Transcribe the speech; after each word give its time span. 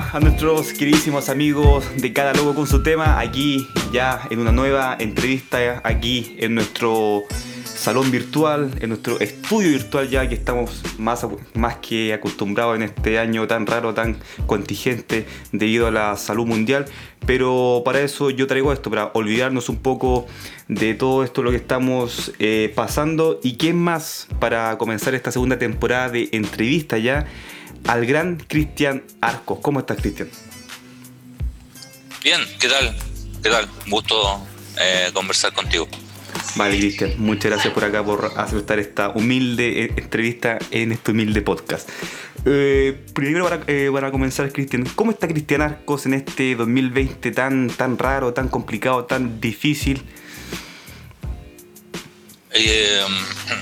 a 0.00 0.18
nuestros 0.18 0.72
queridísimos 0.72 1.28
amigos 1.28 1.84
de 1.96 2.12
Cada 2.12 2.32
Logo 2.32 2.54
con 2.54 2.66
su 2.66 2.82
tema, 2.82 3.20
aquí 3.20 3.68
ya 3.92 4.22
en 4.30 4.38
una 4.38 4.50
nueva 4.50 4.96
entrevista, 4.98 5.80
aquí 5.84 6.36
en 6.38 6.54
nuestro 6.54 7.24
salón 7.64 8.10
virtual, 8.10 8.70
en 8.80 8.88
nuestro 8.88 9.20
estudio 9.20 9.70
virtual 9.70 10.08
ya 10.08 10.26
que 10.28 10.34
estamos 10.34 10.82
más, 10.98 11.26
más 11.54 11.76
que 11.76 12.14
acostumbrados 12.14 12.76
en 12.76 12.82
este 12.82 13.18
año 13.18 13.46
tan 13.46 13.66
raro, 13.66 13.92
tan 13.92 14.16
contingente 14.46 15.26
debido 15.52 15.86
a 15.86 15.90
la 15.90 16.16
salud 16.16 16.46
mundial. 16.46 16.86
Pero 17.26 17.82
para 17.84 18.00
eso 18.00 18.30
yo 18.30 18.46
traigo 18.46 18.72
esto, 18.72 18.90
para 18.90 19.10
olvidarnos 19.12 19.68
un 19.68 19.76
poco 19.76 20.26
de 20.68 20.94
todo 20.94 21.24
esto 21.24 21.42
lo 21.42 21.50
que 21.50 21.58
estamos 21.58 22.32
eh, 22.38 22.72
pasando. 22.74 23.38
¿Y 23.42 23.56
quién 23.56 23.76
más 23.76 24.28
para 24.38 24.78
comenzar 24.78 25.14
esta 25.14 25.30
segunda 25.30 25.58
temporada 25.58 26.08
de 26.08 26.30
entrevista 26.32 26.96
ya? 26.96 27.26
Al 27.86 28.06
gran 28.06 28.36
Cristian 28.36 29.02
Arcos. 29.20 29.58
¿Cómo 29.60 29.80
estás, 29.80 29.98
Cristian? 29.98 30.28
Bien, 32.22 32.40
¿qué 32.58 32.68
tal? 32.68 32.96
¿Qué 33.42 33.48
tal? 33.48 33.68
Un 33.86 33.90
gusto 33.90 34.46
eh, 34.78 35.10
conversar 35.12 35.52
contigo. 35.52 35.88
Vale, 36.56 36.78
Cristian, 36.78 37.14
muchas 37.18 37.50
gracias 37.52 37.72
por 37.72 37.84
acá, 37.84 38.04
por 38.04 38.32
aceptar 38.36 38.78
esta 38.78 39.10
humilde 39.10 39.84
eh, 39.84 39.94
entrevista 39.96 40.58
en 40.70 40.92
este 40.92 41.12
humilde 41.12 41.42
podcast. 41.42 41.88
Eh, 42.44 43.06
primero, 43.14 43.48
para, 43.92 44.10
comenzar, 44.10 44.52
Cristian, 44.52 44.84
¿cómo 44.94 45.10
está 45.12 45.28
Cristian 45.28 45.62
Arcos 45.62 46.06
en 46.06 46.14
este 46.14 46.54
2020 46.54 47.30
tan, 47.32 47.68
tan 47.68 47.98
raro, 47.98 48.32
tan 48.32 48.48
complicado, 48.48 49.04
tan 49.04 49.40
difícil? 49.40 50.02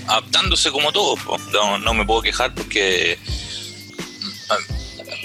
adaptándose 0.07 0.71
como 0.71 0.93
todo, 0.93 1.15
no, 1.53 1.79
no 1.79 1.93
me 1.93 2.07
puedo 2.07 2.23
quejar 2.23 2.55
porque 2.55 3.19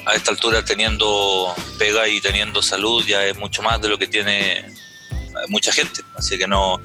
a 0.05 0.13
esta 0.13 0.31
altura 0.31 0.63
teniendo 0.63 1.53
pega 1.77 2.07
y 2.07 2.21
teniendo 2.21 2.61
salud 2.61 3.05
ya 3.05 3.25
es 3.25 3.37
mucho 3.37 3.61
más 3.61 3.81
de 3.81 3.89
lo 3.89 3.97
que 3.97 4.07
tiene 4.07 4.65
mucha 5.49 5.71
gente, 5.71 6.01
así 6.15 6.37
que 6.37 6.47
no, 6.47 6.79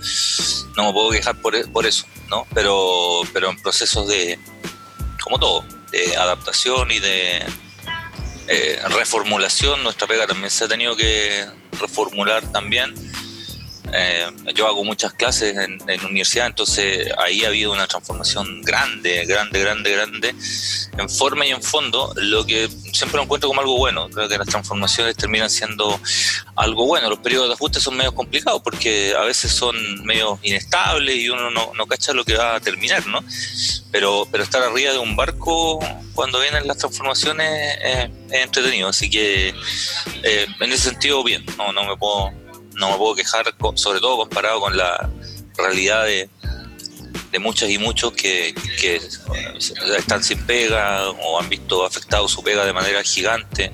no 0.77 0.84
me 0.84 0.92
puedo 0.92 1.11
quejar 1.11 1.36
por, 1.41 1.55
eso, 1.86 2.06
¿no? 2.30 2.47
Pero, 2.55 3.20
pero 3.33 3.50
en 3.50 3.61
procesos 3.61 4.08
de, 4.08 4.39
como 5.22 5.39
todo, 5.39 5.64
de 5.91 6.17
adaptación 6.17 6.91
y 6.91 6.98
de 6.98 7.45
eh, 8.48 8.80
reformulación, 8.89 9.83
nuestra 9.83 10.06
pega 10.06 10.27
también 10.27 10.50
se 10.50 10.64
ha 10.64 10.69
tenido 10.69 10.97
que 10.97 11.47
reformular 11.78 12.50
también 12.50 12.95
eh, 13.92 14.27
yo 14.55 14.67
hago 14.67 14.84
muchas 14.84 15.12
clases 15.12 15.56
en, 15.56 15.78
en, 15.89 16.05
universidad, 16.05 16.47
entonces 16.47 17.08
ahí 17.19 17.44
ha 17.44 17.48
habido 17.48 17.72
una 17.72 17.86
transformación 17.86 18.62
grande, 18.62 19.25
grande, 19.27 19.61
grande, 19.61 19.92
grande, 19.92 20.34
en 20.98 21.08
forma 21.08 21.47
y 21.47 21.50
en 21.50 21.62
fondo, 21.62 22.12
lo 22.17 22.45
que 22.45 22.69
siempre 22.92 23.17
lo 23.17 23.22
encuentro 23.22 23.48
como 23.48 23.61
algo 23.61 23.77
bueno. 23.77 24.08
Creo 24.11 24.28
que 24.28 24.39
las 24.39 24.48
transformaciones 24.48 25.17
terminan 25.17 25.48
siendo 25.48 26.00
algo 26.56 26.86
bueno. 26.86 27.08
Los 27.08 27.20
periodos 27.20 27.48
de 27.48 27.55
ajuste 27.55 27.80
son 27.80 27.97
medio 27.97 28.14
complicados 28.14 28.61
porque 28.62 29.14
a 29.17 29.22
veces 29.22 29.53
son 29.53 29.77
medio 30.05 30.39
inestables 30.42 31.17
y 31.17 31.28
uno 31.28 31.50
no, 31.50 31.73
no 31.75 31.86
cacha 31.86 32.12
lo 32.12 32.25
que 32.25 32.36
va 32.36 32.56
a 32.56 32.61
terminar, 32.61 33.06
¿no? 33.06 33.20
Pero, 33.91 34.27
pero 34.30 34.42
estar 34.42 34.62
arriba 34.62 34.92
de 34.92 34.98
un 34.98 35.17
barco 35.17 35.78
cuando 36.14 36.41
vienen 36.41 36.67
las 36.67 36.78
transformaciones 36.78 37.78
es 37.83 38.11
entretenido, 38.30 38.89
así 38.89 39.08
que 39.08 39.55
eh, 40.23 40.47
en 40.61 40.73
ese 40.73 40.91
sentido, 40.91 41.23
bien, 41.23 41.45
no, 41.56 41.73
no 41.73 41.84
me 41.84 41.97
puedo 41.97 42.33
no 42.79 42.91
me 42.91 42.97
puedo 42.97 43.15
quejar, 43.15 43.55
sobre 43.75 44.01
todo 44.01 44.17
comparado 44.17 44.61
con 44.61 44.77
la 44.77 45.11
realidad 45.57 46.05
de, 46.05 46.31
de 47.33 47.39
muchas 47.39 47.69
y 47.70 47.79
muchos 47.79 48.12
que, 48.12 48.55
están 49.98 50.23
sin 50.23 50.39
pega 50.47 51.11
o 51.11 51.41
han 51.41 51.48
visto 51.48 51.85
afectado 51.85 52.29
su 52.29 52.42
pega 52.42 52.64
de 52.64 52.73
manera 52.73 53.02
gigante 53.02 53.73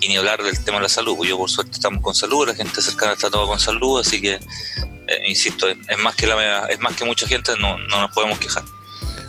y 0.00 0.08
ni 0.08 0.16
hablar 0.16 0.42
del 0.42 0.62
tema 0.62 0.78
de 0.78 0.84
la 0.84 0.88
salud. 0.88 1.16
Yo 1.24 1.36
por 1.36 1.50
suerte 1.50 1.72
estamos 1.72 2.02
con 2.02 2.14
salud, 2.14 2.46
la 2.46 2.54
gente 2.54 2.80
cercana 2.80 3.12
está 3.12 3.30
toda 3.30 3.46
con 3.46 3.58
salud, 3.58 4.00
así 4.00 4.20
que, 4.20 4.34
eh, 4.34 5.22
insisto, 5.28 5.68
es, 5.68 5.98
más 5.98 6.14
que 6.14 6.26
la, 6.26 6.66
es 6.66 6.78
más 6.80 6.94
que 6.94 7.04
mucha 7.04 7.26
gente, 7.26 7.52
no, 7.58 7.78
no 7.78 8.00
nos 8.00 8.12
podemos 8.12 8.38
quejar. 8.38 8.62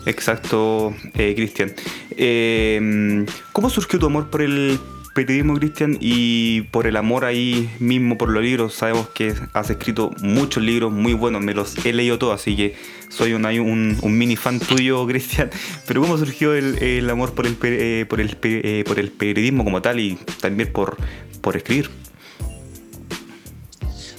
Exacto, 0.06 0.96
eh, 1.16 1.34
Cristian. 1.36 1.76
Eh, 2.12 3.26
¿Cómo 3.52 3.70
surgió 3.70 4.00
tu 4.00 4.06
amor 4.06 4.30
por 4.30 4.42
el 4.42 4.80
periodismo, 5.18 5.56
Cristian, 5.56 5.98
y 6.00 6.62
por 6.70 6.86
el 6.86 6.96
amor 6.96 7.26
ahí 7.26 7.72
mismo 7.80 8.20
por 8.20 8.30
los 8.30 8.44
libros. 8.44 8.76
Sabemos 8.76 9.10
que 9.10 9.34
has 9.54 9.68
escrito 9.72 10.12
muchos 10.22 10.62
libros 10.62 10.92
muy 10.92 11.14
buenos, 11.14 11.42
me 11.42 11.56
los 11.56 11.84
he 11.84 11.92
leído 11.92 12.20
todos, 12.20 12.40
así 12.40 12.56
que 12.56 12.76
soy 13.10 13.34
un, 13.34 13.98
mini 14.04 14.36
fan 14.36 14.60
tuyo, 14.60 15.08
Cristian. 15.08 15.50
Pero 15.88 16.02
¿cómo 16.02 16.20
surgió 16.20 16.54
el, 16.54 17.10
amor 17.10 17.34
por 17.34 17.48
el, 17.48 17.58
eh, 17.64 18.06
por, 18.08 18.22
el, 18.22 18.38
eh, 18.44 18.84
por 18.86 19.00
el 19.00 19.10
periodismo 19.10 19.64
como 19.64 19.82
tal 19.82 20.00
y 20.00 20.20
también 20.40 20.72
por, 20.72 20.98
por 21.42 21.58
escribir? 21.58 21.90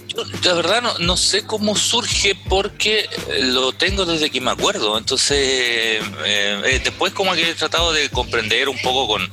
Yo, 0.08 0.24
la 0.42 0.54
verdad 0.54 0.82
no, 0.82 0.98
no, 0.98 1.16
sé 1.16 1.44
cómo 1.46 1.76
surge 1.76 2.34
porque 2.48 3.08
lo 3.40 3.70
tengo 3.70 4.04
desde 4.04 4.30
que 4.30 4.40
me 4.40 4.50
acuerdo. 4.50 4.98
Entonces, 4.98 5.38
eh, 6.26 6.80
después 6.82 7.12
como 7.12 7.34
que 7.34 7.50
he 7.50 7.54
tratado 7.54 7.92
de 7.92 8.08
comprender 8.08 8.68
un 8.68 8.78
poco 8.78 9.06
con 9.06 9.30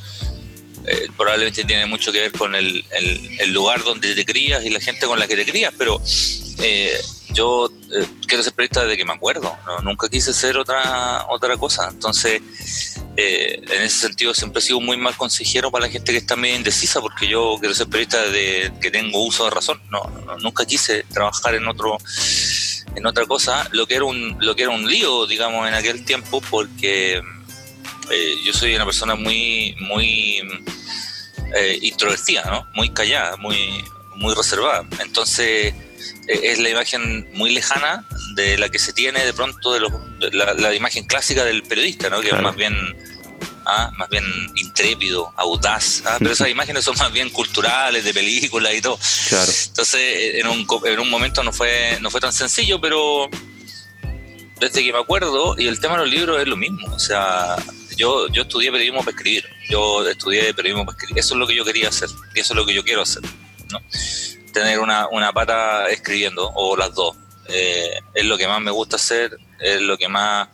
eh, 0.88 1.08
probablemente 1.18 1.64
tiene 1.64 1.86
mucho 1.86 2.12
que 2.12 2.22
ver 2.22 2.32
con 2.32 2.56
el, 2.56 2.84
lugar 3.48 3.84
donde 3.84 4.14
te 4.14 4.26
crías 4.26 4.64
y 4.64 4.70
la 4.70 4.80
gente 4.80 5.06
con 5.06 5.20
la 5.20 5.28
que 5.28 5.36
te 5.36 5.46
crías, 5.46 5.74
pero 5.78 6.02
eh, 6.60 7.00
yo 7.34 7.70
eh, 7.92 8.06
quiero 8.28 8.44
ser 8.44 8.54
periodista 8.54 8.84
desde 8.84 8.98
que 8.98 9.06
me 9.06 9.14
acuerdo, 9.14 9.56
nunca 9.84 10.10
quise 10.10 10.34
ser 10.34 10.58
otra, 10.58 11.26
otra 11.30 11.58
cosa, 11.58 11.90
entonces 11.90 12.42
en 13.18 13.82
ese 13.82 14.08
sentido 14.08 14.34
siempre 14.34 14.60
he 14.60 14.62
sido 14.62 14.82
muy 14.82 14.98
mal 14.98 15.16
consejero 15.16 15.72
para 15.72 15.86
la 15.86 15.92
gente 15.92 16.12
que 16.12 16.18
está 16.18 16.36
medio 16.36 16.58
indecisa, 16.58 17.00
porque 17.00 17.28
yo 17.28 17.56
quiero 17.60 17.74
ser 17.74 17.88
periodista 17.88 18.22
desde 18.24 18.78
que 18.80 18.92
tengo 18.92 19.24
uso 19.24 19.46
de 19.46 19.52
razón, 19.52 19.82
no, 19.90 20.04
nunca 20.42 20.66
quise 20.66 21.04
trabajar 21.04 21.56
en 21.56 21.68
otro 21.68 21.98
en 22.96 23.06
otra 23.06 23.26
cosa, 23.26 23.68
lo 23.72 23.88
que 23.88 23.96
era 23.96 24.06
un, 24.06 24.38
lo 24.40 24.56
que 24.56 24.64
era 24.64 24.72
un 24.72 24.90
lío, 24.90 25.28
digamos, 25.28 25.68
en 25.68 25.74
aquel 25.74 26.06
tiempo, 26.06 26.42
porque 26.50 27.22
eh, 28.12 28.36
yo 28.44 28.54
soy 28.54 28.76
una 28.76 28.86
persona 28.86 29.16
muy, 29.16 29.76
muy 29.80 30.42
eh, 31.56 31.80
introvertida, 31.82 32.44
¿no? 32.46 32.68
Muy 32.74 32.90
callada, 32.90 33.38
muy, 33.38 33.84
muy 34.16 34.34
reservada. 34.34 34.86
Entonces 35.00 35.74
eh, 36.28 36.40
es 36.44 36.60
la 36.60 36.70
imagen 36.70 37.30
muy 37.34 37.52
lejana 37.52 38.06
de 38.36 38.58
la 38.58 38.70
que 38.70 38.80
se 38.80 38.94
tiene 38.94 39.26
de 39.26 39.34
pronto 39.34 39.74
de, 39.74 39.80
los, 39.80 39.92
la, 40.34 40.74
imagen 40.74 41.06
clásica 41.06 41.44
del 41.44 41.64
periodista, 41.64 42.10
¿no? 42.10 42.22
Que 42.22 42.30
es 42.30 42.42
más 42.42 42.56
bien 42.56 42.76
¿ah? 43.66 43.92
más 43.98 44.10
bien 44.10 44.24
intrépido, 44.56 45.34
audaz, 45.36 46.04
¿ah? 46.06 46.18
pero 46.20 46.32
esas 46.32 46.50
imágenes 46.56 46.84
son 46.84 46.98
más 46.98 47.12
bien 47.12 47.30
culturales, 47.30 48.04
de 48.04 48.14
películas 48.14 48.74
y 48.74 48.82
todo. 48.82 49.00
Claro. 49.30 49.52
Entonces, 49.68 50.36
en 50.36 50.48
un, 50.48 50.68
en 50.86 51.00
un 51.00 51.10
momento 51.10 51.44
no 51.44 51.52
fue, 51.52 51.98
no 52.02 52.10
fue 52.10 52.22
tan 52.22 52.34
sencillo, 52.34 52.80
pero 52.80 53.30
desde 54.60 54.84
que 54.84 54.94
me 54.94 55.00
acuerdo, 55.00 55.56
y 55.58 55.68
el 55.68 55.80
tema 55.80 55.96
de 55.96 56.02
los 56.02 56.10
libros 56.10 56.42
es 56.42 56.48
lo 56.48 56.58
mismo, 56.58 56.88
o 56.94 57.00
sea, 57.00 57.56
yo, 57.96 58.28
yo 58.30 58.44
estudié 58.44 58.72
periodismo 58.72 59.00
para 59.00 59.12
escribir, 59.12 59.46
yo 59.70 60.08
estudié 60.08 60.54
periodismo 60.54 60.86
para 60.86 60.98
escribir, 60.98 61.20
eso 61.20 61.34
es 61.34 61.40
lo 61.40 61.48
que 61.48 61.56
yo 61.56 61.66
quería 61.66 61.90
hacer, 61.90 62.10
y 62.34 62.40
eso 62.40 62.54
es 62.54 62.58
lo 62.58 62.66
que 62.66 62.74
yo 62.74 62.84
quiero 62.84 63.02
hacer, 63.02 63.24
¿no? 63.72 63.80
Tener 64.54 64.80
una, 64.80 65.08
una 65.10 65.32
pata 65.34 65.88
escribiendo, 65.88 66.52
o 66.56 66.76
las 66.76 66.94
dos, 66.94 67.16
eh, 67.48 68.00
es 68.14 68.26
lo 68.26 68.38
que 68.38 68.48
más 68.48 68.62
me 68.62 68.72
gusta 68.72 68.96
hacer, 68.96 69.38
es 69.60 69.82
lo 69.82 69.98
que 69.98 70.08
más 70.08 70.50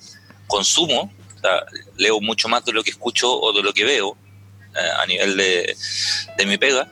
consumo, 0.47 1.13
o 1.37 1.39
sea, 1.39 1.65
leo 1.97 2.19
mucho 2.21 2.47
más 2.47 2.63
de 2.65 2.73
lo 2.73 2.83
que 2.83 2.91
escucho 2.91 3.31
o 3.31 3.53
de 3.53 3.63
lo 3.63 3.73
que 3.73 3.83
veo, 3.83 4.17
eh, 4.75 4.89
a 4.99 5.05
nivel 5.05 5.35
de, 5.37 5.75
de 6.37 6.45
mi 6.45 6.57
pega, 6.57 6.89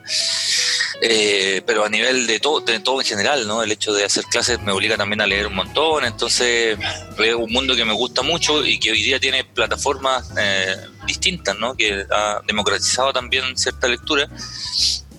eh, 1.02 1.62
pero 1.66 1.84
a 1.84 1.88
nivel 1.88 2.26
de 2.26 2.40
todo, 2.40 2.60
de 2.60 2.78
todo 2.80 3.00
en 3.00 3.06
general, 3.06 3.46
¿no? 3.46 3.62
El 3.62 3.72
hecho 3.72 3.92
de 3.92 4.04
hacer 4.04 4.24
clases 4.24 4.60
me 4.60 4.72
obliga 4.72 4.96
también 4.96 5.20
a 5.22 5.26
leer 5.26 5.46
un 5.46 5.54
montón, 5.54 6.04
entonces 6.04 6.78
es 7.18 7.34
un 7.34 7.50
mundo 7.50 7.74
que 7.74 7.84
me 7.84 7.94
gusta 7.94 8.22
mucho 8.22 8.64
y 8.64 8.78
que 8.78 8.90
hoy 8.90 9.02
día 9.02 9.18
tiene 9.18 9.44
plataformas 9.44 10.30
eh, 10.38 10.76
distintas, 11.06 11.58
¿no? 11.58 11.74
Que 11.74 12.04
ha 12.10 12.40
democratizado 12.46 13.12
también 13.12 13.56
cierta 13.56 13.88
lectura. 13.88 14.28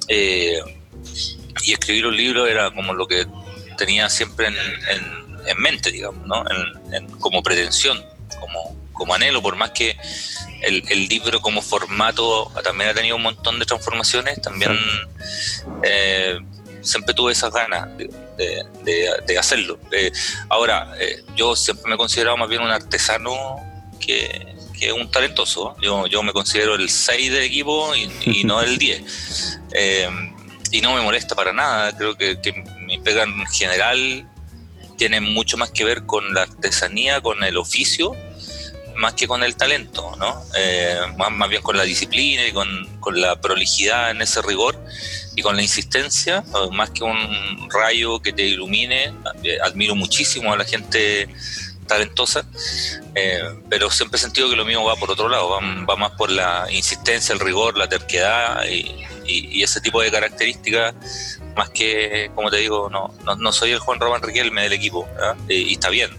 Eh, 0.07 0.59
y 1.63 1.73
escribir 1.73 2.05
un 2.05 2.15
libro 2.15 2.45
era 2.45 2.71
como 2.71 2.93
lo 2.93 3.07
que 3.07 3.25
tenía 3.77 4.09
siempre 4.09 4.47
en, 4.47 5.21
mente, 5.57 5.91
digamos, 5.91 6.25
¿no? 6.27 6.43
como 7.19 7.41
pretensión, 7.41 8.03
como, 8.39 8.80
como 8.93 9.13
anhelo, 9.13 9.41
por 9.41 9.55
más 9.55 9.71
que 9.71 9.97
el, 10.61 11.07
libro 11.07 11.41
como 11.41 11.61
formato 11.61 12.51
también 12.63 12.89
ha 12.89 12.93
tenido 12.93 13.15
un 13.15 13.23
montón 13.23 13.59
de 13.59 13.65
transformaciones, 13.65 14.41
también 14.41 14.77
eh, 15.83 16.39
siempre 16.81 17.13
tuve 17.13 17.31
esas 17.31 17.51
ganas 17.51 17.87
de, 17.97 19.37
hacerlo. 19.37 19.79
Eh, 19.91 20.11
ahora, 20.49 20.93
eh, 20.99 21.23
yo 21.35 21.55
siempre 21.55 21.89
me 21.89 21.95
he 21.95 21.97
considerado 21.97 22.37
más 22.37 22.49
bien 22.49 22.61
un 22.61 22.69
artesano 22.69 23.57
que, 23.99 24.47
un 24.95 25.11
talentoso. 25.11 25.75
Yo, 25.79 26.07
yo 26.07 26.23
me 26.23 26.33
considero 26.33 26.73
el 26.73 26.89
6 26.89 27.31
del 27.31 27.43
equipo 27.43 27.93
y, 27.95 28.43
no 28.43 28.61
el 28.63 28.79
10. 28.79 29.59
y 30.71 30.81
no 30.81 30.95
me 30.95 31.01
molesta 31.01 31.35
para 31.35 31.53
nada, 31.53 31.95
creo 31.95 32.17
que, 32.17 32.41
que 32.41 32.51
mi 32.79 32.97
pega 32.97 33.23
en 33.23 33.45
general 33.45 34.27
tiene 34.97 35.21
mucho 35.21 35.57
más 35.57 35.69
que 35.69 35.85
ver 35.85 36.05
con 36.07 36.33
la 36.33 36.43
artesanía, 36.43 37.21
con 37.21 37.43
el 37.43 37.57
oficio, 37.57 38.15
más 39.01 39.15
que 39.15 39.27
con 39.27 39.43
el 39.43 39.55
talento, 39.55 40.15
¿no? 40.17 40.43
Eh, 40.55 40.95
más, 41.17 41.49
bien 41.49 41.61
con 41.61 41.75
la 41.75 41.83
disciplina 41.83 42.47
y 42.47 42.53
con, 42.53 42.89
la 43.19 43.41
prolijidad 43.41 44.11
en 44.11 44.21
ese 44.21 44.41
rigor 44.41 44.77
y 45.35 45.41
con 45.41 45.55
la 45.55 45.63
insistencia, 45.63 46.43
más 46.71 46.91
que 46.91 47.03
un 47.03 47.69
rayo 47.69 48.21
que 48.21 48.31
te 48.31 48.43
ilumine. 48.43 49.13
Eh, 49.43 49.57
admiro 49.61 49.95
muchísimo 49.95 50.53
a 50.53 50.57
la 50.57 50.63
gente 50.63 51.27
talentosa, 51.87 52.45
eh, 53.15 53.41
pero 53.69 53.89
siempre 53.89 54.17
he 54.17 54.21
sentido 54.21 54.49
que 54.49 54.55
lo 54.55 54.63
mío 54.63 54.83
va 54.83 54.95
por 54.95 55.11
otro 55.11 55.27
lado, 55.27 55.49
va, 55.49 55.95
más 55.97 56.11
por 56.11 56.29
la 56.29 56.67
insistencia, 56.71 57.33
el 57.33 57.39
rigor, 57.39 57.77
la 57.77 57.89
terquedad 57.89 58.63
y, 58.65 59.07
ese 59.63 59.79
tipo 59.79 60.01
de 60.01 60.11
características, 60.11 60.93
más 61.55 61.69
que, 61.69 62.31
como 62.35 62.49
te 62.49 62.57
digo, 62.57 62.89
no, 62.89 63.13
no, 63.37 63.51
soy 63.53 63.71
el 63.71 63.79
Juan 63.79 63.99
Román 63.99 64.21
Riquelme 64.21 64.63
del 64.63 64.73
equipo, 64.73 65.07
y 65.47 65.71
está 65.71 65.89
bien, 65.89 66.11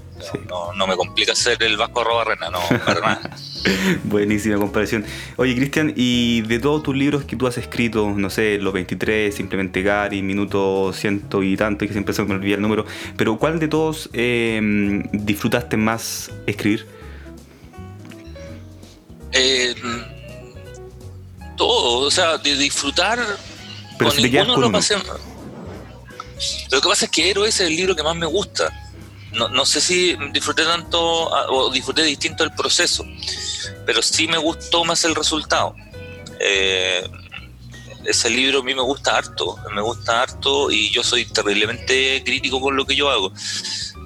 no, 0.48 0.72
no, 0.72 0.86
me 0.86 0.96
complica 0.96 1.34
ser 1.34 1.62
el 1.62 1.76
Vasco 1.76 2.04
Robarrena, 2.04 2.50
no, 2.50 2.60
para 2.84 3.00
nada. 3.00 3.36
Buenísima 4.04 4.56
comparación. 4.56 5.04
Oye, 5.36 5.54
Cristian, 5.54 5.92
y 5.96 6.42
de 6.42 6.58
todos 6.58 6.82
tus 6.82 6.96
libros 6.96 7.24
que 7.24 7.36
tú 7.36 7.46
has 7.46 7.58
escrito, 7.58 8.10
no 8.10 8.30
sé, 8.30 8.58
Los 8.58 8.72
23, 8.72 9.34
simplemente 9.34 9.82
Gary, 9.82 10.22
Minuto 10.22 10.92
ciento 10.92 11.42
y 11.42 11.56
tanto, 11.56 11.86
que 11.86 11.92
siempre 11.92 12.14
se 12.14 12.22
me 12.24 12.34
olvida 12.34 12.56
el 12.56 12.62
número, 12.62 12.84
pero 13.16 13.38
¿cuál 13.38 13.58
de 13.58 13.68
todos 13.68 14.10
em, 14.12 15.02
disfrutaste 15.12 15.76
más 15.76 16.30
escribir? 16.46 16.86
Eh, 19.32 19.74
todo, 21.56 22.06
o 22.06 22.10
sea, 22.10 22.38
de 22.38 22.56
disfrutar. 22.56 23.18
Pero 23.98 24.10
con 24.10 24.22
ninguno 24.22 24.56
lo 24.56 24.72
pasé. 24.72 24.96
Lo 26.70 26.80
que 26.80 26.88
pasa 26.88 27.04
es 27.04 27.10
que 27.10 27.30
Héroe 27.30 27.48
es 27.48 27.60
el 27.60 27.76
libro 27.76 27.94
que 27.94 28.02
más 28.02 28.16
me 28.16 28.26
gusta 28.26 28.81
no, 29.34 29.48
no 29.48 29.64
sé 29.64 29.80
si 29.80 30.16
disfruté 30.32 30.64
tanto 30.64 31.34
ah, 31.34 31.46
o 31.48 31.70
disfruté 31.70 32.02
distinto 32.02 32.44
el 32.44 32.52
proceso, 32.52 33.04
pero 33.86 34.02
sí 34.02 34.26
me 34.28 34.38
gustó 34.38 34.84
más 34.84 35.04
el 35.04 35.14
resultado. 35.14 35.74
Eh, 36.40 37.08
ese 38.04 38.30
libro 38.30 38.60
a 38.60 38.62
mí 38.62 38.74
me 38.74 38.82
gusta 38.82 39.16
harto, 39.16 39.56
me 39.74 39.80
gusta 39.80 40.22
harto 40.22 40.70
y 40.70 40.90
yo 40.90 41.04
soy 41.04 41.24
terriblemente 41.24 42.22
crítico 42.24 42.60
con 42.60 42.76
lo 42.76 42.84
que 42.84 42.96
yo 42.96 43.10
hago. 43.10 43.32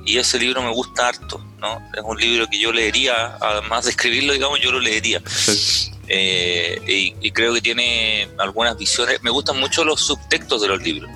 Y 0.05 0.19
ese 0.19 0.38
libro 0.38 0.62
me 0.62 0.70
gusta 0.70 1.08
harto, 1.08 1.44
¿no? 1.58 1.82
Es 1.93 2.02
un 2.05 2.17
libro 2.19 2.46
que 2.46 2.61
yo 2.61 2.70
leería, 2.72 3.37
además 3.40 3.87
de 3.87 3.90
escribirlo, 3.90 4.34
digamos, 4.34 4.61
yo 4.61 4.70
lo 4.72 4.81
leería. 4.81 5.22
Eh, 6.08 7.12
y, 7.20 7.32
creo 7.32 7.52
que 7.52 7.61
tiene 7.61 8.29
algunas 8.38 8.79
visiones. 8.79 9.20
Me 9.25 9.31
gustan 9.31 9.58
mucho 9.58 9.84
los 9.84 10.00
subtextos 10.00 10.62
de 10.62 10.69
los 10.69 10.81
libros. 10.81 11.11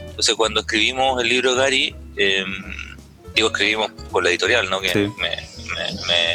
Entonces, 0.00 0.34
cuando 0.34 0.60
escribimos 0.60 1.18
el 1.22 1.30
libro 1.30 1.54
Gary, 1.54 1.96
eh, 2.14 2.44
digo, 3.38 3.48
escribimos 3.48 3.92
con 4.10 4.24
la 4.24 4.30
editorial, 4.30 4.68
¿no? 4.68 4.80
Que 4.80 5.10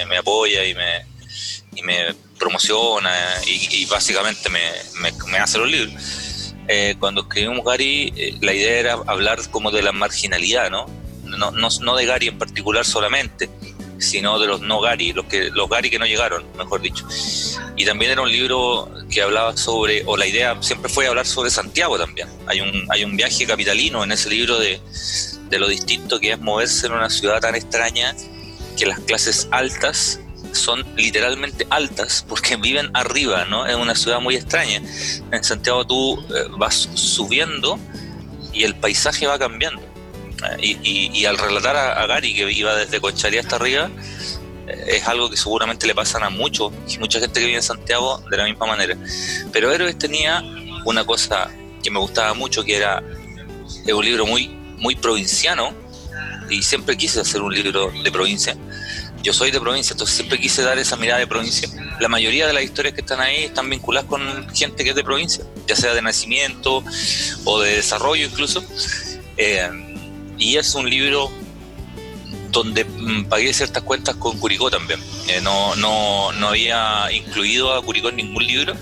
me, 0.08 0.18
apoya 0.18 0.64
y 0.66 0.74
me, 0.74 1.06
y 1.76 1.82
me 1.82 2.16
promociona 2.40 3.12
y, 3.46 3.86
básicamente 3.86 4.50
me, 4.50 5.38
hace 5.38 5.58
los 5.58 5.70
libros. 5.70 6.54
Eh, 6.70 6.96
cuando 6.98 7.24
escribimos 7.24 7.66
Gary, 7.66 8.14
eh, 8.16 8.38
la 8.40 8.54
idea 8.54 8.80
era 8.80 8.94
hablar 9.08 9.40
como 9.52 9.70
de 9.70 9.82
la 9.82 9.92
marginalidad, 9.92 10.72
¿no? 10.72 10.86
No, 11.26 11.52
no, 11.52 11.96
de 11.98 12.06
Gary 12.06 12.28
en 12.28 12.38
particular 12.38 12.86
solamente, 12.86 13.50
sino 13.98 14.40
de 14.40 14.48
los 14.48 14.62
no 14.62 14.80
Gary, 14.80 15.12
los, 15.12 15.26
que, 15.26 15.50
los 15.50 15.70
Gary 15.70 15.90
que 15.90 16.00
no 16.00 16.06
llegaron, 16.06 16.46
mejor 16.58 16.82
dicho. 16.82 17.06
Y 17.76 17.86
también 17.86 18.12
era 18.12 18.22
un 18.22 18.32
libro 18.32 18.90
que 19.12 19.22
hablaba 19.22 19.58
sobre, 19.58 20.04
o 20.06 20.16
la 20.16 20.28
idea 20.28 20.56
siempre 20.62 20.90
fue 20.90 21.08
hablar 21.08 21.26
sobre 21.26 21.50
Santiago 21.50 21.98
también. 21.98 22.30
Hay 22.48 22.62
un, 22.62 22.88
hay 22.90 23.04
un 23.04 23.18
viaje 23.18 23.46
capitalino 23.46 24.04
en 24.04 24.12
ese 24.14 24.30
libro 24.30 24.58
de, 24.60 24.80
de 25.54 25.60
lo 25.60 25.68
distinto 25.68 26.20
que 26.20 26.32
es 26.32 26.40
moverse 26.40 26.88
en 26.88 26.94
una 26.94 27.12
ciudad 27.12 27.40
tan 27.40 27.54
extraña 27.54 28.16
que 28.76 28.88
las 28.88 29.00
clases 29.02 29.48
altas 29.52 30.20
son 30.52 30.84
literalmente 30.96 31.68
altas 31.70 32.26
porque 32.28 32.56
viven 32.56 32.90
arriba, 32.96 33.46
¿no? 33.46 33.68
Es 33.68 33.76
una 33.76 33.94
ciudad 33.94 34.20
muy 34.20 34.36
extraña. 34.36 34.82
En 35.32 35.44
Santiago 35.44 35.86
tú 35.86 36.20
eh, 36.22 36.48
vas 36.58 36.90
subiendo 36.96 37.78
y 38.52 38.64
el 38.64 38.74
paisaje 38.76 39.28
va 39.28 39.38
cambiando. 39.38 39.82
Y, 40.60 41.24
al 41.26 41.38
relatar 41.38 41.76
a, 41.78 42.06
Gary 42.08 42.34
que 42.34 42.52
iba 42.52 42.76
desde 42.76 43.00
Concharía 43.00 43.42
hasta 43.42 43.56
arriba, 43.56 43.90
eh, 44.68 44.98
es 44.98 45.08
algo 45.08 45.30
que 45.30 45.38
seguramente 45.38 45.86
le 45.86 45.96
pasan 45.96 46.24
a 46.24 46.30
muchos, 46.30 46.74
y 46.90 46.98
mucha 46.98 47.20
gente 47.20 47.40
que 47.40 47.46
vive 47.46 47.58
en 47.58 47.64
Santiago 47.64 48.22
de 48.30 48.38
la 48.38 48.46
misma 48.46 48.66
manera. 48.66 48.98
Pero 49.54 49.72
Héroes 49.72 49.98
tenía 49.98 50.44
una 50.84 51.06
cosa 51.06 51.50
que 51.82 51.92
me 51.92 52.00
gustaba 52.00 52.34
mucho, 52.34 52.64
que 52.66 52.76
era 52.76 53.04
un 53.86 54.04
libro 54.04 54.26
muy 54.26 54.63
muy 54.84 54.96
provinciano 54.96 55.74
y 56.50 56.62
siempre 56.62 56.98
quise 56.98 57.22
hacer 57.22 57.42
un 57.42 57.54
libro 57.54 57.92
de 58.04 58.12
provincia. 58.12 58.56
Yo 59.24 59.32
soy 59.32 59.50
de 59.50 59.62
provincia, 59.62 59.94
entonces 59.94 60.18
siempre 60.18 60.38
quise 60.38 60.62
dar 60.62 60.78
esa 60.78 60.98
mirada 60.98 61.20
de 61.20 61.28
provincia. 61.28 61.70
La 62.02 62.10
mayoría 62.10 62.46
de 62.46 62.52
las 62.52 62.64
historias 62.64 62.94
que 62.94 63.00
están 63.00 63.22
ahí 63.22 63.46
están 63.46 63.70
vinculadas 63.70 64.10
con 64.10 64.22
gente 64.54 64.84
que 64.84 64.90
es 64.90 64.96
de 64.96 65.04
provincia, 65.04 65.46
ya 65.66 65.78
sea 65.78 65.94
de 65.94 66.02
nacimiento 66.02 66.84
o 67.46 67.62
de 67.62 67.78
desarrollo 67.78 68.26
incluso. 68.26 68.62
Eh, 69.38 69.70
y 70.38 70.58
es 70.58 70.76
un 70.76 70.90
libro 70.90 71.32
donde 72.52 72.84
mm, 72.84 73.26
pagué 73.30 73.54
ciertas 73.54 73.84
cuentas 73.84 74.18
con 74.18 74.38
Curicó 74.38 74.70
también. 74.70 75.00
Eh, 75.30 75.40
no, 75.42 75.78
no, 75.78 76.34
no 76.34 76.50
había 76.50 77.10
incluido 77.14 77.74
a 77.74 77.82
Curicó 77.82 78.10
en 78.10 78.18
ningún 78.18 78.46
libro. 78.46 78.76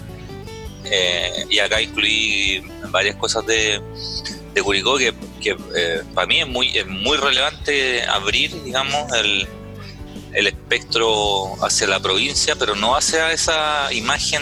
Eh, 0.86 1.46
y 1.52 1.60
acá 1.60 1.80
incluí 1.80 2.64
varias 2.90 3.16
cosas 3.16 3.46
de, 3.46 3.80
de 4.54 4.62
Curicó 4.62 4.98
que 4.98 5.14
que 5.42 5.58
eh, 5.76 6.04
para 6.14 6.28
mí 6.28 6.40
es 6.40 6.48
muy, 6.48 6.78
es 6.78 6.88
muy 6.88 7.18
relevante 7.18 8.04
abrir, 8.04 8.64
digamos, 8.64 9.12
el, 9.14 9.48
el 10.34 10.48
espectro 10.48 11.62
hacia 11.66 11.88
la 11.88 12.00
provincia, 12.00 12.56
pero 12.56 12.76
no 12.76 12.96
hacia 12.96 13.34
esa 13.34 13.92
imagen 13.92 14.42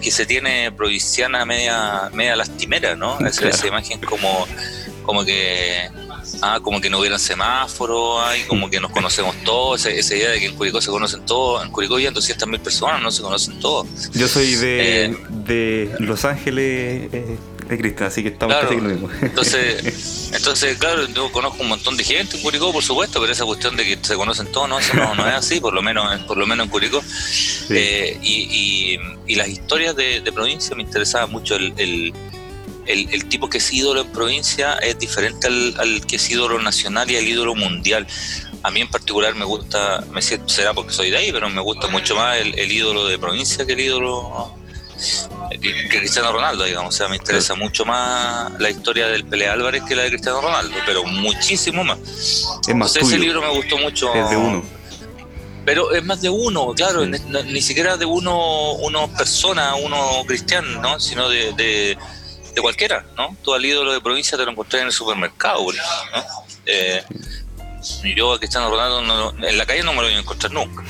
que 0.00 0.12
se 0.12 0.26
tiene 0.26 0.70
provinciana 0.70 1.44
media, 1.44 2.10
media 2.12 2.36
lastimera, 2.36 2.94
¿no? 2.94 3.18
Esa, 3.26 3.66
imagen 3.66 4.00
como, 4.02 4.46
como 5.02 5.24
que 5.24 5.90
ah, 6.40 6.60
como 6.62 6.80
que 6.80 6.88
no 6.88 7.00
hubieran 7.00 7.18
semáforos, 7.18 8.22
y 8.38 8.46
como 8.46 8.70
que 8.70 8.78
nos 8.78 8.92
conocemos 8.92 9.34
todos, 9.44 9.86
esa, 9.86 10.14
idea 10.14 10.30
de 10.30 10.38
que 10.38 10.46
en 10.46 10.54
Curicó 10.54 10.80
se 10.80 10.90
conocen 10.90 11.26
todos, 11.26 11.64
en 11.64 11.72
Curicó 11.72 11.96
hay 11.96 12.06
200.000 12.06 12.60
personas, 12.60 13.02
no 13.02 13.10
se 13.10 13.22
conocen 13.22 13.58
todos. 13.58 13.88
Yo 14.12 14.28
soy 14.28 14.54
de, 14.54 15.06
eh, 15.06 15.16
de 15.30 15.96
Los 15.98 16.24
Ángeles, 16.24 17.08
eh, 17.12 17.36
de 17.68 17.78
Cristian, 17.78 18.08
así 18.08 18.22
que 18.22 18.28
estamos 18.30 18.56
casi 18.56 18.76
lo 18.76 18.82
mismo. 18.82 19.10
Entonces, 19.20 20.30
entonces, 20.34 20.78
claro, 20.78 21.06
yo 21.08 21.30
conozco 21.30 21.62
un 21.62 21.68
montón 21.68 21.96
de 21.96 22.04
gente 22.04 22.36
en 22.36 22.42
Curicó, 22.42 22.72
por 22.72 22.82
supuesto, 22.82 23.20
pero 23.20 23.32
esa 23.32 23.44
cuestión 23.44 23.76
de 23.76 23.84
que 23.84 23.98
se 24.00 24.14
conocen 24.16 24.50
todos, 24.50 24.68
no, 24.68 24.78
eso 24.78 24.94
no, 24.94 25.26
es 25.26 25.34
así, 25.34 25.60
por 25.60 25.74
lo 25.74 25.82
menos, 25.82 26.20
por 26.22 26.36
lo 26.36 26.46
menos 26.46 26.66
en 26.66 26.70
Curicó. 26.70 27.02
Eh, 27.70 28.18
y, 28.22 28.98
y, 29.26 29.34
las 29.34 29.48
historias 29.48 29.94
de, 29.94 30.22
provincia 30.34 30.74
me 30.74 30.82
interesaba 30.82 31.26
mucho 31.26 31.56
el, 31.56 31.72
el, 31.76 32.12
el, 32.86 33.24
tipo 33.26 33.48
que 33.48 33.58
es 33.58 33.72
ídolo 33.72 34.02
en 34.02 34.12
provincia 34.12 34.74
es 34.74 34.98
diferente 34.98 35.46
al, 35.46 35.74
al, 35.78 36.06
que 36.06 36.16
es 36.16 36.30
ídolo 36.30 36.60
nacional 36.60 37.10
y 37.10 37.16
al 37.16 37.26
ídolo 37.26 37.54
mundial. 37.54 38.06
A 38.62 38.70
mí 38.70 38.80
en 38.80 38.88
particular 38.88 39.34
me 39.34 39.44
gusta, 39.44 40.04
me 40.10 40.22
será 40.22 40.74
porque 40.74 40.92
soy 40.92 41.10
de 41.10 41.18
ahí, 41.18 41.32
pero 41.32 41.48
me 41.48 41.60
gusta 41.60 41.86
mucho 41.88 42.16
más 42.16 42.38
el, 42.38 42.58
el 42.58 42.72
ídolo 42.72 43.06
de 43.06 43.18
provincia 43.18 43.64
que 43.64 43.74
el 43.74 43.80
ídolo 43.80 44.57
que 45.50 45.98
Cristiano 45.98 46.32
Ronaldo, 46.32 46.64
digamos. 46.64 46.94
O 46.94 46.96
sea, 46.96 47.08
me 47.08 47.16
interesa 47.16 47.54
mucho 47.54 47.84
más 47.84 48.52
la 48.58 48.70
historia 48.70 49.08
del 49.08 49.24
Pele 49.24 49.48
Álvarez 49.48 49.82
que 49.84 49.96
la 49.96 50.02
de 50.02 50.10
Cristiano 50.10 50.40
Ronaldo, 50.40 50.74
pero 50.86 51.04
muchísimo 51.04 51.84
más. 51.84 51.98
Es 52.66 52.74
más 52.74 52.94
ese 52.96 53.18
libro 53.18 53.40
me 53.40 53.50
gustó 53.50 53.78
mucho. 53.78 54.14
Es 54.14 54.30
de 54.30 54.36
uno. 54.36 54.78
Pero 55.64 55.92
es 55.92 56.02
más 56.02 56.22
de 56.22 56.30
uno, 56.30 56.72
claro, 56.74 57.04
ni 57.04 57.60
siquiera 57.60 57.98
de 57.98 58.06
uno, 58.06 58.72
uno 58.72 59.12
persona, 59.12 59.74
uno 59.74 60.24
cristiano, 60.26 60.80
¿no? 60.80 60.98
Sino 60.98 61.28
de, 61.28 61.52
de, 61.52 61.98
cualquiera, 62.62 63.04
¿no? 63.16 63.36
Tú 63.42 63.52
al 63.52 63.64
ídolo 63.64 63.92
de 63.92 64.00
provincia 64.00 64.38
te 64.38 64.44
lo 64.46 64.50
encontré 64.50 64.80
en 64.80 64.86
el 64.86 64.92
supermercado, 64.92 65.60
¿no? 65.60 66.22
Eh, 66.64 67.02
yo 68.16 68.32
a 68.32 68.38
Cristiano 68.38 68.70
Ronaldo 68.70 69.34
en 69.46 69.58
la 69.58 69.66
calle 69.66 69.82
no 69.82 69.92
me 69.92 69.98
lo 69.98 70.08
voy 70.08 70.14
a 70.14 70.18
encontrar 70.18 70.52
nunca, 70.52 70.82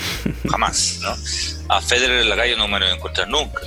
jamás, 0.49 0.99
¿no? 1.01 1.15
A 1.69 1.81
Federer 1.81 2.23
en 2.23 2.29
la 2.29 2.37
calle 2.37 2.57
no 2.57 2.69
me 2.69 2.79
lo 2.79 2.87
voy 2.87 2.95
a 2.95 2.97
encontrar 2.97 3.29
nunca. 3.29 3.63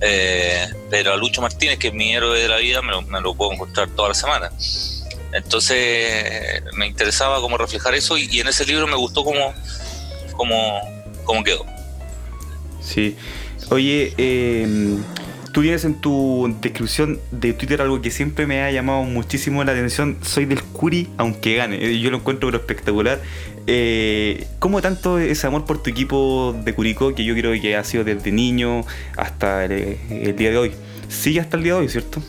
Eh, 0.00 0.66
pero 0.88 1.12
a 1.12 1.16
Lucho 1.16 1.42
Martínez, 1.42 1.78
que 1.78 1.88
es 1.88 1.94
mi 1.94 2.14
héroe 2.14 2.40
de 2.40 2.48
la 2.48 2.56
vida, 2.56 2.80
me 2.82 3.20
lo, 3.20 3.34
puedo 3.34 3.52
encontrar 3.52 3.88
toda 3.90 4.08
la 4.08 4.14
semana. 4.14 4.50
Entonces 5.32 6.62
me 6.74 6.86
interesaba 6.86 7.40
cómo 7.40 7.56
reflejar 7.56 7.94
eso 7.94 8.18
y, 8.18 8.40
en 8.40 8.48
ese 8.48 8.64
libro 8.66 8.86
me 8.86 8.96
gustó 8.96 9.22
cómo, 9.22 9.54
cómo, 10.36 10.80
cómo 11.24 11.44
quedó. 11.44 11.66
Sí. 12.80 13.16
Oye, 13.70 14.14
eh, 14.18 14.98
Tú 15.52 15.62
tienes 15.62 15.84
en 15.84 16.00
tu 16.00 16.54
descripción 16.60 17.18
de 17.32 17.52
Twitter 17.52 17.82
algo 17.82 18.00
que 18.00 18.12
siempre 18.12 18.46
me 18.46 18.62
ha 18.62 18.70
llamado 18.70 19.02
muchísimo 19.02 19.64
la 19.64 19.72
atención. 19.72 20.16
Soy 20.22 20.44
del 20.44 20.62
Curi, 20.62 21.08
aunque 21.16 21.56
gane. 21.56 21.98
Yo 21.98 22.10
lo 22.10 22.18
encuentro 22.18 22.48
pero 22.48 22.58
espectacular. 22.58 23.20
Eh, 23.66 24.46
¿Cómo 24.58 24.80
tanto 24.82 25.18
ese 25.18 25.46
amor 25.46 25.64
por 25.64 25.82
tu 25.82 25.90
equipo 25.90 26.54
de 26.64 26.74
Curicó, 26.74 27.14
que 27.14 27.24
yo 27.24 27.34
creo 27.34 27.60
que 27.60 27.76
ha 27.76 27.84
sido 27.84 28.04
desde 28.04 28.32
niño 28.32 28.84
hasta 29.16 29.64
el, 29.64 30.34
día 30.36 30.50
de 30.50 30.58
hoy? 30.58 30.72
¿Sigue 31.08 31.40
hasta 31.40 31.56
el 31.56 31.62
día 31.62 31.74
de 31.74 31.80
hoy, 31.80 31.88
cierto? 31.88 32.22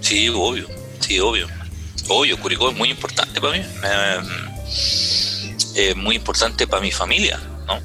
Sí, 0.00 0.28
obvio. 0.28 0.66
Sí, 1.00 1.18
obvio. 1.20 1.48
Obvio, 2.08 2.38
Curicó 2.38 2.70
es 2.70 2.76
muy 2.76 2.90
importante 2.90 3.40
para 3.40 3.56
mí. 3.56 3.64
muy 5.96 6.16
importante 6.16 6.66
para 6.66 6.82
mi 6.82 6.90
familia, 6.90 7.40
¿no? 7.66 7.76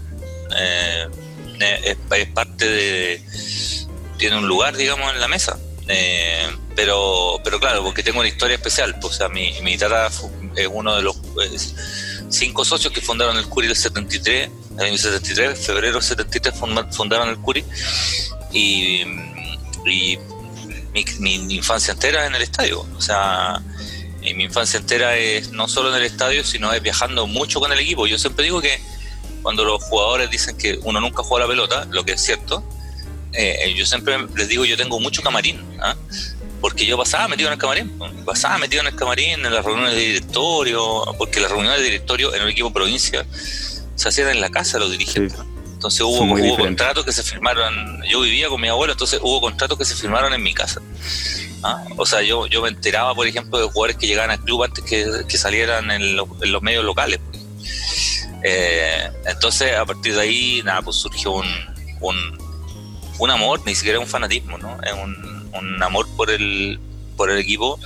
Es, 0.57 1.97
es, 2.11 2.27
parte 2.27 2.67
de... 2.67 3.21
tiene 4.17 4.37
un 4.37 4.47
lugar, 4.47 4.75
digamos, 4.75 5.13
en 5.13 5.21
la 5.21 5.27
mesa. 5.27 5.57
pero, 6.75 7.39
pero 7.43 7.59
claro, 7.59 7.83
porque 7.83 8.03
tengo 8.03 8.19
una 8.19 8.29
historia 8.29 8.55
especial. 8.55 8.95
Pues, 8.99 9.13
o 9.13 9.17
sea, 9.17 9.29
mi, 9.29 9.53
mi 9.61 9.77
tata 9.77 10.09
es 10.55 10.67
uno 10.71 10.95
de 10.95 11.01
los 11.01 11.15
cinco 12.29 12.63
socios 12.65 12.93
que 12.93 13.01
fundaron 13.01 13.37
el 13.37 13.45
Curi 13.45 13.67
del 13.67 13.75
73, 13.75 14.49
en 14.73 14.79
el 14.79 14.97
73, 14.97 15.59
febrero 15.59 15.95
del 15.95 16.03
73 16.03 16.53
fundaron 16.91 17.29
el 17.29 17.37
Curi 17.37 17.63
y, 18.51 19.03
mi, 19.83 20.17
infancia 21.55 21.93
entera 21.93 22.25
en 22.25 22.35
el 22.35 22.41
estadio. 22.41 22.85
O 22.97 23.01
sea, 23.01 23.61
mi 24.21 24.43
infancia 24.43 24.79
entera 24.79 25.17
es 25.17 25.51
no 25.51 25.67
solo 25.67 25.89
en 25.89 25.95
el 25.95 26.03
estadio, 26.03 26.43
sino 26.43 26.71
es 26.73 26.81
viajando 26.81 27.27
mucho 27.27 27.59
con 27.59 27.71
el 27.71 27.79
equipo. 27.79 28.07
Yo 28.07 28.17
siempre 28.17 28.45
digo 28.45 28.61
que 28.61 28.79
cuando 29.41 29.65
los 29.65 29.83
jugadores 29.83 30.29
dicen 30.29 30.57
que 30.57 30.79
uno 30.83 30.99
nunca 30.99 31.23
juega 31.23 31.45
la 31.45 31.49
pelota, 31.49 31.87
lo 31.91 32.05
que 32.05 32.13
es 32.13 32.21
cierto, 32.21 32.63
eh, 33.33 33.73
yo 33.75 33.85
siempre 33.85 34.17
les 34.35 34.47
digo 34.49 34.65
yo 34.65 34.77
tengo 34.77 34.99
mucho 34.99 35.21
camarín. 35.21 35.61
¿ah? 35.81 35.95
Porque 36.61 36.85
yo 36.85 36.95
pasaba 36.97 37.27
metido 37.27 37.49
en 37.49 37.53
el 37.53 37.59
camarín, 37.59 37.91
pasaba 38.23 38.59
metido 38.59 38.81
en 38.81 38.87
el 38.87 38.95
camarín, 38.95 39.45
en 39.45 39.53
las 39.53 39.65
reuniones 39.65 39.95
de 39.95 40.01
directorio, 40.01 41.03
porque 41.17 41.41
las 41.41 41.49
reuniones 41.49 41.79
de 41.79 41.85
directorio 41.85 42.33
en 42.35 42.43
el 42.43 42.49
equipo 42.49 42.71
provincia 42.71 43.25
se 43.95 44.09
hacían 44.09 44.29
en 44.29 44.39
la 44.39 44.49
casa 44.49 44.77
los 44.77 44.91
dirigentes. 44.91 45.37
Entonces 45.73 46.01
hubo, 46.01 46.21
hubo 46.21 46.57
contratos 46.57 47.03
que 47.03 47.11
se 47.11 47.23
firmaron, 47.23 48.03
yo 48.07 48.21
vivía 48.21 48.49
con 48.49 48.61
mi 48.61 48.67
abuelo, 48.67 48.93
entonces 48.93 49.19
hubo 49.21 49.41
contratos 49.41 49.79
que 49.79 49.85
se 49.85 49.95
firmaron 49.95 50.31
en 50.31 50.43
mi 50.43 50.53
casa. 50.53 50.79
¿ah? 51.63 51.83
O 51.97 52.05
sea, 52.05 52.21
yo, 52.21 52.45
yo 52.45 52.61
me 52.61 52.69
enteraba, 52.69 53.15
por 53.15 53.25
ejemplo, 53.25 53.57
de 53.57 53.65
jugadores 53.65 53.97
que 53.97 54.05
llegaban 54.05 54.29
al 54.29 54.39
club 54.41 54.63
antes 54.63 54.83
que, 54.83 55.37
salieran 55.37 55.89
en, 55.89 56.15
los 56.15 56.61
medios 56.61 56.85
locales. 56.85 57.19
Eh, 58.43 59.09
entonces, 59.25 59.75
a 59.75 59.85
partir 59.85 60.13
de 60.13 60.21
ahí, 60.21 60.61
nada, 60.63 60.83
pues 60.83 60.97
surgió 60.97 61.31
un, 61.31 61.47
un, 61.99 62.15
un 63.17 63.31
amor, 63.31 63.61
ni 63.65 63.73
siquiera 63.73 63.99
un 63.99 64.07
fanatismo, 64.07 64.59
¿no? 64.59 64.77
Es 64.83 64.93
un, 64.93 65.30
un 65.53 65.81
amor 65.83 66.07
por 66.15 66.29
el, 66.29 66.79
por 67.15 67.29
el 67.29 67.37
equipo 67.37 67.79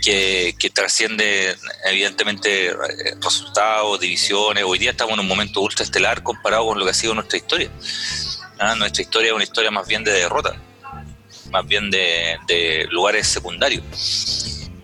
que, 0.00 0.72
trasciende 0.72 1.56
evidentemente 1.84 2.68
eh, 2.68 2.74
resultados, 3.20 4.00
divisiones. 4.00 4.64
Hoy 4.64 4.78
día 4.78 4.92
estamos 4.92 5.14
en 5.14 5.20
un 5.20 5.28
momento 5.28 5.60
ultra 5.60 5.84
estelar 5.84 6.22
comparado 6.22 6.66
con 6.66 6.78
lo 6.78 6.84
que 6.84 6.90
ha 6.90 6.94
sido 6.94 7.14
nuestra 7.14 7.38
historia. 7.38 7.70
¿Ah? 8.58 8.74
Nuestra 8.74 9.02
historia 9.02 9.28
es 9.28 9.34
una 9.34 9.44
historia 9.44 9.70
más 9.70 9.86
bien 9.86 10.04
de 10.04 10.12
derrota, 10.12 10.56
más 11.50 11.66
bien 11.66 11.90
de, 11.90 12.86
lugares 12.90 13.26
secundarios. 13.26 13.84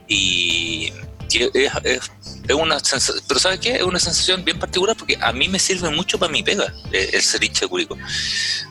Y, 0.08 0.92
es, 1.32 2.10
una 2.54 2.78
sensación, 2.78 3.24
pero 3.26 3.40
¿sabes 3.40 3.60
qué? 3.60 3.76
Es 3.76 3.82
una 3.82 3.98
sensación 3.98 4.44
bien 4.44 4.58
particular 4.58 4.96
porque 4.96 5.18
a 5.20 5.32
mí 5.32 5.48
me 5.48 5.58
sirve 5.58 5.90
mucho 5.90 6.18
para 6.18 6.30
mi 6.30 6.42
pega 6.42 6.72
eh, 6.92 7.10
el, 7.12 7.44
hincha 7.44 7.60
de 7.62 7.68
Curicó. 7.68 7.98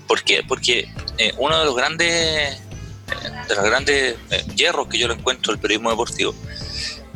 ¿Por 0.08 0.24
qué? 0.24 0.44
Porque 0.48 0.88
eh, 1.18 1.34
uno 1.38 1.60
de 1.60 1.66
los 1.66 1.76
grandes 1.76 2.58
de 3.48 3.56
los 3.56 3.64
grandes 3.64 4.16
eh, 4.32 4.46
hierros 4.56 4.88
que 4.88 4.98
yo 4.98 5.08
lo 5.08 5.14
encuentro 5.14 5.54
el 5.54 5.60
periodismo 5.60 5.90
deportivo 5.90 6.34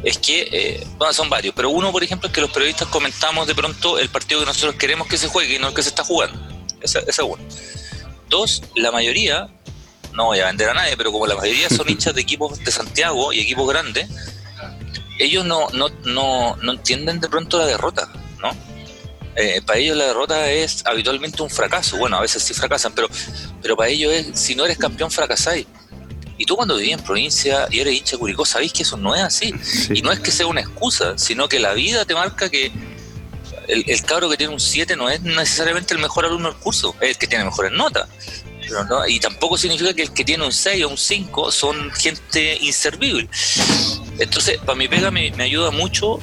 es 0.03 0.17
que, 0.17 0.47
eh, 0.51 0.87
bueno, 0.97 1.13
son 1.13 1.29
varios, 1.29 1.53
pero 1.53 1.69
uno, 1.69 1.91
por 1.91 2.03
ejemplo, 2.03 2.27
es 2.27 2.33
que 2.33 2.41
los 2.41 2.51
periodistas 2.51 2.87
comentamos 2.87 3.47
de 3.47 3.55
pronto 3.55 3.99
el 3.99 4.09
partido 4.09 4.39
que 4.39 4.45
nosotros 4.45 4.75
queremos 4.75 5.07
que 5.07 5.17
se 5.17 5.27
juegue 5.27 5.55
y 5.55 5.59
no 5.59 5.69
el 5.69 5.73
que 5.73 5.83
se 5.83 5.89
está 5.89 6.03
jugando. 6.03 6.39
Esa, 6.81 6.99
es 6.99 7.19
uno. 7.19 7.43
Dos, 8.29 8.63
la 8.75 8.91
mayoría, 8.91 9.49
no 10.13 10.25
voy 10.25 10.39
a 10.39 10.45
vender 10.45 10.69
a 10.69 10.73
nadie, 10.73 10.95
pero 10.95 11.11
como 11.11 11.27
la 11.27 11.35
mayoría 11.35 11.69
son 11.69 11.89
hinchas 11.89 12.15
de 12.15 12.21
equipos 12.21 12.59
de 12.59 12.71
Santiago 12.71 13.33
y 13.33 13.41
equipos 13.41 13.67
grandes, 13.67 14.07
ellos 15.19 15.45
no, 15.45 15.69
no, 15.71 15.89
no, 16.05 16.55
no 16.55 16.71
entienden 16.71 17.19
de 17.19 17.27
pronto 17.27 17.57
la 17.57 17.65
derrota, 17.65 18.09
¿no? 18.41 18.51
Eh, 19.35 19.61
para 19.65 19.79
ellos 19.79 19.97
la 19.97 20.05
derrota 20.05 20.49
es 20.49 20.85
habitualmente 20.85 21.43
un 21.43 21.49
fracaso. 21.49 21.97
Bueno, 21.97 22.17
a 22.17 22.21
veces 22.21 22.41
sí 22.41 22.53
fracasan, 22.53 22.93
pero, 22.93 23.09
pero 23.61 23.75
para 23.75 23.89
ellos 23.89 24.13
es, 24.13 24.39
si 24.39 24.55
no 24.55 24.65
eres 24.65 24.77
campeón, 24.77 25.11
fracasáis. 25.11 25.67
Y 26.39 26.45
tú 26.45 26.55
cuando 26.55 26.77
vivías 26.77 26.97
en 26.97 27.05
provincia 27.05 27.67
y 27.69 27.81
eres 27.81 27.93
hincha 27.93 28.11
de 28.13 28.19
Curicó, 28.19 28.45
sabéis 28.45 28.71
que 28.71 28.83
eso 28.83 28.95
no 28.95 29.13
es 29.13 29.21
así. 29.21 29.53
Y 29.93 30.01
no 30.01 30.09
es 30.09 30.21
que 30.21 30.31
sea 30.31 30.47
una 30.47 30.61
excusa, 30.61 31.17
sino 31.17 31.49
que 31.49 31.59
la 31.59 31.73
vida 31.73 32.05
te 32.05 32.15
marca 32.15 32.49
que 32.49 32.71
el, 33.67 34.01
cabro 34.03 34.29
que 34.29 34.37
tiene 34.37 34.53
un 34.53 34.59
7 34.59 34.95
no 34.95 35.09
es 35.09 35.21
necesariamente 35.21 35.93
el 35.93 35.99
mejor 35.99 36.25
alumno 36.25 36.49
del 36.49 36.57
curso, 36.57 36.95
es 37.01 37.09
el 37.09 37.17
que 37.17 37.27
tiene 37.27 37.43
mejores 37.43 37.73
notas. 37.73 38.07
y 39.09 39.19
tampoco 39.19 39.57
significa 39.57 39.93
que 39.93 40.03
el 40.03 40.13
que 40.13 40.23
tiene 40.23 40.45
un 40.45 40.53
6 40.53 40.85
o 40.85 40.89
un 40.89 40.97
5 40.97 41.51
son 41.51 41.91
gente 41.91 42.57
inservible. 42.61 43.27
Entonces, 44.17 44.59
para 44.59 44.75
mi 44.75 44.87
pega 44.87 45.11
me, 45.11 45.33
ayuda 45.41 45.71
mucho. 45.71 46.19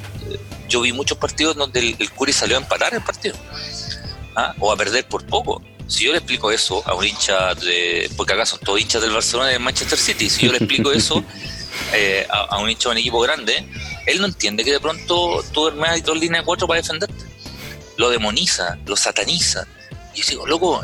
Yo 0.66 0.80
vi 0.80 0.92
muchos 0.92 1.18
partidos 1.18 1.56
donde 1.56 1.78
el, 1.78 1.96
el 1.98 2.10
Curi 2.10 2.32
salió 2.32 2.56
a 2.56 2.60
empatar 2.60 2.94
el 2.94 3.02
partido. 3.02 3.36
¿ah? 4.34 4.54
O 4.60 4.72
a 4.72 4.76
perder 4.78 5.06
por 5.06 5.26
poco 5.26 5.62
si 5.86 6.04
yo 6.04 6.12
le 6.12 6.18
explico 6.18 6.50
eso 6.50 6.82
a 6.86 6.94
un 6.94 7.04
hincha 7.04 7.54
de. 7.54 8.10
Porque 8.16 8.32
acá 8.32 8.44
son 8.44 8.60
todos 8.60 8.80
hinchas 8.80 9.02
del 9.02 9.12
Barcelona 9.12 9.50
y 9.50 9.52
del 9.54 9.62
Manchester 9.62 9.98
City. 9.98 10.28
Si 10.28 10.46
yo 10.46 10.52
le 10.52 10.58
explico 10.58 10.92
eso 10.92 11.24
eh, 11.92 12.26
a, 12.28 12.58
un 12.58 12.68
hincha 12.68 12.88
de 12.88 12.92
un 12.94 12.98
equipo 12.98 13.20
grande, 13.20 13.64
él 14.06 14.20
no 14.20 14.26
entiende 14.26 14.64
que 14.64 14.72
de 14.72 14.80
pronto 14.80 15.44
tú 15.52 15.60
duermes 15.62 15.90
ahí 15.90 16.00
dos 16.00 16.18
líneas 16.18 16.42
de 16.42 16.46
cuatro 16.46 16.66
para 16.66 16.80
defenderte. 16.80 17.24
Lo 17.96 18.10
demoniza, 18.10 18.78
lo 18.86 18.96
sataniza. 18.96 19.66
Y 20.14 20.22
yo 20.22 20.28
digo, 20.28 20.46
loco. 20.46 20.82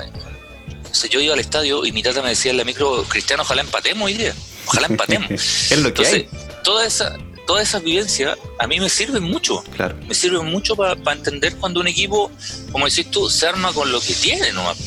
yo 1.11 1.21
iba 1.21 1.35
al 1.35 1.41
estadio 1.41 1.85
y 1.85 1.93
mi 1.93 2.03
tata 2.03 2.23
me 2.23 2.31
decía 2.31 2.53
en 2.53 2.59
la 2.59 2.65
micro, 2.65 3.03
Cristiano, 3.05 3.43
ojalá 3.43 3.63
empatemos 3.63 4.07
hoy 4.07 4.15
día. 4.15 4.35
Ojalá 4.67 4.87
empatemos. 4.87 5.31
es 5.71 5.79
lo 5.79 5.93
que 5.93 6.07
hay. 6.07 6.29
Toda 6.63 6.87
esa, 6.87 7.19
todas 7.47 7.69
esas 7.69 7.83
vivencias 7.83 8.39
a 8.59 8.67
mí 8.67 8.81
me 8.81 8.89
sirven 8.89 9.23
mucho. 9.23 9.63
Claro. 9.75 9.97
Me 10.07 10.15
sirven 10.15 10.51
mucho 10.51 10.77
para 10.77 10.97
entender 11.13 11.57
cuando 11.57 11.81
un 11.81 11.89
equipo, 11.89 12.31
como 12.71 12.87
decís 12.87 13.11
tú, 13.11 13.29
se 13.29 13.47
arma 13.47 13.73
con 13.73 13.91
lo 13.91 14.01
que 14.01 14.15
tiene 14.15 14.53
nomás. 14.53 14.79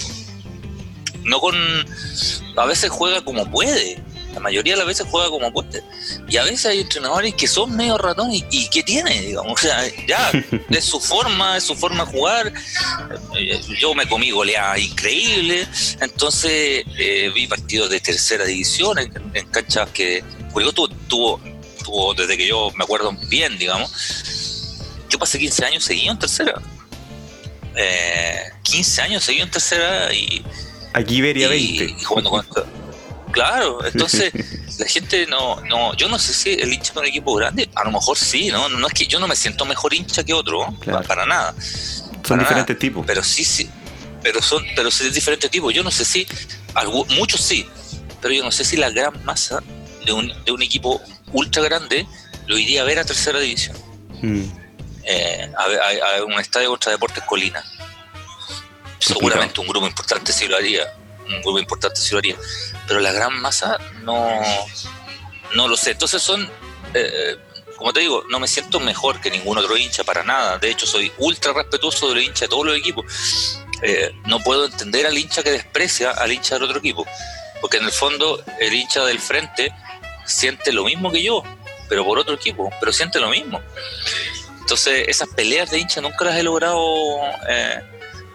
No 1.23 1.39
con. 1.39 1.55
A 2.55 2.65
veces 2.65 2.89
juega 2.89 3.21
como 3.21 3.49
puede. 3.49 4.01
La 4.33 4.41
mayoría 4.41 4.73
de 4.73 4.79
las 4.79 4.87
veces 4.87 5.07
juega 5.09 5.29
como 5.29 5.51
puede. 5.51 5.81
Y 6.27 6.37
a 6.37 6.43
veces 6.43 6.65
hay 6.65 6.81
entrenadores 6.81 7.33
que 7.35 7.47
son 7.47 7.75
medio 7.75 7.97
ratones 7.97 8.43
y, 8.51 8.69
que 8.69 8.83
tiene, 8.83 9.21
digamos. 9.21 9.53
O 9.55 9.57
sea, 9.57 9.81
ya, 10.05 10.31
es 10.69 10.83
su 10.83 10.99
forma, 10.99 11.57
es 11.57 11.63
su 11.63 11.73
forma 11.73 12.05
de 12.05 12.11
jugar. 12.11 12.53
Eh, 13.37 13.61
yo 13.79 13.95
me 13.95 14.07
comí 14.07 14.31
goleadas 14.31 14.79
increíbles. 14.79 15.97
Entonces 16.01 16.85
eh, 16.97 17.31
vi 17.33 17.47
partidos 17.47 17.89
de 17.89 17.99
tercera 17.99 18.45
división 18.45 18.99
en, 18.99 19.47
canchas 19.51 19.89
que. 19.91 20.23
Curicó 20.51 20.87
tuvo 21.09 21.41
desde 22.15 22.37
que 22.37 22.47
yo 22.47 22.71
me 22.75 22.83
acuerdo 22.83 23.11
bien, 23.27 23.57
digamos. 23.57 23.91
Yo 25.09 25.19
pasé 25.19 25.39
15 25.39 25.65
años 25.65 25.83
seguido 25.83 26.11
en 26.11 26.19
tercera. 26.19 26.61
15 28.63 29.01
eh, 29.01 29.03
años 29.03 29.23
seguido 29.23 29.45
en 29.45 29.51
tercera 29.51 30.13
y. 30.13 30.43
Aquí 30.93 31.21
vería 31.21 31.49
20. 31.49 31.95
claro, 33.31 33.85
entonces 33.85 34.31
la 34.79 34.85
gente 34.87 35.27
no, 35.27 35.61
no. 35.61 35.95
Yo 35.95 36.07
no 36.07 36.17
sé 36.17 36.33
si 36.33 36.53
el 36.53 36.71
hincha 36.71 36.93
de 36.93 36.99
un 37.01 37.05
equipo 37.05 37.35
grande, 37.35 37.69
a 37.75 37.83
lo 37.83 37.91
mejor 37.91 38.17
sí, 38.17 38.47
¿no? 38.47 38.69
No 38.69 38.87
es 38.87 38.93
que 38.93 39.07
yo 39.07 39.19
no 39.19 39.27
me 39.27 39.35
siento 39.35 39.65
mejor 39.65 39.93
hincha 39.93 40.23
que 40.23 40.33
otro, 40.33 40.73
para, 41.07 41.25
nada. 41.25 41.53
Son 42.23 42.39
diferentes 42.39 42.79
tipos. 42.79 43.05
Pero 43.05 43.23
sí, 43.23 43.43
sí. 43.43 43.69
Pero 44.23 44.41
son, 44.41 44.65
pero 44.75 44.89
sí, 44.89 45.09
diferentes 45.09 45.51
tipos. 45.51 45.73
Yo 45.73 45.83
no 45.83 45.91
sé 45.91 46.05
si. 46.05 46.25
muchos 47.17 47.41
sí, 47.41 47.67
pero 48.21 48.33
yo 48.33 48.43
no 48.43 48.51
sé 48.51 48.63
si 48.63 48.77
la 48.77 48.89
gran 48.89 49.23
masa 49.23 49.61
de 50.05 50.13
un, 50.13 50.31
de 50.45 50.51
un 50.51 50.61
equipo 50.61 51.01
ultra 51.35 51.61
grande, 51.61 52.07
lo 52.47 52.57
iría 52.57 52.81
a 52.81 52.85
ver 52.85 52.99
a 52.99 53.05
tercera 53.05 53.39
división. 53.39 53.77
Mm. 54.21 54.43
Eh, 55.03 55.51
a, 55.57 56.23
un 56.23 56.33
estadio 56.33 56.69
contra 56.69 56.91
Deportes 56.91 57.23
Colina. 57.23 57.63
Seguramente 58.97 59.59
un 59.61 59.67
grupo 59.67 59.85
importante 59.85 60.33
sí 60.33 60.47
lo 60.47 60.57
haría. 60.57 60.83
Un 61.27 61.41
grupo 61.41 61.59
importante 61.59 61.99
sí 61.99 62.11
lo 62.11 62.17
haría. 62.19 62.35
Pero 62.87 62.99
la 62.99 63.11
gran 63.11 63.39
masa 63.39 63.77
no, 64.01 64.41
no 65.53 65.67
lo 65.67 65.77
sé. 65.77 65.91
Entonces 65.91 66.21
son, 66.21 66.49
eh, 66.93 67.37
como 67.77 67.93
te 67.93 67.99
digo, 67.99 68.23
no 68.29 68.39
me 68.39 68.47
siento 68.47 68.79
mejor 68.79 69.21
que 69.21 69.29
ningún 69.29 69.57
otro 69.57 69.77
hincha 69.77 70.03
para 70.03 70.23
nada. 70.23 70.57
De 70.57 70.71
hecho, 70.71 70.87
soy 70.87 71.11
ultra 71.17 71.53
respetuoso 71.53 72.09
de 72.09 72.15
los 72.15 72.23
hinchas 72.23 72.41
de 72.41 72.47
todos 72.47 72.65
los 72.65 72.77
equipos. 72.77 73.05
Eh, 73.83 74.11
no 74.25 74.39
puedo 74.39 74.65
entender 74.65 75.05
al 75.05 75.17
hincha 75.17 75.43
que 75.43 75.51
desprecia 75.51 76.11
al 76.11 76.31
hincha 76.31 76.55
del 76.55 76.63
otro 76.63 76.79
equipo. 76.79 77.05
Porque 77.61 77.77
en 77.77 77.83
el 77.83 77.91
fondo 77.91 78.43
el 78.59 78.73
hincha 78.73 79.05
del 79.05 79.19
frente 79.19 79.71
siente 80.25 80.71
lo 80.71 80.83
mismo 80.83 81.11
que 81.11 81.23
yo, 81.23 81.43
pero 81.89 82.05
por 82.05 82.19
otro 82.19 82.35
equipo, 82.35 82.71
pero 82.79 82.91
siente 82.91 83.19
lo 83.19 83.29
mismo. 83.29 83.61
Entonces, 84.65 85.05
esas 85.07 85.29
peleas 85.29 85.69
de 85.69 85.79
hincha 85.79 86.01
nunca 86.01 86.25
las 86.25 86.37
he 86.37 86.43
logrado 86.43 87.19
eh, 87.47 87.81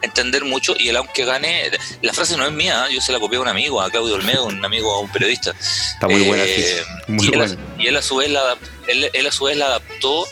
entender 0.03 0.45
mucho. 0.45 0.75
Y 0.79 0.89
el 0.89 0.97
aunque 0.97 1.25
gane, 1.25 1.71
la 2.03 2.13
frase 2.13 2.37
no 2.37 2.47
es 2.47 2.53
mía, 2.53 2.87
yo 2.89 3.01
se 3.01 3.11
la 3.13 3.19
copié 3.19 3.39
a 3.39 3.41
un 3.41 3.49
amigo, 3.49 3.81
a 3.83 3.91
Claudio 3.91 4.15
Olmedo, 4.15 4.47
un 4.47 4.65
amigo, 4.65 4.95
a 4.95 5.01
un 5.01 5.11
periodista. 5.11 5.51
Está 5.51 6.07
muy 6.07 6.23
buena, 6.23 6.45
eh, 6.45 6.85
y, 7.09 7.87
él, 7.89 7.97
a 7.97 8.03
su 8.03 8.17
vez 8.17 8.31
la, 8.31 8.57
él, 8.87 9.27
a 9.27 9.33
su 9.33 9.45
vez 9.45 9.57
la 9.57 9.67
adaptó 9.67 10.27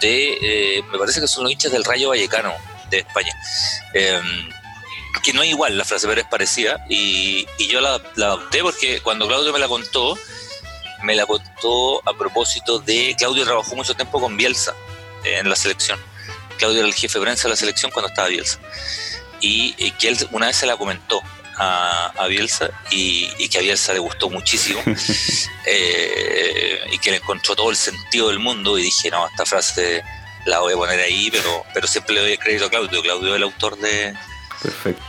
de, 0.00 0.38
eh, 0.40 0.82
me 0.92 0.98
parece 0.98 1.20
que 1.20 1.26
son 1.26 1.42
los 1.42 1.52
hinchas 1.52 1.72
del 1.72 1.84
Rayo 1.84 2.10
Vallecano 2.10 2.54
de 2.90 2.98
España. 2.98 3.32
que 5.24 5.32
no 5.32 5.42
es 5.42 5.50
igual 5.50 5.76
la 5.76 5.84
frase, 5.84 6.06
pero 6.06 6.20
es 6.20 6.26
parecida. 6.28 6.86
Y, 6.88 7.46
yo 7.68 7.80
la, 7.80 8.00
la 8.14 8.26
adopté 8.26 8.62
porque 8.62 9.00
cuando 9.00 9.26
Claudio 9.26 9.52
me 9.52 9.58
la 9.58 9.66
contó, 9.66 10.16
me 11.06 11.14
la 11.14 11.24
contó 11.24 12.02
a 12.06 12.12
propósito 12.18 12.80
de 12.80 13.14
Claudio 13.16 13.44
trabajó 13.44 13.76
mucho 13.76 13.94
tiempo 13.94 14.20
con 14.20 14.36
Bielsa 14.36 14.74
eh, 15.24 15.38
en 15.38 15.48
la 15.48 15.54
selección. 15.54 15.98
Claudio 16.58 16.80
era 16.80 16.88
el 16.88 16.94
jefe 16.94 17.18
de 17.18 17.24
prensa 17.24 17.44
de 17.44 17.50
la 17.50 17.56
selección 17.56 17.92
cuando 17.92 18.08
estaba 18.08 18.28
Bielsa. 18.28 18.58
Y, 19.40 19.72
que 19.92 20.08
él 20.08 20.18
una 20.32 20.46
vez 20.46 20.56
se 20.56 20.66
la 20.66 20.76
comentó 20.76 21.22
a, 21.56 22.26
Bielsa 22.28 22.70
y, 22.90 23.48
que 23.48 23.58
a 23.58 23.60
Bielsa 23.60 23.92
le 23.92 24.00
gustó 24.00 24.28
muchísimo 24.28 24.82
eh, 25.66 26.80
y 26.90 26.98
que 26.98 27.12
le 27.12 27.18
encontró 27.18 27.54
todo 27.54 27.70
el 27.70 27.76
sentido 27.76 28.28
del 28.28 28.40
mundo 28.40 28.76
y 28.76 28.82
dije, 28.82 29.10
no, 29.10 29.26
esta 29.28 29.46
frase 29.46 30.02
la 30.46 30.60
voy 30.60 30.72
a 30.72 30.76
poner 30.76 30.98
ahí, 31.00 31.30
pero, 31.30 31.64
pero 31.72 31.86
siempre 31.86 32.14
le 32.14 32.22
doy 32.22 32.38
crédito 32.38 32.66
a 32.66 32.70
Claudio. 32.70 33.02
Claudio 33.02 33.30
es 33.30 33.36
el 33.36 33.42
autor 33.44 33.78
de, 33.78 34.14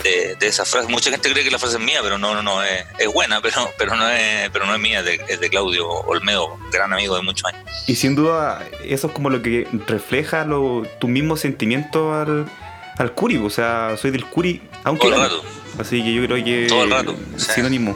De, 0.04 0.38
esa 0.42 0.66
frase. 0.66 0.88
Mucha 0.88 1.10
gente 1.10 1.32
cree 1.32 1.44
que 1.44 1.52
la 1.52 1.60
frase 1.60 1.78
es 1.78 1.84
mía, 1.84 2.00
pero 2.02 2.18
no, 2.18 2.34
no, 2.34 2.44
no, 2.44 2.64
es, 2.64 2.86
buena, 3.14 3.42
pero, 3.42 3.70
pero, 3.78 3.96
no 3.96 4.10
es, 4.10 4.50
pero 4.52 4.66
no 4.66 4.74
es 4.74 4.80
mía, 4.80 5.04
es 5.28 5.40
de 5.40 5.50
Claudio 5.50 5.88
Olmedo, 5.88 6.58
gran 6.72 6.94
amigo 6.94 7.16
de 7.16 7.22
muchos 7.22 7.46
años. 7.46 7.64
Y 7.88 7.96
sin 7.96 8.16
duda, 8.16 8.68
eso 8.84 9.08
es 9.08 9.14
como 9.14 9.30
lo 9.30 9.42
que 9.42 9.68
refleja 9.88 10.46
lo, 10.46 10.84
tu 11.00 11.08
mismo 11.08 11.38
sentimiento 11.38 12.14
al, 12.14 12.50
al 12.98 13.14
Curi, 13.14 13.38
o 13.38 13.50
sea, 13.50 13.96
soy 14.00 14.12
del 14.12 14.26
Curi, 14.26 14.62
aunque... 14.84 15.08
Todo 15.08 15.16
el 15.16 15.22
rato. 15.22 15.44
Así 15.80 16.04
que 16.04 16.14
yo 16.14 16.26
creo 16.26 16.44
que... 16.44 16.68
Todo 16.68 16.84
el 16.84 16.92
rato. 16.92 17.16
Sinónimo. 17.38 17.96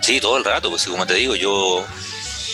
Sí, 0.00 0.20
todo 0.20 0.36
el 0.36 0.44
rato, 0.44 0.70
pues 0.70 0.86
como 0.86 1.06
te 1.06 1.14
digo, 1.14 1.34
yo... 1.34 1.84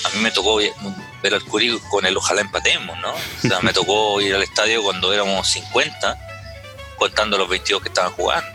A 0.04 0.16
mí 0.16 0.22
me 0.22 0.30
tocó 0.30 0.56
ver 0.56 1.34
al 1.34 1.44
Curi 1.44 1.78
con 1.90 2.06
el 2.06 2.16
ojalá 2.16 2.40
empatemos, 2.40 2.98
¿no? 3.00 3.12
O 3.12 3.48
sea, 3.48 3.60
me 3.60 3.72
tocó 3.72 4.18
ir 4.20 4.34
al 4.34 4.42
estadio 4.42 4.82
cuando 4.82 5.12
éramos 5.12 5.46
50, 5.46 6.18
contando 7.00 7.38
los 7.38 7.48
22 7.48 7.82
que 7.82 7.88
estaban 7.88 8.12
jugando. 8.12 8.48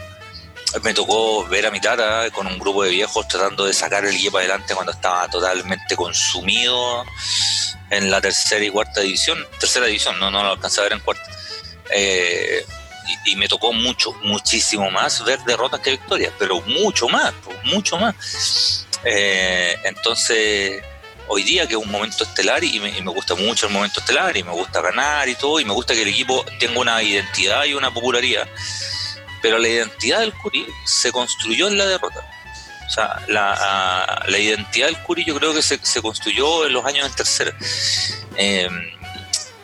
Me 0.84 0.94
tocó 0.94 1.46
ver 1.48 1.66
a 1.66 1.72
mi 1.72 1.82
tata 1.82 2.30
con 2.32 2.46
un 2.46 2.60
grupo 2.60 2.84
de 2.84 2.92
viejos 2.92 3.28
tratando 3.28 3.66
de 3.66 3.74
sacar 3.74 4.06
el 4.06 4.16
equipo 4.16 4.38
adelante 4.38 4.75
cuando 4.75 4.92
estaba 4.92 5.28
totalmente 5.28 5.96
consumido 5.96 7.04
en 7.90 8.12
la 8.12 8.22
tercera 8.22 8.64
y 8.64 8.70
cuarta 8.70 9.02
división. 9.02 9.38
Tercera 9.60 9.88
división, 9.88 10.20
no, 10.20 10.30
no 10.30 10.44
lo 10.44 10.52
alcanzaba 10.52 10.86
a 10.86 10.90
ver 10.90 10.98
en 11.00 11.04
cuarta. 11.04 11.24
Eh, 11.90 12.66
y, 13.25 13.36
me 13.36 13.48
tocó 13.48 13.74
mucho, 13.74 14.12
muchísimo 14.24 14.92
más 14.92 15.24
ver 15.24 15.40
derrotas 15.44 15.80
que 15.80 15.92
victorias, 15.92 16.34
pero 16.38 16.62
mucho 16.62 17.08
más, 17.08 17.34
mucho 17.64 17.98
más. 17.98 18.86
Eh, 19.04 19.78
entonces 19.84 20.84
hoy 21.27 21.44
día, 21.44 21.67
que 21.67 21.74
es 21.75 21.79
un 21.79 21.91
momento 21.91 22.24
estelar 22.24 22.63
y 22.63 22.79
me, 22.79 23.01
gusta 23.01 23.36
mucho 23.36 23.67
el 23.67 23.74
momento 23.74 24.00
estelar 24.00 24.36
y 24.38 24.44
me 24.44 24.51
gusta 24.51 24.82
ganar 24.82 25.27
y 25.27 25.36
todo, 25.36 25.60
y 25.60 25.65
me 25.65 25.74
gusta 25.74 25.94
que 25.94 26.01
el 26.01 26.10
equipo 26.10 26.46
tenga 26.60 26.79
una 26.79 27.01
identidad 27.01 27.65
y 27.65 27.74
una 27.74 27.94
popularidad, 27.94 28.48
pero 29.41 29.58
la 29.58 29.67
identidad 29.67 30.20
del 30.20 30.34
Curi 30.34 30.65
se 30.86 31.12
construyó 31.12 31.67
en 31.67 31.77
la 31.77 31.86
derrota. 31.86 32.22
O 32.88 32.89
sea, 32.89 33.20
la, 33.27 34.24
la 34.27 34.38
identidad 34.38 34.88
del 34.88 35.01
Curi 35.01 35.25
yo 35.25 35.36
creo 35.36 35.53
que 35.53 35.62
se, 35.62 35.79
se 35.82 36.01
construyó 36.01 36.65
en 36.67 36.74
los 36.74 36.86
años 36.86 37.08
en 37.08 37.13
tercera. 37.13 37.55
Eh, 38.38 38.70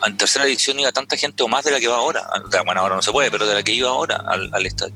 en 0.04 0.16
tercera 0.16 0.44
edición 0.44 0.80
iba 0.80 0.90
tanta 0.90 1.16
gente 1.16 1.42
o 1.42 1.48
más 1.48 1.64
de 1.64 1.70
la 1.70 1.78
que 1.78 1.86
va 1.86 1.96
ahora. 1.96 2.28
Bueno, 2.64 2.80
ahora 2.80 2.96
no 2.96 3.02
se 3.02 3.12
puede, 3.12 3.30
pero 3.30 3.46
de 3.46 3.54
la 3.54 3.62
que 3.62 3.72
iba 3.72 3.88
ahora 3.88 4.16
al, 4.26 4.50
al 4.52 4.66
estadio. 4.66 4.94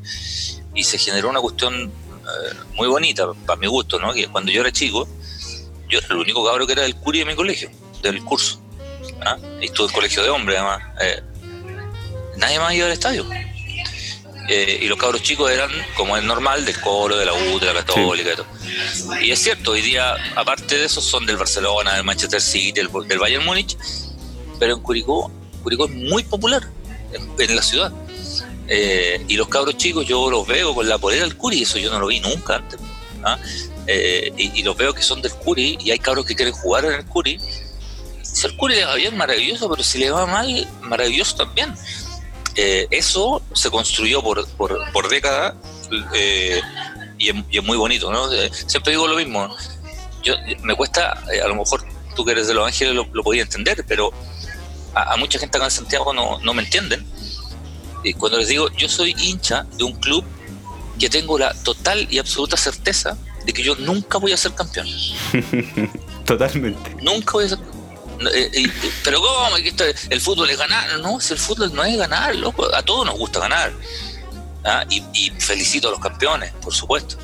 Y 0.75 0.83
se 0.83 0.99
generó 0.99 1.31
una 1.31 1.41
cuestión 1.41 1.93
eh, 2.27 2.55
muy 2.75 2.89
bonita, 2.89 3.29
para 3.47 3.59
mi 3.59 3.69
gusto, 3.69 3.99
¿no? 4.01 4.13
Que 4.13 4.27
cuando 4.27 4.51
yo 4.51 4.61
era 4.61 4.73
chico, 4.73 5.09
yo 5.89 5.99
era 5.99 6.09
el 6.11 6.17
único 6.17 6.45
cabro 6.45 6.67
que 6.67 6.73
era 6.73 6.83
del 6.83 6.97
curi 6.97 7.21
de 7.21 7.25
mi 7.25 7.35
colegio, 7.35 7.71
del 8.03 8.23
curso. 8.25 8.61
¿ah? 9.25 9.37
Y 9.61 9.67
estuve 9.67 9.87
en 9.89 9.93
colegio 9.93 10.23
de 10.23 10.31
hombres, 10.31 10.59
además. 10.59 10.83
Eh, 11.01 11.23
nadie 12.37 12.59
más 12.59 12.75
iba 12.75 12.87
al 12.87 12.93
estadio. 12.93 13.27
Eh, 14.49 14.79
y 14.83 14.87
los 14.87 14.97
cabros 14.97 15.23
chicos 15.23 15.51
eran, 15.51 15.71
como 15.97 16.17
es 16.17 16.23
normal, 16.23 16.65
del 16.65 16.81
Colo, 16.81 17.17
de 17.17 17.27
la 17.27 17.33
U, 17.33 17.59
de 17.59 17.67
la 17.67 17.75
Católica 17.75 18.33
y 18.33 18.37
todo. 18.37 18.47
Y 19.21 19.33
es 19.33 19.41
cierto, 19.41 19.73
hoy 19.73 19.83
día, 19.83 20.15
aparte 20.37 20.79
de 20.79 20.85
eso, 20.85 21.01
son 21.01 21.27
del 21.27 21.37
Barcelona, 21.37 21.95
del 21.95 22.05
Manchester 22.05 22.41
City, 22.41 22.73
del, 22.73 22.89
del 23.09 23.19
Bayern 23.19 23.45
Múnich, 23.45 23.77
pero 24.59 24.75
en 24.75 24.81
Curicó, 24.83 25.33
Curicó 25.63 25.87
es 25.87 25.93
muy 25.93 26.23
popular 26.23 26.63
en, 27.13 27.57
la 27.57 27.63
ciudad. 27.63 27.93
Eh, 28.69 29.25
y 29.29 29.37
los 29.37 29.49
cabros 29.49 29.77
chicos 29.77 30.07
yo 30.07 30.31
los 30.31 30.47
veo 30.47 30.75
con 30.75 30.89
la 30.89 30.99
polera 30.99 31.23
del 31.23 31.37
Curi, 31.37 31.63
eso 31.63 31.79
yo 31.79 31.91
no 31.91 31.99
lo 31.99 32.07
vi 32.07 32.21
nunca 32.21 32.57
antes. 32.57 32.79
¿ah? 33.25 33.39
Eh, 33.87 34.33
y, 34.37 34.63
los 34.63 34.77
veo 34.77 34.93
que 34.93 35.03
son 35.03 35.23
del 35.23 35.33
Curi 35.33 35.79
y 35.81 35.91
hay 35.93 35.99
cabros 35.99 36.27
que 36.27 36.35
quieren 36.35 36.55
jugar 36.55 36.85
en 36.87 36.93
el 36.93 37.05
Curi. 37.07 37.39
Si 38.23 38.47
el 38.47 38.57
Curi 38.57 38.75
le 38.75 38.85
va 38.85 38.95
bien, 38.97 39.17
maravilloso, 39.17 39.71
pero 39.71 39.83
si 39.83 39.99
le 39.99 40.11
va 40.11 40.27
mal, 40.27 40.69
maravilloso 40.83 41.37
también. 41.37 41.75
Eh, 42.57 42.89
eso 42.91 43.43
se 43.53 43.71
construyó 43.71 44.23
por, 44.23 44.47
por, 44.57 45.09
décadas 45.09 45.55
y, 47.19 47.29
es, 47.29 47.63
muy 47.63 47.77
bonito. 47.77 48.11
¿no? 48.11 48.29
siempre 48.51 48.93
digo 48.93 49.07
lo 49.07 49.17
mismo. 49.17 49.55
Yo, 50.23 50.35
me 50.63 50.75
cuesta, 50.75 51.13
a 51.13 51.49
lo 51.49 51.55
mejor 51.55 51.85
tú 52.17 52.25
que 52.25 52.33
eres 52.33 52.49
de 52.49 52.55
Los 52.55 52.67
Ángeles 52.67 52.95
lo, 52.95 53.07
lo 53.13 53.23
podías 53.23 53.47
entender, 53.47 53.85
pero 53.87 54.13
a, 54.95 55.17
mucha 55.17 55.39
gente 55.39 55.59
acá 55.59 55.67
en 55.67 55.71
Santiago 55.71 56.13
no, 56.13 56.41
no 56.41 56.55
me 56.55 56.63
entienden. 56.63 57.07
Y 58.03 58.15
cuando 58.15 58.39
les 58.39 58.49
digo, 58.49 58.71
yo 58.73 58.89
soy 58.89 59.15
hincha 59.19 59.67
de 59.77 59.85
un 59.85 59.93
club 60.01 60.25
que 60.99 61.09
tengo 61.11 61.39
la 61.39 61.55
total 61.63 62.09
y 62.11 62.19
absoluta 62.19 62.57
certeza 62.57 63.17
de 63.47 63.53
que 63.53 63.63
yo 63.63 63.77
nunca 63.77 64.19
voy 64.19 64.33
a 64.33 64.37
ser 64.37 64.53
campeón. 64.55 64.89
Totalmente. 66.27 66.97
Nunca 67.03 67.33
voy 67.33 67.47
a 67.47 67.49
ser 67.51 67.59
eh, 68.33 68.51
eh, 68.53 68.73
pero 69.05 69.21
¿cómo? 69.21 69.57
¿El 69.57 70.21
fútbol 70.21 70.49
es 70.51 70.59
ganar? 70.59 70.99
No, 71.01 71.21
si 71.21 71.35
el 71.35 71.39
fútbol 71.39 71.75
no 71.75 71.85
es 71.85 71.97
ganar, 71.97 72.35
loco. 72.35 72.67
A 72.75 72.83
todos 72.83 73.07
nos 73.07 73.17
gusta 73.19 73.41
ganar. 73.41 73.73
¿ah? 74.65 74.85
Y, 74.89 75.03
y, 75.13 75.31
felicito 75.39 75.89
a 75.89 75.91
los 75.91 76.01
campeones, 76.01 76.53
por 76.63 76.75
supuesto. 76.75 77.17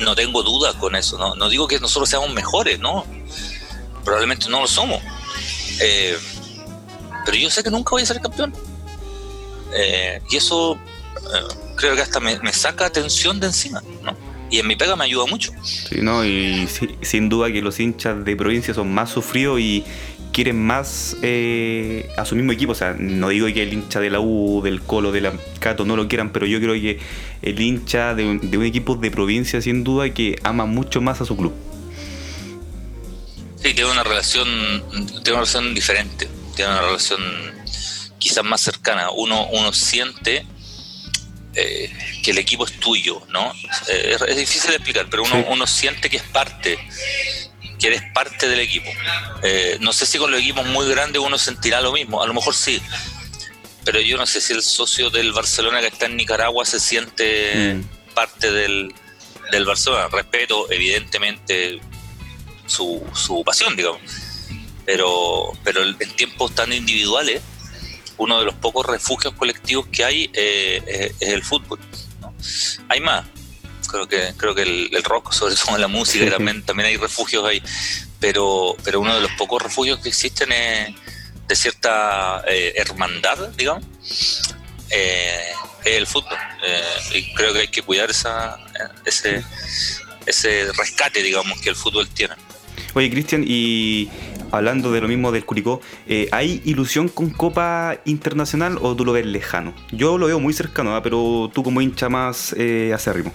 No 0.00 0.14
tengo 0.14 0.42
dudas 0.42 0.74
con 0.74 0.94
eso. 0.94 1.18
No, 1.18 1.34
no 1.34 1.48
digo 1.48 1.66
que 1.66 1.80
nosotros 1.80 2.08
seamos 2.08 2.30
mejores, 2.32 2.78
no. 2.78 3.06
Probablemente 4.04 4.48
no 4.48 4.60
lo 4.60 4.68
somos. 4.68 5.02
Eh, 5.80 6.18
pero 7.24 7.36
yo 7.38 7.50
sé 7.50 7.62
que 7.62 7.70
nunca 7.70 7.90
voy 7.90 8.02
a 8.02 8.06
ser 8.06 8.20
campeón. 8.20 8.52
Eh, 9.72 10.20
y 10.30 10.36
eso 10.36 10.78
creo 11.76 11.96
que 11.96 12.02
hasta 12.02 12.20
me, 12.20 12.52
saca 12.52 12.86
atención 12.86 13.40
de 13.40 13.48
encima, 13.48 13.82
¿no? 14.02 14.16
Y 14.50 14.58
en 14.58 14.66
mi 14.66 14.76
pega 14.76 14.96
me 14.96 15.04
ayuda 15.04 15.26
mucho. 15.26 15.52
Sí, 15.62 15.96
no, 16.02 16.24
y 16.24 16.68
sin 17.02 17.28
duda 17.28 17.50
que 17.50 17.62
los 17.62 17.80
hinchas 17.80 18.24
de 18.24 18.36
provincia 18.36 18.74
son 18.74 18.92
más 18.92 19.10
sufridos 19.10 19.60
y 19.60 19.84
quieren 20.32 20.64
más 20.64 21.16
eh, 21.22 22.08
a 22.16 22.24
su 22.24 22.36
mismo 22.36 22.52
equipo. 22.52 22.72
O 22.72 22.74
sea, 22.74 22.94
no 22.98 23.28
digo 23.28 23.46
que 23.48 23.62
el 23.62 23.72
hincha 23.72 24.00
de 24.00 24.10
la 24.10 24.20
U, 24.20 24.60
del 24.62 24.82
Colo, 24.82 25.12
de 25.12 25.20
la 25.20 25.32
Cato 25.58 25.84
no 25.84 25.96
lo 25.96 26.08
quieran, 26.08 26.30
pero 26.30 26.46
yo 26.46 26.60
creo 26.60 26.74
que 26.74 27.00
el 27.42 27.60
hincha 27.60 28.14
de 28.14 28.24
un, 28.24 28.50
de 28.50 28.58
un 28.58 28.64
equipo 28.64 28.94
de 28.94 29.10
provincia, 29.10 29.60
sin 29.60 29.82
duda, 29.82 30.12
que 30.14 30.38
ama 30.44 30.66
mucho 30.66 31.00
más 31.00 31.20
a 31.20 31.24
su 31.24 31.36
club. 31.36 31.52
Sí, 33.56 33.74
tiene 33.74 33.90
una 33.90 34.04
relación, 34.04 34.46
tiene 35.24 35.32
una 35.32 35.40
relación 35.40 35.74
diferente 35.74 36.28
tiene 36.56 36.72
una 36.72 36.80
relación 36.80 37.20
quizás 38.18 38.42
más 38.42 38.62
cercana. 38.62 39.10
Uno, 39.10 39.46
uno 39.52 39.72
siente 39.72 40.44
eh, 41.56 41.90
que 42.22 42.30
el 42.30 42.38
equipo 42.38 42.66
es 42.66 42.72
tuyo, 42.78 43.22
¿no? 43.30 43.52
Eh, 43.88 44.16
es, 44.28 44.36
difícil 44.36 44.70
de 44.70 44.76
explicar, 44.76 45.06
pero 45.10 45.22
uno, 45.22 45.44
uno 45.48 45.66
siente 45.66 46.10
que 46.10 46.18
es 46.18 46.22
parte, 46.22 46.78
que 47.78 47.86
eres 47.86 48.02
parte 48.14 48.48
del 48.48 48.60
equipo. 48.60 48.88
Eh, 49.42 49.78
no 49.80 49.92
sé 49.92 50.06
si 50.06 50.18
con 50.18 50.30
los 50.30 50.40
equipos 50.40 50.66
muy 50.66 50.88
grandes 50.88 51.20
uno 51.20 51.38
sentirá 51.38 51.80
lo 51.80 51.92
mismo, 51.92 52.22
a 52.22 52.26
lo 52.26 52.34
mejor 52.34 52.54
sí, 52.54 52.80
pero 53.84 54.00
yo 54.00 54.16
no 54.16 54.26
sé 54.26 54.40
si 54.40 54.52
el 54.52 54.62
socio 54.62 55.10
del 55.10 55.32
Barcelona 55.32 55.80
que 55.80 55.88
está 55.88 56.06
en 56.06 56.16
Nicaragua 56.16 56.64
se 56.64 56.80
siente 56.80 57.74
mm. 57.74 58.14
parte 58.14 58.52
del, 58.52 58.94
del 59.50 59.64
Barcelona. 59.64 60.08
Respeto, 60.08 60.70
evidentemente, 60.70 61.80
su, 62.66 63.02
su 63.14 63.42
pasión, 63.44 63.76
digamos 63.76 64.00
pero, 64.86 65.52
pero 65.64 65.82
en 65.82 66.16
tiempos 66.16 66.54
tan 66.54 66.72
individuales, 66.72 67.42
uno 68.18 68.38
de 68.38 68.44
los 68.44 68.54
pocos 68.54 68.86
refugios 68.86 69.34
colectivos 69.34 69.86
que 69.88 70.04
hay 70.04 70.30
eh, 70.32 71.12
es, 71.20 71.28
el 71.28 71.42
fútbol. 71.42 71.78
Hay 72.88 73.00
más, 73.00 73.26
creo 73.88 74.06
que 74.06 74.32
creo 74.36 74.54
que 74.54 74.62
el, 74.62 75.04
rock, 75.04 75.32
sobre 75.34 75.54
todo 75.54 75.78
la 75.78 75.88
música, 75.88 76.30
también, 76.30 76.62
también 76.62 76.88
hay 76.88 76.96
refugios 76.96 77.44
ahí, 77.44 77.62
pero, 78.20 78.76
pero 78.82 79.00
uno 79.00 79.14
de 79.14 79.20
los 79.20 79.32
pocos 79.32 79.62
refugios 79.62 80.00
que 80.00 80.08
existen 80.08 80.52
es 80.52 80.94
de 81.46 81.56
cierta 81.56 82.42
eh, 82.48 82.72
hermandad, 82.76 83.50
digamos, 83.50 83.84
eh, 84.90 85.52
es 85.84 85.94
el 85.94 86.06
fútbol. 86.06 86.38
y 87.14 87.32
creo 87.34 87.52
que 87.52 87.60
hay 87.60 87.68
que 87.68 87.82
cuidar 87.82 88.10
esa, 88.10 88.58
ese, 89.04 89.44
ese 90.26 90.72
rescate, 90.72 91.22
digamos, 91.22 91.60
que 91.60 91.68
el 91.68 91.76
fútbol 91.76 92.08
tiene. 92.08 92.34
Oye, 92.94 93.10
Cristian, 93.10 93.44
y 93.46 94.10
hablando 94.50 94.92
de 94.92 95.00
lo 95.00 95.08
mismo 95.08 95.32
del 95.32 95.44
Curicó, 95.44 95.80
eh, 96.06 96.28
¿hay 96.32 96.62
ilusión 96.64 97.08
con 97.08 97.30
Copa 97.30 97.98
Internacional 98.04 98.78
o 98.80 98.94
tú 98.94 99.04
lo 99.04 99.12
ves 99.12 99.26
lejano? 99.26 99.74
Yo 99.92 100.18
lo 100.18 100.26
veo 100.26 100.40
muy 100.40 100.52
cercano, 100.52 100.94
¿ah? 100.94 101.02
pero 101.02 101.50
tú 101.52 101.62
como 101.62 101.80
hincha 101.80 102.08
más 102.08 102.54
eh, 102.56 102.92
acérrimo. 102.94 103.32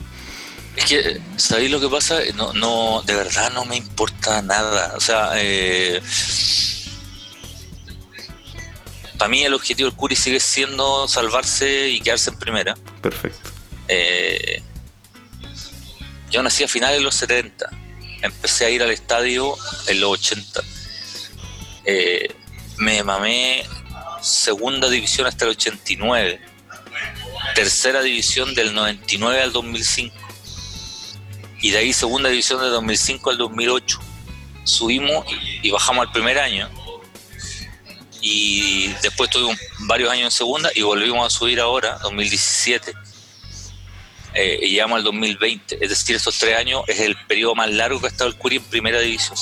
Es 0.75 0.85
que, 0.85 1.21
¿sabéis 1.35 1.69
lo 1.69 1.79
que 1.79 1.89
pasa? 1.89 2.19
No, 2.35 2.53
no, 2.53 3.01
de 3.05 3.15
verdad 3.15 3.51
no 3.53 3.65
me 3.65 3.75
importa 3.75 4.41
nada. 4.41 4.93
O 4.95 5.01
sea, 5.01 5.31
eh, 5.35 6.01
para 9.17 9.29
mí 9.29 9.43
el 9.43 9.53
objetivo 9.53 9.89
del 9.89 9.97
Curi 9.97 10.15
sigue 10.15 10.39
siendo 10.39 11.07
salvarse 11.07 11.89
y 11.89 11.99
quedarse 11.99 12.29
en 12.29 12.39
primera. 12.39 12.75
Perfecto. 13.01 13.49
Eh, 13.87 14.63
yo 16.29 16.41
nací 16.41 16.63
a 16.63 16.67
finales 16.67 16.99
de 16.99 17.03
los 17.03 17.15
70. 17.15 17.69
Empecé 18.21 18.65
a 18.65 18.69
ir 18.69 18.81
al 18.81 18.91
estadio 18.91 19.55
en 19.87 19.99
los 19.99 20.11
80 20.11 20.61
eh, 21.85 22.35
me 22.77 23.03
mamé 23.03 23.63
segunda 24.21 24.89
división 24.89 25.27
hasta 25.27 25.45
el 25.45 25.51
89, 25.51 26.41
tercera 27.55 28.01
división 28.01 28.53
del 28.55 28.73
99 28.73 29.41
al 29.41 29.51
2005 29.51 30.15
y 31.61 31.71
de 31.71 31.77
ahí 31.77 31.93
segunda 31.93 32.29
división 32.29 32.61
del 32.61 32.71
2005 32.71 33.29
al 33.29 33.37
2008. 33.37 33.99
Subimos 34.63 35.25
y 35.61 35.71
bajamos 35.71 36.07
al 36.07 36.11
primer 36.11 36.39
año 36.39 36.69
y 38.21 38.87
después 39.01 39.29
tuvimos 39.29 39.57
varios 39.79 40.11
años 40.11 40.25
en 40.25 40.31
segunda 40.31 40.69
y 40.75 40.81
volvimos 40.81 41.25
a 41.25 41.29
subir 41.29 41.59
ahora, 41.59 41.97
2017 42.03 42.93
eh, 44.33 44.59
y 44.61 44.69
llegamos 44.69 44.97
al 44.97 45.03
2020. 45.03 45.83
Es 45.83 45.89
decir, 45.89 46.15
estos 46.15 46.37
tres 46.37 46.57
años 46.57 46.83
es 46.87 46.99
el 46.99 47.15
periodo 47.27 47.55
más 47.55 47.69
largo 47.71 47.99
que 47.99 48.07
ha 48.07 48.09
estado 48.09 48.29
el 48.29 48.37
Curi 48.37 48.57
en 48.57 48.63
primera 48.63 48.99
división. 48.99 49.37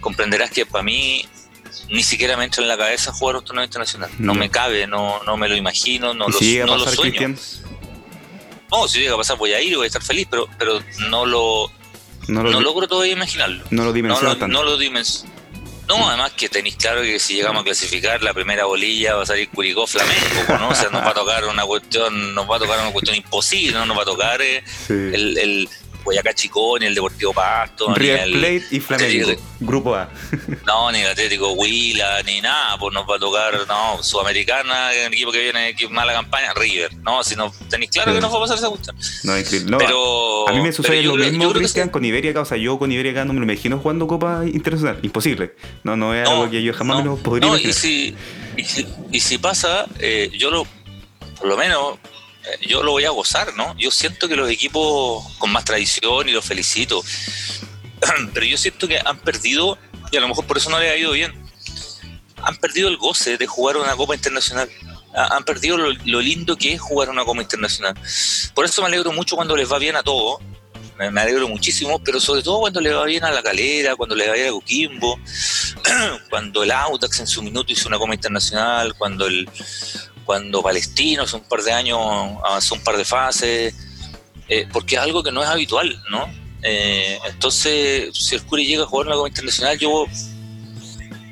Comprenderás 0.00 0.50
que 0.50 0.66
para 0.66 0.82
mí 0.82 1.28
ni 1.88 2.02
siquiera 2.02 2.36
me 2.36 2.44
entra 2.44 2.62
en 2.62 2.68
la 2.68 2.76
cabeza 2.76 3.12
jugar 3.12 3.36
un 3.36 3.44
torneo 3.44 3.64
internacional. 3.64 4.10
No, 4.18 4.34
me 4.34 4.50
cabe, 4.50 4.86
no, 4.86 5.22
no 5.24 5.36
me 5.36 5.48
lo 5.48 5.56
imagino, 5.56 6.14
no, 6.14 6.28
lo, 6.28 6.38
si 6.38 6.58
no 6.58 6.76
lo 6.76 6.86
sueño. 6.86 7.34
No, 8.70 8.88
si 8.88 8.98
llega 9.00 9.14
a 9.14 9.16
pasar 9.16 9.36
voy 9.36 9.52
a 9.52 9.60
ir 9.60 9.76
voy 9.76 9.84
a 9.84 9.86
estar 9.86 10.02
feliz, 10.02 10.26
pero, 10.28 10.48
pero 10.58 10.80
no 11.08 11.24
lo, 11.24 11.70
no, 12.28 12.42
logro 12.60 12.88
todavía 12.88 13.12
imaginarlo. 13.12 13.64
No 13.70 13.84
lo 13.84 13.92
dimensiono 13.92 14.34
no, 14.34 14.48
no, 14.48 14.62
lo 14.64 14.76
dimensiono 14.76 15.36
no, 15.88 16.08
además 16.08 16.32
que 16.32 16.48
tenéis 16.48 16.76
claro 16.76 17.02
que 17.02 17.18
si 17.20 17.34
llegamos 17.34 17.60
a 17.60 17.64
clasificar 17.64 18.20
la 18.22 18.34
primera 18.34 18.64
bolilla 18.64 19.14
va 19.14 19.22
a 19.22 19.26
salir 19.26 19.48
Curicó 19.50 19.86
Flamengo, 19.86 20.58
¿no? 20.58 20.68
O 20.70 20.74
sea, 20.74 20.90
nos 20.90 21.02
va 21.02 21.10
a 21.10 21.14
tocar 21.14 21.44
una 21.44 21.64
cuestión, 21.64 22.34
nos 22.34 22.50
va 22.50 22.56
a 22.56 22.58
tocar 22.58 22.80
una 22.80 22.90
cuestión 22.90 23.16
imposible, 23.16 23.78
¿no? 23.78 23.86
Nos 23.86 23.96
va 23.96 24.02
a 24.02 24.06
tocar 24.06 24.42
eh, 24.42 24.64
el, 24.88 25.38
el, 25.38 25.68
Boyacá 26.06 26.32
Chicón, 26.32 26.84
el 26.84 26.94
Deportivo 26.94 27.32
Pasto, 27.32 27.92
River 27.92 28.30
Plate 28.30 28.64
y 28.70 28.80
Flamengo, 28.80 29.32
Grupo 29.58 29.94
A. 29.96 30.08
no, 30.64 30.92
ni 30.92 31.00
el 31.00 31.10
Atlético 31.10 31.52
Huila, 31.52 32.22
ni 32.22 32.40
nada, 32.40 32.78
pues 32.78 32.94
nos 32.94 33.10
va 33.10 33.16
a 33.16 33.18
tocar, 33.18 33.66
no, 33.66 34.02
Sudamericana, 34.02 34.92
el 34.92 35.12
equipo 35.12 35.32
que 35.32 35.40
viene, 35.40 35.74
que 35.74 35.88
mala 35.88 36.12
campaña, 36.12 36.54
River, 36.54 36.94
no, 36.98 37.24
si 37.24 37.34
no 37.34 37.52
tenéis 37.68 37.90
claro 37.90 38.14
que 38.14 38.20
no 38.20 38.30
va 38.30 38.36
a 38.36 38.40
pasar 38.40 38.56
esa 38.56 38.68
cuestión. 38.68 38.96
No, 39.24 39.36
increíble. 39.36 39.68
No, 39.68 39.78
pero, 39.78 40.48
a 40.48 40.52
mí 40.52 40.60
me 40.60 40.70
sucede 40.70 41.02
lo 41.02 41.16
mismo, 41.16 41.52
Cristian, 41.52 41.88
con 41.88 42.04
Iberia, 42.04 42.40
o 42.40 42.44
sea, 42.44 42.56
yo 42.56 42.78
con 42.78 42.92
Iberia 42.92 43.24
no 43.24 43.32
me 43.32 43.40
lo 43.40 43.52
imagino 43.52 43.78
jugando 43.80 44.06
Copa 44.06 44.44
Internacional, 44.46 45.00
imposible. 45.02 45.56
No, 45.82 45.96
no 45.96 46.14
es 46.14 46.28
algo 46.28 46.48
que 46.48 46.62
yo 46.62 46.72
jamás 46.72 46.98
me 46.98 47.04
lo 47.04 47.16
podría 47.16 47.50
no, 47.50 47.58
Y 47.58 47.72
si, 47.72 48.14
y 48.56 48.64
si, 48.64 48.86
y 49.10 49.18
si 49.18 49.38
pasa, 49.38 49.86
eh, 49.98 50.30
yo 50.38 50.50
lo, 50.50 50.66
por 51.38 51.48
lo 51.48 51.56
menos 51.56 51.98
yo 52.60 52.82
lo 52.82 52.92
voy 52.92 53.04
a 53.04 53.10
gozar, 53.10 53.54
¿no? 53.54 53.76
Yo 53.78 53.90
siento 53.90 54.28
que 54.28 54.36
los 54.36 54.50
equipos 54.50 55.24
con 55.38 55.50
más 55.50 55.64
tradición, 55.64 56.28
y 56.28 56.32
los 56.32 56.44
felicito, 56.44 57.02
pero 58.34 58.46
yo 58.46 58.56
siento 58.56 58.88
que 58.88 58.98
han 58.98 59.18
perdido, 59.20 59.78
y 60.10 60.16
a 60.16 60.20
lo 60.20 60.28
mejor 60.28 60.46
por 60.46 60.56
eso 60.56 60.70
no 60.70 60.78
les 60.78 60.92
ha 60.92 60.96
ido 60.96 61.12
bien, 61.12 61.46
han 62.42 62.56
perdido 62.56 62.88
el 62.88 62.96
goce 62.96 63.36
de 63.38 63.46
jugar 63.46 63.76
una 63.76 63.96
Copa 63.96 64.14
Internacional. 64.14 64.70
Han 65.14 65.44
perdido 65.44 65.78
lo, 65.78 66.20
lindo 66.20 66.56
que 66.56 66.74
es 66.74 66.80
jugar 66.80 67.08
una 67.08 67.24
Copa 67.24 67.40
Internacional. 67.40 67.94
Por 68.54 68.64
eso 68.64 68.82
me 68.82 68.88
alegro 68.88 69.12
mucho 69.12 69.34
cuando 69.34 69.56
les 69.56 69.70
va 69.70 69.78
bien 69.78 69.96
a 69.96 70.02
todos. 70.02 70.40
Me, 70.98 71.20
alegro 71.20 71.48
muchísimo, 71.48 71.98
pero 72.02 72.20
sobre 72.20 72.42
todo 72.42 72.60
cuando 72.60 72.80
le 72.80 72.92
va 72.92 73.04
bien 73.04 73.24
a 73.24 73.30
la 73.30 73.42
calera, 73.42 73.96
cuando 73.96 74.14
le 74.14 74.28
va 74.28 74.34
bien 74.34 74.48
a 74.48 74.50
Coquimbo, 74.50 75.18
cuando 76.30 76.62
el 76.62 76.70
Autax 76.70 77.20
en 77.20 77.26
su 77.26 77.42
minuto 77.42 77.72
hizo 77.72 77.88
una 77.88 77.98
Copa 77.98 78.14
Internacional, 78.14 78.94
cuando 78.94 79.26
el, 79.26 79.48
cuando 80.26 80.62
Palestino 80.62 81.22
hace 81.22 81.36
un 81.36 81.44
par 81.44 81.62
de 81.62 81.72
años 81.72 81.98
avanzó 82.44 82.74
un 82.74 82.82
par 82.82 82.96
de 82.96 83.04
fases, 83.04 83.74
eh, 84.48 84.68
porque 84.72 84.96
es 84.96 85.00
algo 85.00 85.22
que 85.22 85.32
no 85.32 85.42
es 85.42 85.48
habitual, 85.48 86.02
¿no? 86.10 86.28
Eh, 86.62 87.18
entonces, 87.28 88.10
si 88.12 88.34
el 88.34 88.42
Curi 88.42 88.66
llega 88.66 88.82
a 88.82 88.86
jugar 88.86 89.06
una 89.06 89.16
Copa 89.16 89.28
Internacional, 89.28 89.78
yo 89.78 90.06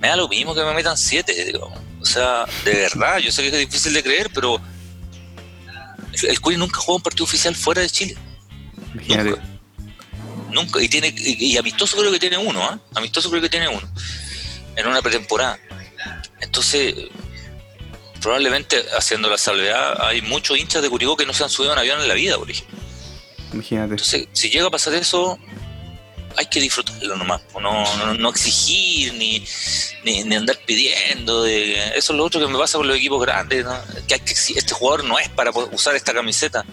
me 0.01 0.09
da 0.09 0.17
lo 0.17 0.29
mismo 0.29 0.55
que 0.55 0.63
me 0.63 0.73
metan 0.73 0.97
siete, 0.97 1.53
O 2.01 2.05
sea, 2.05 2.47
de 2.65 2.73
verdad, 2.73 3.19
yo 3.19 3.33
sé 3.33 3.43
que 3.43 3.49
es 3.49 3.69
difícil 3.69 3.93
de 3.93 4.03
creer, 4.03 4.31
pero 4.33 4.61
el 6.23 6.41
Curi 6.41 6.57
nunca 6.57 6.79
jugó 6.79 6.97
un 6.97 7.03
partido 7.03 7.25
oficial 7.25 7.55
fuera 7.55 7.83
de 7.83 7.91
Chile. 7.91 8.17
Nunca. 9.09 9.43
Nunca. 10.51 10.83
Y, 10.83 10.89
tiene, 10.89 11.13
y, 11.17 11.57
amistoso 11.57 11.97
creo 11.97 12.13
que 12.13 12.21
tiene 12.21 12.39
uno, 12.39 12.63
¿ah? 12.63 12.79
Amistoso 12.95 13.29
creo 13.29 13.43
que 13.43 13.49
tiene 13.49 13.67
uno. 13.67 13.83
En 14.77 14.87
una 14.87 15.03
pretemporada. 15.03 15.59
Entonces, 16.41 16.95
probablemente 18.25 18.83
haciendo 18.97 19.29
la 19.29 19.37
salvedad, 19.37 20.01
hay 20.01 20.23
muchos 20.23 20.59
hinchas 20.59 20.81
de 20.81 20.89
Curicó 20.89 21.15
que 21.15 21.27
no 21.27 21.35
se 21.35 21.45
han 21.45 21.51
subido 21.51 21.73
a 21.73 21.75
un 21.75 21.81
avión 21.81 22.01
en 22.01 22.09
la 22.09 22.15
vida, 22.15 22.39
por 22.39 22.51
ejemplo. 22.51 22.79
Imagínate. 23.53 23.93
Entonces, 23.93 24.29
si 24.33 24.49
llega 24.49 24.69
a 24.69 24.71
pasar 24.71 24.95
eso, 24.95 25.39
hay 26.35 26.47
que 26.47 26.59
disfrutarlo 26.59 27.17
nomás, 27.17 27.43
no, 27.61 28.15
no, 28.15 28.29
exigir 28.31 29.13
ni, 29.13 29.45
ni, 30.05 30.35
andar 30.35 30.59
pidiendo. 30.65 31.43
De, 31.43 31.75
eso 31.99 32.15
es 32.15 32.17
lo 32.17 32.25
otro 32.25 32.41
que 32.41 32.51
me 32.51 32.59
pasa 32.59 32.79
con 32.79 32.89
los 32.89 32.97
equipos 32.97 33.21
grandes, 33.21 33.67
que, 34.09 34.15
hay 34.15 34.21
que 34.21 34.33
este 34.33 34.73
jugador 34.73 35.05
no 35.05 35.19
es 35.19 35.29
para 35.29 35.51
usar 35.51 35.95
esta 35.95 36.15
camiseta. 36.15 36.65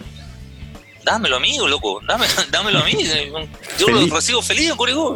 Dámelo 1.04 1.36
a 1.36 1.40
mí, 1.40 1.58
loco, 1.58 2.00
dámelo 2.50 2.78
a 2.78 2.84
mí. 2.84 2.96
Yo 3.78 3.88
lo 3.88 4.06
recibo 4.06 4.40
feliz 4.40 4.70
en 4.70 4.76
Curicó, 4.76 5.14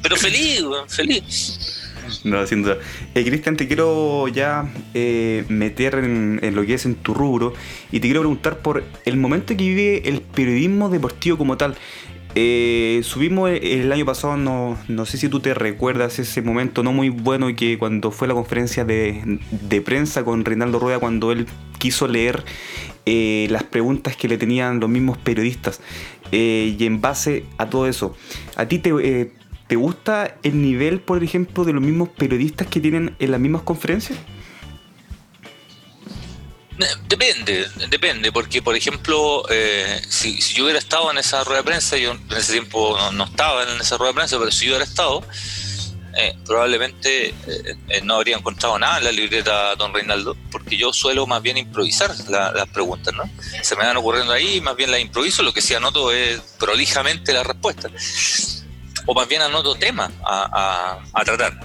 pero 0.00 0.16
feliz, 0.16 0.64
feliz. 0.88 1.75
No, 2.36 2.44
sin 2.46 2.62
duda. 2.62 2.78
Eh, 3.14 3.24
Cristian, 3.24 3.56
te 3.56 3.68
quiero 3.68 4.26
ya 4.28 4.68
eh, 4.94 5.44
meter 5.48 5.94
en, 5.94 6.54
lo 6.54 6.66
que 6.66 6.74
es 6.74 6.84
en 6.84 6.96
tu 6.96 7.14
rubro 7.14 7.54
y 7.92 8.00
te 8.00 8.08
quiero 8.08 8.20
preguntar 8.20 8.58
por 8.58 8.82
el 9.04 9.16
momento 9.16 9.56
que 9.56 9.62
vive 9.62 10.08
el 10.08 10.20
periodismo 10.22 10.88
deportivo 10.88 11.38
como 11.38 11.56
tal. 11.56 11.76
Eh, 12.34 13.00
subimos 13.02 13.50
el 13.50 13.90
año 13.92 14.04
pasado, 14.04 14.36
no, 14.36 14.76
no, 14.88 15.06
sé 15.06 15.16
si 15.16 15.28
tú 15.28 15.40
te 15.40 15.54
recuerdas 15.54 16.18
ese 16.18 16.42
momento 16.42 16.82
no 16.82 16.92
muy 16.92 17.08
bueno 17.08 17.46
que 17.56 17.78
cuando 17.78 18.10
fue 18.10 18.28
la 18.28 18.34
conferencia 18.34 18.84
de, 18.84 19.38
prensa 19.82 20.22
con 20.22 20.44
Reinaldo 20.44 20.78
Rueda, 20.78 20.98
cuando 20.98 21.32
él 21.32 21.46
quiso 21.78 22.08
leer 22.08 22.44
las 23.06 23.62
preguntas 23.62 24.16
que 24.16 24.28
le 24.28 24.36
tenían 24.36 24.80
los 24.80 24.90
mismos 24.90 25.16
periodistas. 25.16 25.80
y 26.30 26.76
en 26.84 27.00
base 27.00 27.44
a 27.56 27.70
todo 27.70 27.86
eso, 27.86 28.14
¿a 28.56 28.66
ti 28.66 28.80
te, 28.80 28.92
¿Te 29.66 29.74
gusta 29.74 30.36
el 30.44 30.62
nivel, 30.62 31.00
por 31.00 31.22
ejemplo, 31.24 31.64
de 31.64 31.72
los 31.72 31.82
mismos 31.82 32.08
periodistas 32.10 32.68
que 32.68 32.80
tienen 32.80 33.16
en 33.18 33.30
las 33.32 33.40
mismas 33.40 33.62
conferencias? 33.62 34.16
Eh, 36.78 36.84
depende, 37.08 37.66
depende, 37.88 38.30
porque 38.30 38.62
por 38.62 38.76
ejemplo, 38.76 39.44
eh, 39.50 40.00
si, 40.08 40.38
yo 40.38 40.64
hubiera 40.64 40.78
estado 40.78 41.10
en 41.10 41.18
esa 41.18 41.42
rueda 41.42 41.62
de 41.62 41.64
prensa, 41.64 41.96
yo 41.96 42.12
en 42.12 42.20
ese 42.36 42.52
tiempo 42.52 42.96
no, 43.12 43.24
estaba 43.24 43.64
en 43.64 43.80
esa 43.80 43.96
rueda 43.96 44.12
de 44.12 44.16
prensa, 44.16 44.38
pero 44.38 44.52
si 44.52 44.66
yo 44.66 44.72
hubiera 44.72 44.84
estado, 44.84 45.24
eh, 46.18 46.36
probablemente 46.46 47.34
no 48.04 48.14
habría 48.14 48.36
encontrado 48.36 48.78
nada 48.78 48.98
en 48.98 49.04
la 49.04 49.12
libreta 49.12 49.74
Don 49.74 49.92
Reinaldo, 49.92 50.36
porque 50.52 50.76
yo 50.76 50.92
suelo 50.92 51.26
más 51.26 51.42
bien 51.42 51.56
improvisar 51.56 52.14
las 52.28 52.68
preguntas, 52.68 53.14
¿no? 53.14 53.24
Se 53.62 53.74
me 53.74 53.84
van 53.84 53.96
ocurriendo 53.96 54.32
ahí, 54.32 54.60
más 54.60 54.76
bien 54.76 54.90
las 54.90 55.00
improviso, 55.00 55.42
lo 55.42 55.52
que 55.52 55.60
sí 55.60 55.74
anoto 55.74 56.12
es 56.12 56.40
prolijamente 56.58 57.32
la 57.32 57.42
respuesta 57.42 57.90
o 59.06 59.14
más 59.14 59.28
bien 59.28 59.42
anoto 59.42 59.74
temas 59.76 60.10
a, 60.24 60.98
tratar, 61.24 61.58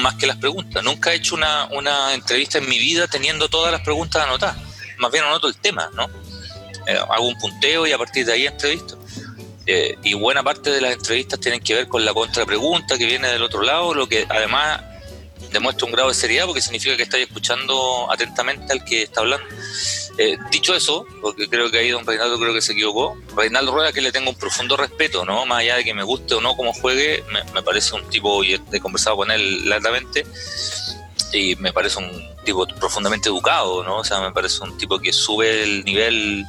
más 0.00 0.14
que 0.14 0.26
las 0.26 0.36
preguntas. 0.36 0.82
Nunca 0.82 1.12
he 1.12 1.16
hecho 1.16 1.34
una, 1.34 1.66
una, 1.66 2.14
entrevista 2.14 2.58
en 2.58 2.68
mi 2.68 2.78
vida 2.78 3.06
teniendo 3.06 3.48
todas 3.48 3.70
las 3.70 3.82
preguntas 3.82 4.22
anotadas, 4.22 4.56
más 4.98 5.12
bien 5.12 5.24
anoto 5.24 5.48
el 5.48 5.56
tema, 5.56 5.88
¿no? 5.94 6.08
Eh, 6.86 6.96
hago 6.96 7.26
un 7.26 7.38
punteo 7.38 7.86
y 7.86 7.92
a 7.92 7.98
partir 7.98 8.24
de 8.24 8.32
ahí 8.32 8.46
entrevisto. 8.46 8.98
Eh, 9.66 9.98
y 10.04 10.14
buena 10.14 10.44
parte 10.44 10.70
de 10.70 10.80
las 10.80 10.92
entrevistas 10.92 11.40
tienen 11.40 11.60
que 11.60 11.74
ver 11.74 11.88
con 11.88 12.04
la 12.04 12.14
contrapregunta 12.14 12.96
que 12.96 13.04
viene 13.04 13.28
del 13.28 13.42
otro 13.42 13.62
lado, 13.62 13.94
lo 13.94 14.08
que 14.08 14.24
además 14.28 14.80
demuestra 15.50 15.86
un 15.86 15.92
grado 15.92 16.08
de 16.08 16.14
seriedad 16.14 16.46
porque 16.46 16.60
significa 16.60 16.96
que 16.96 17.02
estáis 17.02 17.26
escuchando 17.26 18.06
atentamente 18.10 18.72
al 18.72 18.84
que 18.84 19.02
está 19.02 19.20
hablando. 19.20 19.46
Eh, 20.18 20.38
dicho 20.50 20.74
eso, 20.74 21.06
porque 21.20 21.46
creo 21.46 21.70
que 21.70 21.78
ahí 21.78 21.90
don 21.90 22.06
Reinaldo 22.06 22.38
creo 22.38 22.54
que 22.54 22.62
se 22.62 22.72
equivocó, 22.72 23.18
Reinaldo 23.36 23.72
Rueda 23.72 23.92
que 23.92 24.00
le 24.00 24.12
tengo 24.12 24.30
un 24.30 24.36
profundo 24.36 24.74
respeto, 24.76 25.26
¿no? 25.26 25.44
Más 25.44 25.58
allá 25.58 25.76
de 25.76 25.84
que 25.84 25.92
me 25.92 26.02
guste 26.02 26.34
o 26.34 26.40
no 26.40 26.56
como 26.56 26.72
juegue, 26.72 27.22
me, 27.52 27.62
parece 27.62 27.94
un 27.94 28.08
tipo, 28.08 28.42
y 28.42 28.54
he 28.54 28.80
conversado 28.80 29.16
con 29.16 29.30
él 29.30 29.68
largamente, 29.68 30.24
y 31.34 31.54
me 31.56 31.70
parece 31.72 31.98
un 31.98 32.10
tipo 32.44 32.66
profundamente 32.66 33.28
educado, 33.28 33.84
¿no? 33.84 33.98
O 33.98 34.04
sea, 34.04 34.20
me 34.20 34.32
parece 34.32 34.62
un 34.62 34.78
tipo 34.78 34.98
que 34.98 35.12
sube 35.12 35.62
el 35.62 35.84
nivel 35.84 36.46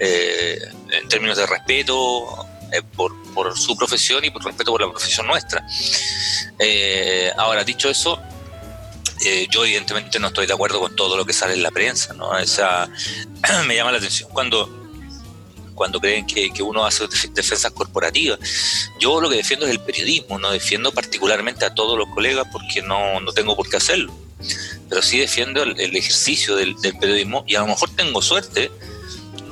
eh, 0.00 0.58
en 0.90 1.08
términos 1.08 1.38
de 1.38 1.46
respeto 1.46 2.44
eh, 2.72 2.82
por, 2.96 3.12
por, 3.34 3.56
su 3.56 3.76
profesión 3.76 4.24
y 4.24 4.30
por 4.30 4.44
respeto 4.44 4.72
por 4.72 4.80
la 4.80 4.90
profesión 4.90 5.28
nuestra. 5.28 5.64
ahora, 7.36 7.62
dicho 7.62 7.88
eso, 7.88 8.20
eh, 9.24 9.46
yo 9.50 9.64
evidentemente 9.64 10.18
no 10.18 10.28
estoy 10.28 10.46
de 10.46 10.52
acuerdo 10.52 10.80
con 10.80 10.94
todo 10.94 11.16
lo 11.16 11.24
que 11.24 11.32
sale 11.32 11.54
en 11.54 11.62
la 11.62 11.70
prensa, 11.70 12.12
¿no? 12.14 12.36
Esa, 12.38 12.88
me 13.66 13.76
llama 13.76 13.92
la 13.92 13.98
atención 13.98 14.28
cuando 14.32 14.86
cuando 15.76 16.00
creen 16.00 16.26
que, 16.26 16.50
uno 16.62 16.84
hace 16.84 17.06
defensas 17.32 17.70
corporativas. 17.70 18.40
Yo 18.98 19.20
lo 19.20 19.28
que 19.28 19.36
defiendo 19.36 19.66
es 19.66 19.72
el 19.72 19.80
periodismo, 19.80 20.38
no 20.38 20.50
defiendo 20.50 20.90
particularmente 20.90 21.64
a 21.64 21.74
todos 21.74 21.96
los 21.96 22.08
colegas 22.08 22.46
porque 22.50 22.82
no, 22.82 23.20
no 23.20 23.32
tengo 23.32 23.54
por 23.54 23.68
qué 23.68 23.76
hacerlo, 23.76 24.12
pero 24.88 25.02
sí 25.02 25.18
defiendo 25.18 25.62
el, 25.62 25.78
ejercicio 25.78 26.56
del, 26.56 26.74
periodismo 26.98 27.44
y 27.46 27.54
a 27.54 27.60
lo 27.60 27.68
mejor 27.68 27.90
tengo 27.90 28.20
suerte, 28.22 28.72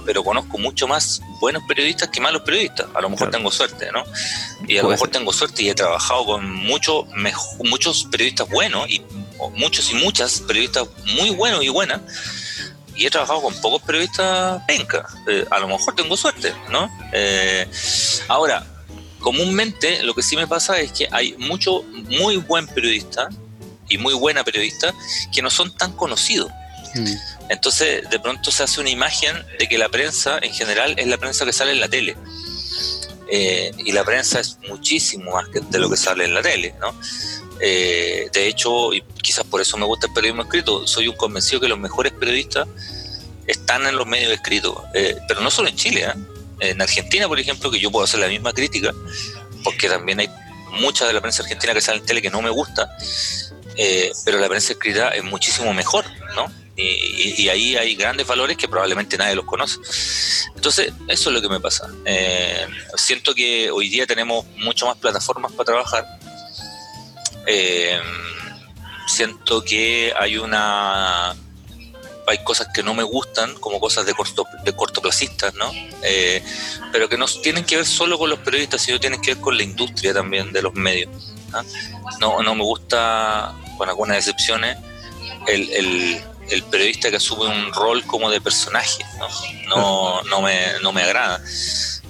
pero 0.04 0.24
conozco 0.24 0.58
mucho 0.58 0.88
más 0.88 1.20
buenos 1.40 1.62
periodistas 1.68 2.08
que 2.08 2.20
malos 2.20 2.42
periodistas. 2.42 2.86
A 2.94 3.00
lo 3.00 3.10
mejor 3.10 3.30
tengo 3.30 3.50
suerte, 3.50 3.90
¿no? 3.92 4.02
Y 4.66 4.78
a 4.78 4.82
lo 4.82 4.88
mejor 4.88 5.08
tengo 5.08 5.32
suerte 5.32 5.62
y 5.62 5.68
he 5.68 5.74
trabajado 5.74 6.24
con 6.24 6.50
muchos 6.50 7.04
muchos 7.58 8.04
periodistas 8.10 8.48
buenos 8.48 8.88
y 8.88 9.02
muchos 9.54 9.90
y 9.90 9.94
muchas 9.94 10.40
periodistas 10.40 10.88
muy 11.16 11.30
buenos 11.30 11.64
y 11.64 11.68
buenas, 11.68 12.00
y 12.96 13.06
he 13.06 13.10
trabajado 13.10 13.42
con 13.42 13.54
pocos 13.60 13.82
periodistas 13.82 14.62
penca. 14.66 15.06
Eh, 15.28 15.44
a 15.50 15.58
lo 15.58 15.68
mejor 15.68 15.94
tengo 15.94 16.16
suerte, 16.16 16.52
¿no? 16.70 16.90
Eh, 17.12 17.66
ahora, 18.28 18.66
comúnmente 19.20 20.02
lo 20.02 20.14
que 20.14 20.22
sí 20.22 20.36
me 20.36 20.46
pasa 20.46 20.78
es 20.78 20.92
que 20.92 21.08
hay 21.10 21.34
mucho 21.38 21.82
muy 21.82 22.36
buen 22.36 22.66
periodista 22.68 23.28
y 23.88 23.98
muy 23.98 24.14
buena 24.14 24.44
periodista 24.44 24.94
que 25.32 25.42
no 25.42 25.50
son 25.50 25.74
tan 25.76 25.92
conocidos. 25.92 26.50
Mm. 26.94 27.14
Entonces, 27.50 28.08
de 28.08 28.18
pronto 28.18 28.50
se 28.50 28.62
hace 28.62 28.80
una 28.80 28.90
imagen 28.90 29.34
de 29.58 29.68
que 29.68 29.78
la 29.78 29.88
prensa 29.88 30.38
en 30.40 30.52
general 30.52 30.94
es 30.96 31.06
la 31.06 31.18
prensa 31.18 31.44
que 31.44 31.52
sale 31.52 31.72
en 31.72 31.80
la 31.80 31.88
tele. 31.88 32.16
Eh, 33.30 33.72
y 33.78 33.92
la 33.92 34.04
prensa 34.04 34.40
es 34.40 34.58
muchísimo 34.68 35.32
más 35.32 35.48
que 35.48 35.60
de 35.60 35.78
lo 35.78 35.90
que 35.90 35.96
sale 35.96 36.24
en 36.24 36.34
la 36.34 36.42
tele, 36.42 36.74
¿no? 36.80 36.94
Eh, 37.60 38.28
de 38.32 38.48
hecho, 38.48 38.92
y 38.92 39.02
quizás 39.22 39.44
por 39.44 39.60
eso 39.60 39.76
me 39.76 39.86
gusta 39.86 40.06
el 40.06 40.12
periodismo 40.12 40.42
escrito, 40.42 40.86
soy 40.86 41.08
un 41.08 41.16
convencido 41.16 41.60
que 41.60 41.68
los 41.68 41.78
mejores 41.78 42.12
periodistas 42.12 42.66
están 43.46 43.86
en 43.86 43.96
los 43.96 44.06
medios 44.06 44.32
escritos, 44.32 44.76
eh, 44.94 45.16
pero 45.28 45.40
no 45.40 45.50
solo 45.50 45.68
en 45.68 45.76
Chile, 45.76 46.06
en 46.60 46.80
Argentina, 46.80 47.28
por 47.28 47.38
ejemplo, 47.38 47.70
que 47.70 47.78
yo 47.78 47.90
puedo 47.90 48.04
hacer 48.04 48.20
la 48.20 48.28
misma 48.28 48.52
crítica, 48.52 48.92
porque 49.62 49.88
también 49.88 50.20
hay 50.20 50.30
mucha 50.80 51.06
de 51.06 51.12
la 51.12 51.20
prensa 51.20 51.42
argentina 51.42 51.74
que 51.74 51.80
sale 51.80 51.98
en 51.98 52.06
tele 52.06 52.22
que 52.22 52.30
no 52.30 52.42
me 52.42 52.50
gusta, 52.50 52.90
pero 54.24 54.38
la 54.38 54.48
prensa 54.48 54.72
escrita 54.72 55.10
es 55.10 55.24
muchísimo 55.24 55.72
mejor, 55.74 56.04
¿no? 56.34 56.50
Y, 56.76 57.48
ahí 57.48 57.76
hay 57.76 57.94
grandes 57.94 58.26
valores 58.26 58.56
que 58.56 58.66
probablemente 58.66 59.16
nadie 59.16 59.36
los 59.36 59.44
conoce. 59.44 59.78
Entonces, 60.56 60.92
eso 61.08 61.30
es 61.30 61.34
lo 61.34 61.40
que 61.40 61.48
me 61.48 61.60
pasa. 61.60 61.88
Eh, 62.04 62.66
siento 62.96 63.34
que 63.34 63.70
hoy 63.70 63.88
día 63.88 64.06
tenemos 64.06 64.44
mucho 64.56 64.86
más 64.86 64.96
plataformas 64.96 65.52
para 65.52 65.64
trabajar. 65.66 66.18
Eh, 67.46 68.00
siento 69.06 69.62
que 69.62 70.12
hay 70.18 70.38
una 70.38 71.34
hay 72.26 72.42
cosas 72.42 72.68
que 72.72 72.82
no 72.82 72.94
me 72.94 73.02
gustan, 73.02 73.54
como 73.56 73.78
cosas 73.80 74.06
de, 74.06 74.14
corto, 74.14 74.46
de 74.64 74.74
cortoplacistas, 74.74 75.54
¿no? 75.54 75.70
Eh, 76.02 76.42
pero 76.92 77.08
que 77.08 77.18
no 77.18 77.26
tienen 77.26 77.64
que 77.64 77.76
ver 77.76 77.86
solo 77.86 78.18
con 78.18 78.30
los 78.30 78.38
periodistas, 78.38 78.82
sino 78.82 78.98
tienen 78.98 79.20
que 79.20 79.34
ver 79.34 79.42
con 79.42 79.56
la 79.56 79.62
industria 79.62 80.14
también 80.14 80.52
de 80.52 80.62
los 80.62 80.74
medios. 80.74 81.10
¿ah? 81.52 81.62
No, 82.20 82.42
no 82.42 82.54
me 82.54 82.62
gusta, 82.62 83.54
con 83.76 83.88
algunas 83.88 84.16
excepciones, 84.18 84.78
el, 85.46 85.70
el, 85.70 86.24
el 86.50 86.62
periodista 86.64 87.10
que 87.10 87.16
asume 87.16 87.46
un 87.46 87.72
rol 87.72 88.04
como 88.06 88.30
de 88.30 88.40
personaje, 88.40 89.04
¿no? 89.68 90.22
No, 90.22 90.40
me, 90.40 90.78
no 90.82 90.92
me 90.92 91.02
agrada. 91.02 91.40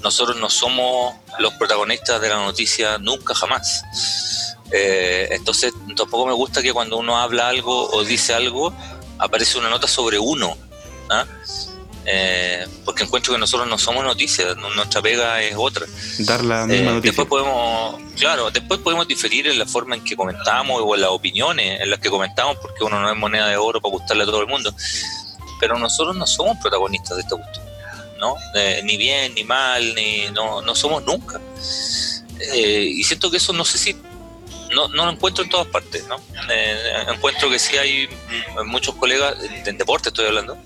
Nosotros 0.03 0.37
no 0.37 0.51
somos 0.51 1.15
los 1.39 1.55
protagonistas 1.55 2.21
de 2.21 2.29
la 2.29 2.37
noticia 2.37 2.99
nunca 2.99 3.35
jamás. 3.35 3.83
Eh, 4.71 5.29
entonces 5.33 5.73
tampoco 5.97 6.27
me 6.27 6.33
gusta 6.33 6.63
que 6.63 6.73
cuando 6.73 6.97
uno 6.97 7.19
habla 7.19 7.49
algo 7.49 7.91
o 7.91 8.03
dice 8.03 8.35
algo 8.35 8.73
aparece 9.19 9.59
una 9.59 9.71
nota 9.71 9.87
sobre 9.87 10.19
uno. 10.19 10.57
¿ah? 11.11 11.27
Eh, 12.07 12.67
porque 12.85 13.05
encuentro 13.05 13.33
que 13.33 13.39
nosotros 13.39 13.69
no 13.69 13.79
somos 13.79 14.05
noticias, 14.05 14.57
nuestra 14.57 15.01
pega 15.01 15.43
es 15.43 15.55
otra. 15.57 15.87
Dar 16.19 16.45
la 16.45 16.67
misma 16.67 16.91
eh, 16.91 16.95
noticia. 16.95 17.11
Después 17.11 17.29
podemos, 17.29 18.01
claro, 18.17 18.51
después 18.51 18.81
podemos 18.81 19.09
diferir 19.09 19.47
en 19.47 19.59
la 19.59 19.67
forma 19.67 19.95
en 19.95 20.05
que 20.05 20.15
comentamos 20.15 20.83
o 20.85 20.95
en 20.95 21.01
las 21.01 21.11
opiniones 21.11 21.81
en 21.81 21.91
las 21.91 22.01
que 22.01 22.11
comentamos, 22.11 22.57
porque 22.61 22.85
uno 22.85 23.01
no 23.01 23.11
es 23.11 23.17
moneda 23.17 23.49
de 23.49 23.57
oro 23.57 23.81
para 23.81 23.93
gustarle 23.93 24.25
a 24.25 24.27
todo 24.27 24.41
el 24.41 24.47
mundo. 24.47 24.75
Pero 25.61 25.79
nosotros 25.79 26.15
no 26.15 26.27
somos 26.27 26.59
protagonistas 26.59 27.17
de 27.17 27.23
este 27.23 27.35
gusto, 27.37 27.61
¿no? 28.19 28.37
Eh, 28.55 28.83
ni 28.85 28.99
bien, 28.99 29.35
ni 29.35 29.45
mal, 29.45 29.95
ni 29.95 30.31
no, 30.33 30.61
no 30.61 30.75
somos 30.75 31.05
nunca. 31.05 31.41
y 32.55 33.03
siento 33.03 33.31
que 33.31 33.39
eso 33.39 33.55
no 33.55 33.65
sé 33.65 33.79
si 33.79 33.97
no, 34.75 34.89
no 34.89 35.07
lo 35.07 35.13
encuentro 35.13 35.45
en 35.45 35.51
todas 35.51 35.67
partes, 35.69 36.07
¿no? 36.07 36.17
encuentro 37.13 37.49
que 37.51 37.59
sí 37.59 37.77
hay 37.77 38.09
muchos 38.67 38.95
colegas, 38.97 39.37
en 39.65 39.79
deporte 39.79 40.09
estoy 40.11 40.27
hablando, 40.27 40.59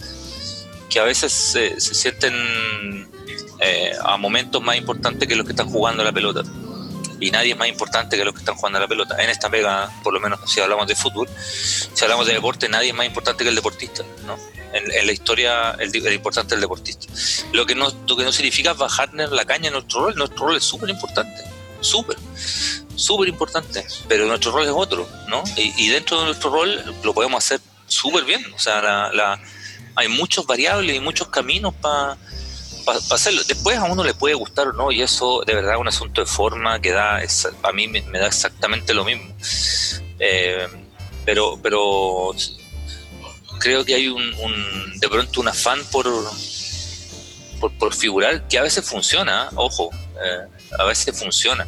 que 0.89 0.99
a 0.99 1.05
veces 1.05 1.33
se, 1.33 1.79
sienten 1.81 3.09
eh, 3.61 3.93
a 4.03 4.17
momentos 4.17 4.63
más 4.63 4.77
importantes 4.77 5.29
que 5.29 5.37
los 5.37 5.45
que 5.45 5.53
están 5.53 5.69
jugando 5.69 6.03
la 6.03 6.13
pelota. 6.13 6.43
Y 7.21 7.33
nadie 7.33 7.53
es 7.53 7.59
más 7.59 7.69
importante 7.69 8.17
que 8.17 8.25
los 8.25 8.33
que 8.33 8.41
están 8.41 8.55
jugando 8.55 8.79
la 8.79 8.87
pelota. 8.87 9.21
En 9.23 9.29
esta 9.29 9.51
pega, 9.51 9.91
por 10.05 10.15
lo 10.15 10.21
menos 10.21 10.39
si 10.47 10.61
hablamos 10.61 10.87
de 10.87 10.95
fútbol, 10.95 11.29
si 11.39 12.05
hablamos 12.05 12.29
de 12.29 12.35
deporte, 12.35 12.69
nadie 12.69 12.91
es 12.91 12.95
más 12.95 13.07
importante 13.07 13.43
que 13.43 13.51
el 13.51 13.57
deportista. 13.57 14.05
¿no? 14.25 14.39
En, 14.73 15.07
la 15.07 15.13
historia, 15.13 15.73
el, 15.81 15.95
importante 16.13 16.55
es 16.55 16.59
el 16.59 16.61
deportista. 16.61 17.07
Lo 17.53 17.67
que, 17.67 17.75
no, 17.75 17.93
lo 18.07 18.17
que 18.17 18.23
no 18.23 18.31
significa 18.31 18.73
bajarle 18.73 19.27
la 19.27 19.45
caña 19.45 19.67
en 19.67 19.75
nuestro 19.75 20.05
rol. 20.05 20.15
Nuestro 20.15 20.47
rol 20.47 20.57
es 20.57 20.65
súper 20.65 20.91
importante. 20.91 21.43
Súper. 21.81 22.17
Súper 22.97 23.29
importante. 23.29 23.87
Pero 24.09 24.27
nuestro 24.27 24.53
rol 24.53 24.65
es 24.65 24.73
otro. 24.75 25.09
¿no? 25.29 25.43
Y, 25.57 25.89
dentro 25.89 26.21
de 26.21 26.27
nuestro 26.27 26.51
rol 26.51 26.97
lo 27.03 27.15
podemos 27.15 27.45
hacer 27.45 27.61
súper 27.87 28.25
bien. 28.25 28.45
O 28.55 28.59
sea, 28.59 28.81
la 29.13 29.41
hay 29.99 30.07
muchos 30.07 30.47
variables 30.47 30.95
y 30.95 31.01
muchos 31.01 31.27
caminos 31.27 31.75
para 31.75 32.17
hacerlo. 33.11 33.43
Después 33.49 33.77
a 33.79 33.85
uno 33.85 34.05
le 34.05 34.15
puede 34.15 34.35
gustar 34.35 34.69
o 34.69 34.73
no, 34.73 34.93
y 34.93 35.03
eso 35.03 35.43
de 35.45 35.55
verdad 35.55 35.75
es 35.75 35.81
un 35.81 35.89
asunto 35.89 36.21
de 36.21 36.27
forma 36.27 36.81
que 36.81 36.93
da, 36.93 37.21
a 37.63 37.73
mí 37.73 37.89
me, 37.89 38.01
da 38.03 38.29
exactamente 38.29 38.95
lo 38.95 39.05
mismo. 39.05 39.35
Eh, 40.21 40.69
pero, 41.25 41.59
pero 41.61 42.31
creo 43.59 43.85
que 43.85 43.97
hay 43.97 44.07
un, 44.07 44.23
de 45.01 45.09
pronto 45.09 45.41
un 45.41 45.49
afán 45.49 45.81
por, 45.91 46.07
por, 47.77 47.93
figurar 47.93 48.47
que 48.47 48.57
a 48.57 48.63
veces 48.63 48.89
funciona, 48.89 49.51
ojo, 49.57 49.91
eh, 50.25 50.47
a 50.77 50.85
veces 50.85 51.19
funciona, 51.19 51.67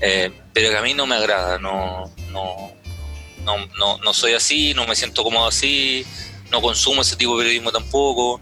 eh, 0.00 0.30
pero 0.52 0.70
que 0.70 0.76
a 0.76 0.82
mí 0.82 0.94
no 0.94 1.06
me 1.06 1.16
agrada, 1.16 1.58
no, 1.58 2.12
no, 2.30 2.72
no, 3.44 3.66
no, 3.78 3.98
no 3.98 4.14
soy 4.14 4.34
así, 4.34 4.74
no 4.74 4.86
me 4.86 4.94
siento 4.94 5.22
cómodo 5.22 5.46
así 5.46 6.06
no 6.54 6.60
consumo 6.60 7.02
ese 7.02 7.16
tipo 7.16 7.36
de 7.36 7.44
periodismo 7.44 7.72
tampoco. 7.72 8.40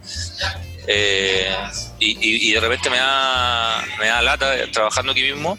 Eh, 0.87 1.55
y, 2.01 2.53
de 2.53 2.61
repente 2.61 2.91
me 2.91 2.97
da, 2.97 3.85
me 4.01 4.09
da 4.09 4.21
lata 4.21 4.53
trabajando 4.73 5.13
aquí 5.13 5.23
mismo 5.23 5.57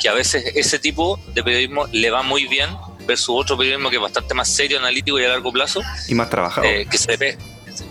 que 0.00 0.08
a 0.08 0.14
veces 0.14 0.52
ese 0.54 0.78
tipo 0.78 1.20
de 1.34 1.42
periodismo 1.42 1.88
le 1.90 2.10
va 2.10 2.22
muy 2.22 2.46
bien 2.46 2.70
versus 3.06 3.30
otro 3.30 3.58
periodismo 3.58 3.90
que 3.90 3.96
es 3.96 4.02
bastante 4.02 4.34
más 4.34 4.48
serio, 4.48 4.78
analítico 4.78 5.18
y 5.18 5.24
a 5.24 5.28
largo 5.28 5.52
plazo. 5.52 5.82
Y 6.08 6.14
más 6.14 6.30
trabajado. 6.30 6.66
Eh, 6.66 6.86
que 6.88 6.96
se 6.96 7.16
le 7.16 7.38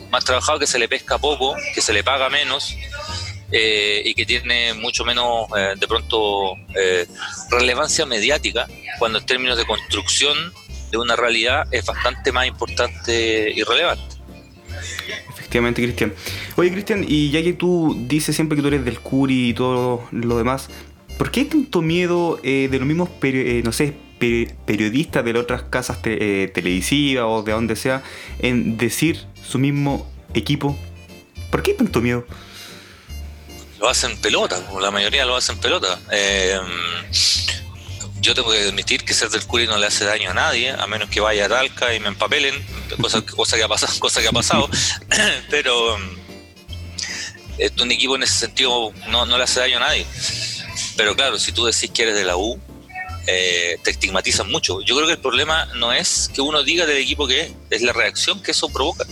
más 0.10 0.23
trabajado, 0.23 0.60
que 0.60 0.67
se 0.67 0.79
le 0.79 0.88
pesca 0.88 1.17
poco, 1.17 1.55
que 1.73 1.81
se 1.81 1.93
le 1.93 2.03
paga 2.03 2.29
menos 2.29 2.73
eh, 3.51 4.01
y 4.05 4.13
que 4.13 4.25
tiene 4.25 4.73
mucho 4.73 5.05
menos, 5.05 5.47
de 5.79 5.88
pronto, 5.88 6.55
relevancia 7.49 8.05
mediática 8.05 8.67
cuando 8.99 9.19
en 9.19 9.25
términos 9.25 9.58
de 9.58 9.65
construcción 9.65 10.38
de 10.91 10.97
una 10.97 11.15
realidad 11.15 11.67
es 11.71 11.86
bastante 11.86 12.31
más 12.31 12.47
importante 12.47 13.51
y 13.55 13.63
relevante. 13.63 14.15
Efectivamente, 15.29 15.81
Cristian. 15.81 16.13
Oye, 16.55 16.71
Cristian, 16.71 17.05
y 17.08 17.31
ya 17.31 17.41
que 17.43 17.53
tú 17.53 17.95
dices 18.08 18.36
siempre 18.36 18.55
que 18.55 18.62
tú 18.62 18.67
eres 18.67 18.86
del 18.86 18.99
Curi 18.99 19.49
y 19.49 19.53
todo 19.53 20.08
lo 20.12 20.38
demás, 20.38 20.69
¿por 21.17 21.31
qué 21.31 21.41
hay 21.41 21.45
tanto 21.45 21.81
miedo 21.81 22.39
eh, 22.43 22.67
de 22.69 22.79
los 22.79 22.88
mismos, 22.88 23.10
eh, 23.21 23.62
no 23.63 23.71
sé, 23.71 23.93
periodistas 24.65 25.23
de 25.23 25.38
otras 25.38 25.63
casas 25.63 25.99
eh, 26.05 26.51
televisivas 26.53 27.25
o 27.27 27.43
de 27.43 27.51
donde 27.51 27.75
sea 27.75 28.03
en 28.39 28.77
decir 28.77 29.19
su 29.43 29.60
mismo 29.60 30.10
equipo? 30.34 30.77
¿Por 31.51 31.63
qué 31.63 31.71
hay 31.71 31.77
tanto 31.77 32.01
miedo? 32.01 32.25
Lo 33.86 33.91
hacen 33.91 34.17
pelota, 34.17 34.60
la 34.82 34.89
mayoría 34.89 35.26
lo 35.26 35.36
hacen 35.36 35.60
pelota 35.60 36.00
yo 38.19 38.34
tengo 38.34 38.52
que 38.52 38.58
admitir 38.58 39.06
que 39.06 39.13
ser 39.13 39.30
del 39.30 39.45
Curi 39.45 39.67
no 39.67 39.78
le 39.78 39.86
hace 39.86 40.04
daño 40.04 40.32
a 40.32 40.34
nadie, 40.34 40.71
a 40.71 40.88
menos 40.88 41.08
que 41.12 41.19
vaya 41.19 41.45
a 41.45 41.50
Talca 41.50 41.93
y 41.93 42.00
me 42.00 42.08
empapelen, 42.08 42.65
cosa, 43.00 43.21
cosa 43.24 43.56
que 43.56 43.63
ha 43.63 43.67
pasado, 43.67 43.93
cosa 44.00 44.21
que 44.24 44.28
ha 44.28 44.32
pasado. 44.32 44.67
pero 45.52 46.00
es 47.60 47.71
un 47.80 47.91
equipo 47.91 48.15
en 48.15 48.24
ese 48.24 48.34
sentido 48.34 48.91
no, 49.10 49.26
le 49.28 49.43
hace 49.43 49.60
daño 49.60 49.78
a 49.78 49.82
nadie. 49.82 50.08
Pero 50.98 51.15
claro, 51.15 51.38
si 51.38 51.52
tú 51.52 51.65
decís 51.65 51.91
que 51.91 52.02
eres 52.02 52.15
de 52.15 52.26
la 52.26 52.36
U, 52.36 52.60
eh, 53.28 53.78
te 53.84 53.91
estigmatizan 53.91 54.50
mucho. 54.50 54.82
Yo 54.82 54.95
creo 54.95 55.06
que 55.06 55.13
el 55.13 55.21
problema 55.21 55.65
no 55.76 55.93
es 55.93 56.32
que 56.34 56.41
uno 56.41 56.63
diga 56.63 56.88
del 56.88 56.98
equipo 56.98 57.28
que 57.28 57.41
es, 57.41 57.52
es 57.69 57.84
la 57.84 57.93
reacción 57.93 58.41
que 58.41 58.50
eso 58.50 58.69
provoca. 58.69 59.06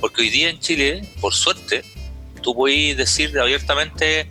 Porque 0.00 0.22
hoy 0.22 0.30
día 0.30 0.48
en 0.48 0.58
Chile, 0.58 1.06
por 1.20 1.34
suerte, 1.34 1.84
tú 2.42 2.54
puedes 2.54 2.96
decir 2.96 3.38
abiertamente 3.38 4.30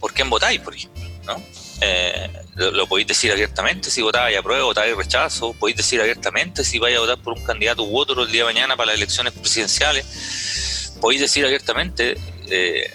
por 0.00 0.12
quién 0.14 0.30
votáis, 0.30 0.60
por 0.60 0.74
ejemplo. 0.74 1.02
¿no? 1.26 1.42
Eh, 1.80 2.30
lo, 2.54 2.86
podéis 2.86 3.08
decir 3.08 3.32
abiertamente 3.32 3.90
si 3.90 4.02
votáis 4.02 4.36
apruebo, 4.38 4.66
votáis 4.66 4.96
rechazo, 4.96 5.52
podéis 5.54 5.78
decir 5.78 6.00
abiertamente 6.00 6.64
si 6.64 6.78
vais 6.78 6.96
a 6.96 7.00
votar 7.00 7.18
por 7.18 7.36
un 7.36 7.42
candidato 7.44 7.82
u 7.82 7.98
otro 7.98 8.22
el 8.22 8.30
día 8.30 8.42
de 8.42 8.52
mañana 8.52 8.76
para 8.76 8.92
las 8.92 8.96
elecciones 8.96 9.32
presidenciales, 9.32 10.92
podéis 11.00 11.22
decir 11.22 11.44
abiertamente, 11.44 12.16
eh, 12.48 12.88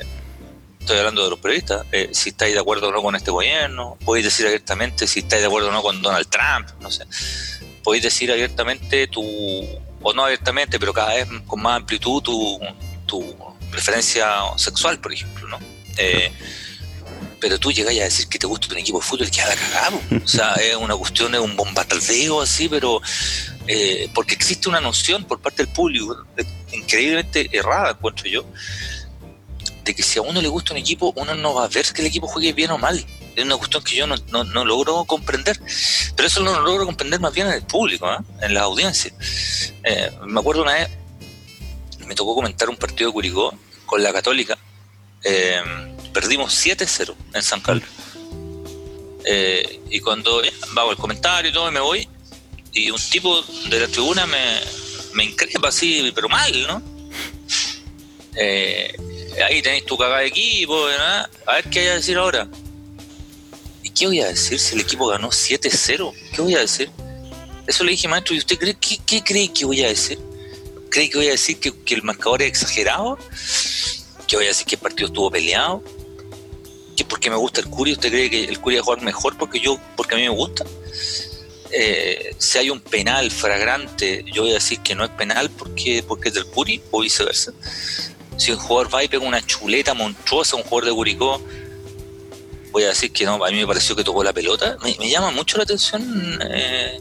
estoy 0.80 1.00
hablando 1.00 1.24
de 1.24 1.30
los 1.32 1.40
periodistas, 1.40 1.86
eh, 1.92 2.10
si 2.14 2.30
estáis 2.30 2.54
de 2.54 2.60
acuerdo 2.62 2.88
o 2.88 2.92
no 2.92 3.02
con 3.02 3.16
este 3.16 3.32
gobierno, 3.32 3.98
podéis 4.06 4.26
decir 4.26 4.46
abiertamente 4.46 5.06
si 5.06 5.20
estáis 5.20 5.42
de 5.42 5.48
acuerdo 5.48 5.68
o 5.70 5.72
no 5.72 5.82
con 5.82 6.02
Donald 6.02 6.30
Trump, 6.30 6.70
no 6.80 6.90
sé, 6.90 7.06
podéis 7.84 8.04
decir 8.04 8.32
abiertamente 8.32 9.08
tu, 9.08 9.22
o 10.02 10.14
no 10.14 10.24
abiertamente, 10.24 10.80
pero 10.80 10.94
cada 10.94 11.16
vez 11.16 11.28
con 11.46 11.62
más 11.62 11.76
amplitud 11.76 12.22
tu, 12.22 12.60
tu 13.06 13.36
preferencia 13.78 14.28
sexual, 14.58 15.00
por 15.00 15.14
ejemplo, 15.14 15.48
¿no? 15.48 15.60
pero 17.40 17.60
tú 17.60 17.72
llegas 17.72 17.96
a 17.96 18.04
decir 18.04 18.28
que 18.28 18.40
te 18.40 18.48
gusta 18.48 18.68
un 18.72 18.80
equipo 18.80 19.00
de 19.00 19.06
fútbol 19.06 19.30
que 19.30 19.42
haga 19.42 19.56
cagado. 19.56 20.02
O 20.24 20.28
sea, 20.28 20.54
es 20.54 20.76
una 20.76 20.96
cuestión, 20.96 21.34
es 21.36 21.42
un 21.42 21.56
bombardeo 21.56 22.42
así, 22.42 22.68
pero 22.68 23.02
eh, 23.68 24.10
porque 24.14 24.34
existe 24.34 24.70
una 24.70 24.82
noción 24.82 25.24
por 25.26 25.40
parte 25.40 25.64
del 25.64 25.72
público, 25.72 26.26
increíblemente 26.72 27.50
errada, 27.52 27.92
encuentro 27.92 28.28
yo, 28.28 28.46
de 29.84 29.96
que 29.96 30.04
si 30.04 30.20
a 30.20 30.22
uno 30.22 30.42
le 30.42 30.48
gusta 30.48 30.74
un 30.74 30.80
equipo, 30.80 31.14
uno 31.16 31.36
no 31.36 31.54
va 31.54 31.66
a 31.66 31.68
ver 31.68 31.86
que 31.94 32.02
el 32.02 32.08
equipo 32.08 32.28
juegue 32.28 32.54
bien 32.54 32.72
o 32.72 32.78
mal. 32.78 33.06
Es 33.36 33.44
una 33.44 33.58
cuestión 33.58 33.84
que 33.84 33.96
yo 33.96 34.08
no, 34.08 34.66
logro 34.66 35.06
comprender. 35.06 35.60
Pero 36.16 36.28
eso 36.28 36.42
no 36.42 36.54
lo 36.54 36.62
logro 36.62 36.86
comprender 36.86 37.20
más 37.20 37.34
bien 37.34 37.48
en 37.48 37.54
el 37.54 37.64
público, 37.64 38.12
¿eh? 38.12 38.18
en 38.42 38.54
la 38.54 38.62
audiencia. 38.62 39.14
Eh, 39.84 40.12
me 40.26 40.40
acuerdo 40.40 40.64
una 40.64 40.74
vez, 40.74 40.90
me 42.08 42.16
tocó 42.16 42.34
comentar 42.34 42.68
un 42.68 42.78
partido 42.78 43.10
de 43.10 43.14
Curicó 43.14 43.54
con 43.88 44.04
la 44.04 44.14
Católica. 44.14 44.56
Eh, 45.24 45.60
perdimos 46.14 46.54
7-0 46.54 47.16
en 47.34 47.42
San 47.42 47.62
Carlos. 47.62 47.90
Eh, 49.26 49.82
y 49.90 50.00
cuando 50.00 50.42
hago 50.76 50.92
el 50.92 50.98
comentario 50.98 51.50
y 51.50 51.54
todo, 51.54 51.72
me 51.72 51.80
voy, 51.80 52.08
y 52.72 52.92
un 52.92 53.02
tipo 53.10 53.42
de 53.70 53.80
la 53.80 53.88
tribuna 53.88 54.28
me, 54.28 54.60
me 55.14 55.24
increpa 55.24 55.70
así, 55.70 56.12
pero 56.14 56.30
mal, 56.30 56.68
¿no? 56.68 56.82
Eh, 58.36 58.96
ahí 59.44 59.62
tenéis 59.62 59.86
tu 59.86 59.98
cagada 59.98 60.20
de 60.20 60.28
equipo, 60.28 60.86
a 61.46 61.54
ver 61.56 61.70
qué 61.72 61.80
hay 61.80 61.88
a 61.88 61.96
decir 61.96 62.18
ahora. 62.18 62.48
¿Y 63.82 63.90
qué 63.90 64.06
voy 64.06 64.22
a 64.22 64.28
decir 64.28 64.60
si 64.60 64.76
el 64.76 64.82
equipo 64.82 65.08
ganó 65.08 65.30
7-0? 65.30 66.14
¿Qué 66.36 66.42
voy 66.42 66.56
a 66.56 66.60
decir? 66.60 66.92
Eso 67.66 67.84
le 67.84 67.92
dije, 67.92 68.08
maestro, 68.08 68.36
¿y 68.36 68.38
usted 68.38 68.58
cree 68.58 68.76
qué, 68.76 68.98
qué 69.06 69.24
cree 69.24 69.52
que 69.52 69.66
voy 69.66 69.84
a 69.84 69.88
decir? 69.88 70.20
¿Cree 70.98 71.12
que 71.12 71.18
voy 71.20 71.28
a 71.28 71.32
decir 71.34 71.60
que, 71.60 71.72
que 71.84 71.94
el 71.94 72.02
marcador 72.02 72.42
es 72.42 72.48
exagerado? 72.48 73.20
¿Que 74.28 74.36
voy 74.36 74.46
a 74.46 74.48
decir 74.48 74.66
que 74.66 74.74
el 74.74 74.82
partido 74.82 75.06
estuvo 75.06 75.30
peleado? 75.30 75.84
¿Que 76.96 77.06
porque 77.06 77.30
me 77.30 77.36
gusta 77.36 77.62
el 77.62 77.68
Curi 77.68 77.92
usted 77.92 78.10
cree 78.10 78.32
que 78.32 78.46
el 78.46 78.60
Curi 78.60 78.78
va 78.78 78.82
a 78.82 78.84
jugar 78.84 79.04
mejor 79.04 79.38
porque 79.38 79.60
yo 79.60 79.80
porque 79.96 80.16
a 80.16 80.18
mí 80.18 80.24
me 80.24 80.30
gusta? 80.30 80.66
Eh, 81.70 82.36
si 82.40 82.58
hay 82.58 82.72
un 82.72 82.80
penal 82.80 83.30
fragrante, 83.30 84.26
yo 84.34 84.42
voy 84.42 84.50
a 84.50 84.54
decir 84.56 84.80
que 84.80 84.96
no 84.96 85.04
es 85.04 85.12
penal 85.12 85.52
porque, 85.52 86.04
porque 86.08 86.30
es 86.30 86.34
del 86.34 86.48
Curi 86.48 86.82
o 86.90 87.02
viceversa. 87.02 87.54
Si 88.36 88.52
un 88.52 88.58
jugador 88.58 88.92
va 88.92 89.04
y 89.04 89.08
pega 89.08 89.24
una 89.24 89.46
chuleta 89.46 89.94
monstruosa 89.94 90.56
a 90.56 90.60
un 90.62 90.64
jugador 90.64 90.86
de 90.86 90.96
Curicó, 90.96 91.40
voy 92.72 92.86
a 92.86 92.88
decir 92.88 93.12
que 93.12 93.24
no, 93.24 93.46
a 93.46 93.52
mí 93.52 93.58
me 93.58 93.68
pareció 93.68 93.96
que 93.96 94.04
tocó 94.04 94.24
la 94.24 94.34
pelota. 94.34 94.80
Me, 94.82 95.08
llama 95.08 95.30
mucho 95.30 95.58
la 95.58 95.64
atención 95.64 96.40
eh, 96.50 97.00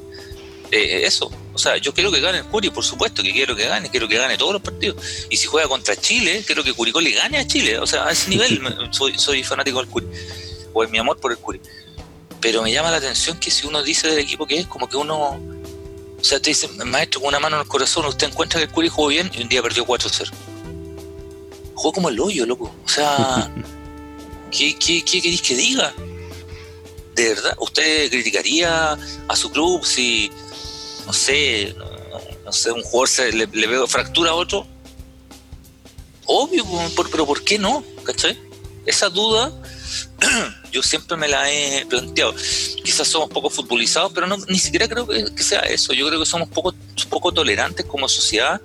eh, 0.71 1.03
eso. 1.05 1.31
O 1.55 1.59
sea, 1.59 1.77
yo 1.79 1.95
quiero 1.95 2.11
que 2.13 2.21
gane 2.21 2.39
el 2.39 2.45
Curi, 2.45 2.71
por 2.71 2.85
supuesto 2.85 3.23
que 3.23 3.33
quiero 3.33 3.57
que 3.57 3.67
gane, 3.67 3.89
quiero 3.89 4.09
que 4.09 4.19
gane 4.19 4.37
todos 4.37 4.53
los 4.53 4.63
partidos. 4.63 5.03
Y 5.31 5.37
si 5.37 5.47
juega 5.47 5.69
contra 5.69 5.97
Chile, 5.97 6.43
quiero 6.47 6.63
que 6.63 6.73
Curicó 6.75 7.01
le 7.01 7.13
gane 7.13 7.39
a 7.39 7.47
Chile. 7.47 7.79
O 7.79 7.87
sea, 7.87 8.07
a 8.07 8.13
ese 8.13 8.31
nivel 8.31 8.61
soy, 8.91 9.19
soy 9.19 9.43
fanático 9.43 9.79
del 9.79 9.89
Curi. 9.89 10.07
O 10.73 10.85
es 10.85 10.91
mi 10.91 10.99
amor 10.99 11.19
por 11.19 11.33
el 11.33 11.39
Curi. 11.39 11.61
Pero 12.41 12.63
me 12.63 12.73
llama 12.73 12.91
la 12.91 12.99
atención 12.99 13.39
que 13.39 13.51
si 13.51 13.67
uno 13.67 13.83
dice 13.83 14.09
del 14.09 14.19
equipo 14.19 14.47
que 14.47 14.59
es, 14.59 14.67
como 14.67 14.89
que 14.89 14.97
uno. 14.97 15.41
O 16.19 16.25
sea, 16.25 16.41
te 16.41 16.51
dice, 16.51 16.69
maestro, 16.69 17.21
con 17.21 17.29
una 17.29 17.41
mano 17.41 17.57
en 17.57 17.63
el 17.63 17.69
corazón, 17.69 18.05
usted 18.07 18.29
encuentra 18.29 18.59
que 18.59 18.65
el 18.65 18.71
Curi 18.71 18.89
jugó 18.89 19.09
bien 19.09 19.31
y 19.35 19.43
un 19.43 19.49
día 19.49 19.63
perdió 19.63 19.87
4-0. 19.87 20.31
Jugó 21.75 21.93
como 21.93 22.09
el 22.09 22.19
hoyo, 22.19 22.45
loco. 22.47 22.75
O 22.85 22.89
sea, 22.89 23.51
¿qué, 24.51 24.77
qué, 24.79 25.05
qué 25.05 25.23
queréis 25.23 25.43
que 25.43 25.55
diga? 25.55 25.95
¿De 27.15 27.29
verdad? 27.31 27.57
¿Usted 27.59 28.11
criticaría 28.11 28.99
a 29.29 29.37
su 29.37 29.51
club 29.51 29.85
si, 29.87 30.31
no 31.07 31.13
sé, 31.13 31.75
no, 32.45 32.53
sé, 32.53 32.73
un 32.73 32.83
jugador 32.83 33.09
se, 33.09 33.33
le, 33.33 33.47
veo 33.47 33.87
fractura 33.87 34.33
a 34.33 34.35
otro? 34.35 34.67
Obvio, 36.27 36.65
pero 37.11 37.25
¿por 37.25 37.45
qué 37.45 37.59
no? 37.59 37.85
¿Cachai? 38.05 38.39
Esa 38.85 39.09
duda 39.09 39.53
yo 40.73 40.83
siempre 40.83 41.17
me 41.17 41.29
la 41.29 41.51
he 41.51 41.87
planteado. 41.87 42.35
Quizás 42.85 43.09
somos 43.09 43.31
poco 43.31 43.51
futbolizados, 43.51 44.13
pero 44.13 44.27
no, 44.27 44.37
ni 44.49 44.59
siquiera 44.59 44.89
creo 44.89 45.07
que, 45.07 45.43
sea 45.43 45.61
eso. 45.61 45.93
Yo 45.93 46.07
creo 46.07 46.21
que 46.21 46.27
somos 46.27 46.49
poco, 46.49 46.75
poco 47.09 47.33
tolerantes 47.33 47.87
como 47.87 48.09
sociedad 48.09 48.61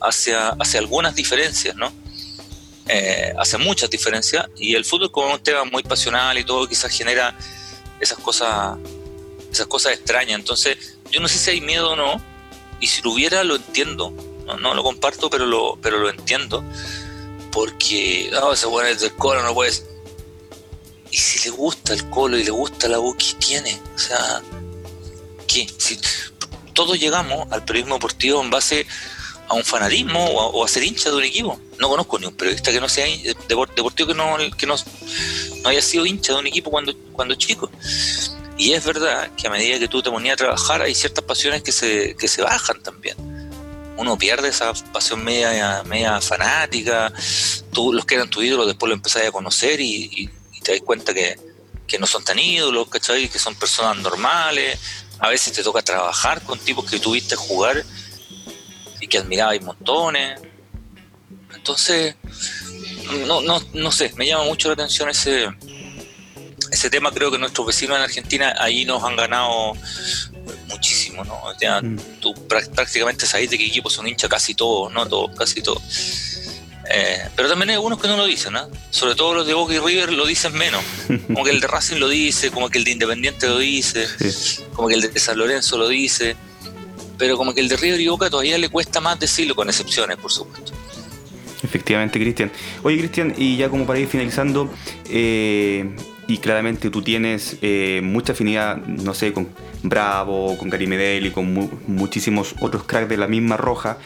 hacia, 0.00 0.50
hacia 0.50 0.80
algunas 0.80 1.14
diferencias, 1.14 1.76
¿no? 1.76 1.92
Eh, 2.88 3.32
hacia 3.38 3.58
muchas 3.58 3.90
diferencias. 3.90 4.46
Y 4.56 4.74
el 4.74 4.84
fútbol, 4.84 5.10
como 5.10 5.34
un 5.34 5.42
tema 5.42 5.64
muy 5.64 5.82
pasional 5.82 6.36
y 6.38 6.44
todo, 6.44 6.66
quizás 6.66 6.90
genera 6.90 7.36
esas 8.00 8.18
cosas, 8.18 8.78
esas 9.52 9.66
cosas 9.66 9.92
extrañas. 9.92 10.38
Entonces, 10.38 10.98
yo 11.10 11.20
no 11.20 11.28
sé 11.28 11.38
si 11.38 11.50
hay 11.50 11.60
miedo 11.60 11.92
o 11.92 11.96
no. 11.96 12.22
Y 12.80 12.86
si 12.86 13.02
lo 13.02 13.12
hubiera, 13.12 13.44
lo 13.44 13.56
entiendo. 13.56 14.12
No, 14.46 14.56
no 14.56 14.74
lo 14.74 14.82
comparto, 14.82 15.28
pero 15.28 15.46
lo, 15.46 15.78
pero 15.82 15.98
lo 15.98 16.08
entiendo. 16.08 16.64
Porque, 17.52 18.30
no, 18.32 18.52
ese 18.52 18.66
bueno 18.66 18.88
es 18.88 19.00
del 19.00 19.14
coro, 19.14 19.42
no 19.42 19.52
puedes 19.52 19.84
y 21.10 21.16
si 21.16 21.48
le 21.48 21.56
gusta 21.56 21.92
el 21.92 22.08
colo 22.08 22.38
y 22.38 22.44
le 22.44 22.50
gusta 22.50 22.88
la 22.88 22.98
voz, 22.98 23.16
¿qué 23.16 23.34
tiene? 23.44 23.80
O 23.94 23.98
sea, 23.98 24.40
¿qué? 25.46 25.66
Si 25.76 25.98
todos 26.72 26.98
llegamos 26.98 27.50
al 27.50 27.64
periodismo 27.64 27.96
deportivo 27.96 28.40
en 28.40 28.50
base 28.50 28.86
a 29.48 29.54
un 29.54 29.64
fanatismo 29.64 30.24
o 30.24 30.64
a, 30.64 30.68
ser 30.68 30.84
hincha 30.84 31.10
de 31.10 31.16
un 31.16 31.24
equipo. 31.24 31.60
No 31.78 31.88
conozco 31.88 32.18
ni 32.18 32.26
un 32.26 32.36
periodista 32.36 32.70
que 32.70 32.80
no 32.80 32.88
sea 32.88 33.06
deportivo 33.48 33.90
que 34.06 34.14
no, 34.14 34.36
que 34.56 34.66
no, 34.66 34.76
haya 35.64 35.82
sido 35.82 36.06
hincha 36.06 36.34
de 36.34 36.38
un 36.38 36.46
equipo 36.46 36.70
cuando, 36.70 36.94
cuando 37.12 37.34
chico. 37.34 37.68
Y 38.60 38.74
es 38.74 38.84
verdad 38.84 39.30
que 39.38 39.46
a 39.46 39.50
medida 39.50 39.78
que 39.78 39.88
tú 39.88 40.02
te 40.02 40.10
ponías 40.10 40.34
a 40.34 40.36
trabajar 40.36 40.82
hay 40.82 40.94
ciertas 40.94 41.24
pasiones 41.24 41.62
que 41.62 41.72
se, 41.72 42.14
que 42.14 42.28
se 42.28 42.42
bajan 42.42 42.82
también. 42.82 43.16
Uno 43.96 44.18
pierde 44.18 44.48
esa 44.48 44.74
pasión 44.92 45.24
media, 45.24 45.82
media 45.86 46.20
fanática, 46.20 47.10
tú, 47.72 47.90
los 47.94 48.04
que 48.04 48.16
eran 48.16 48.28
tus 48.28 48.44
ídolos 48.44 48.66
después 48.66 48.90
lo 48.90 48.94
empezás 48.96 49.26
a 49.26 49.32
conocer 49.32 49.80
y 49.80 50.28
te 50.62 50.72
das 50.72 50.82
cuenta 50.82 51.14
que, 51.14 51.38
no 51.98 52.06
son 52.06 52.22
tan 52.22 52.38
ídolos, 52.38 52.86
¿cachai? 52.88 53.30
Que 53.30 53.38
son 53.38 53.54
personas 53.54 53.96
normales. 53.96 54.78
A 55.20 55.30
veces 55.30 55.54
te 55.54 55.62
toca 55.62 55.80
trabajar 55.80 56.42
con 56.42 56.58
tipos 56.58 56.84
que 56.84 57.00
tuviste 57.00 57.36
jugar 57.36 57.82
y 59.00 59.06
que 59.06 59.16
admirabas 59.16 59.62
montones. 59.62 60.38
Entonces, 61.54 62.14
no, 63.26 63.40
no, 63.40 63.58
no 63.72 63.90
sé, 63.90 64.12
me 64.16 64.26
llama 64.26 64.44
mucho 64.44 64.68
la 64.68 64.74
atención 64.74 65.08
ese, 65.08 65.48
ese 66.70 66.90
tema. 66.90 67.10
Creo 67.12 67.30
que 67.30 67.38
nuestros 67.38 67.66
vecinos 67.66 67.96
en 67.96 68.02
Argentina 68.02 68.54
ahí 68.58 68.84
nos 68.84 69.02
han 69.02 69.16
ganado 69.16 69.74
muchísimo, 70.68 71.24
¿no? 71.24 71.40
Mm. 71.82 71.96
Tú 72.20 72.34
prácticamente 72.46 73.26
sabes 73.26 73.50
de 73.50 73.58
qué 73.58 73.66
equipo 73.66 73.90
son 73.90 74.06
hinchas 74.06 74.30
casi 74.30 74.54
todos, 74.54 74.92
no 74.92 75.06
todos, 75.06 75.36
casi 75.36 75.62
todos. 75.62 75.82
Eh, 76.92 77.28
pero 77.36 77.48
también 77.48 77.70
hay 77.70 77.74
algunos 77.76 78.00
que 78.00 78.08
no 78.08 78.16
lo 78.16 78.26
dicen, 78.26 78.52
¿no? 78.52 78.68
Sobre 78.90 79.14
todo 79.14 79.34
los 79.34 79.46
de 79.46 79.54
Boca 79.54 79.72
y 79.72 79.78
River 79.78 80.12
lo 80.12 80.26
dicen 80.26 80.52
menos. 80.54 80.82
Como 81.26 81.44
que 81.44 81.50
el 81.50 81.60
de 81.60 81.66
Racing 81.68 81.98
lo 81.98 82.08
dice, 82.08 82.50
como 82.50 82.68
que 82.68 82.78
el 82.78 82.84
de 82.84 82.90
Independiente 82.90 83.46
lo 83.46 83.58
dice, 83.58 84.06
como 84.74 84.88
que 84.88 84.94
el 84.94 85.00
de 85.02 85.20
San 85.20 85.38
Lorenzo 85.38 85.78
lo 85.78 85.88
dice. 85.88 86.36
Pero 87.16 87.36
como 87.36 87.54
que 87.54 87.60
el 87.60 87.68
de 87.68 87.76
River 87.76 88.00
y 88.00 88.08
Boca 88.08 88.30
todavía 88.30 88.58
le 88.58 88.68
cuesta 88.70 89.00
más 89.00 89.20
decirlo, 89.20 89.54
con 89.54 89.68
excepciones, 89.68 90.16
por 90.16 90.32
supuesto. 90.32 90.72
Efectivamente, 91.62 92.18
Cristian. 92.18 92.50
Oye, 92.82 92.98
Cristian, 92.98 93.34
y 93.36 93.56
ya 93.56 93.68
como 93.68 93.86
para 93.86 93.98
ir 93.98 94.08
finalizando, 94.08 94.72
eh, 95.08 95.94
y 96.30 96.38
claramente 96.38 96.90
tú 96.90 97.02
tienes 97.02 97.56
eh, 97.60 98.02
mucha 98.04 98.34
afinidad, 98.34 98.76
no 98.76 99.14
sé, 99.14 99.32
con 99.32 99.48
Bravo, 99.82 100.56
con 100.56 100.70
Gary 100.70 100.86
y 101.26 101.30
con 101.30 101.68
muchísimos 101.88 102.54
otros 102.60 102.84
cracks 102.84 103.08
de 103.08 103.16
la 103.16 103.26
misma 103.26 103.56
roja. 103.56 103.98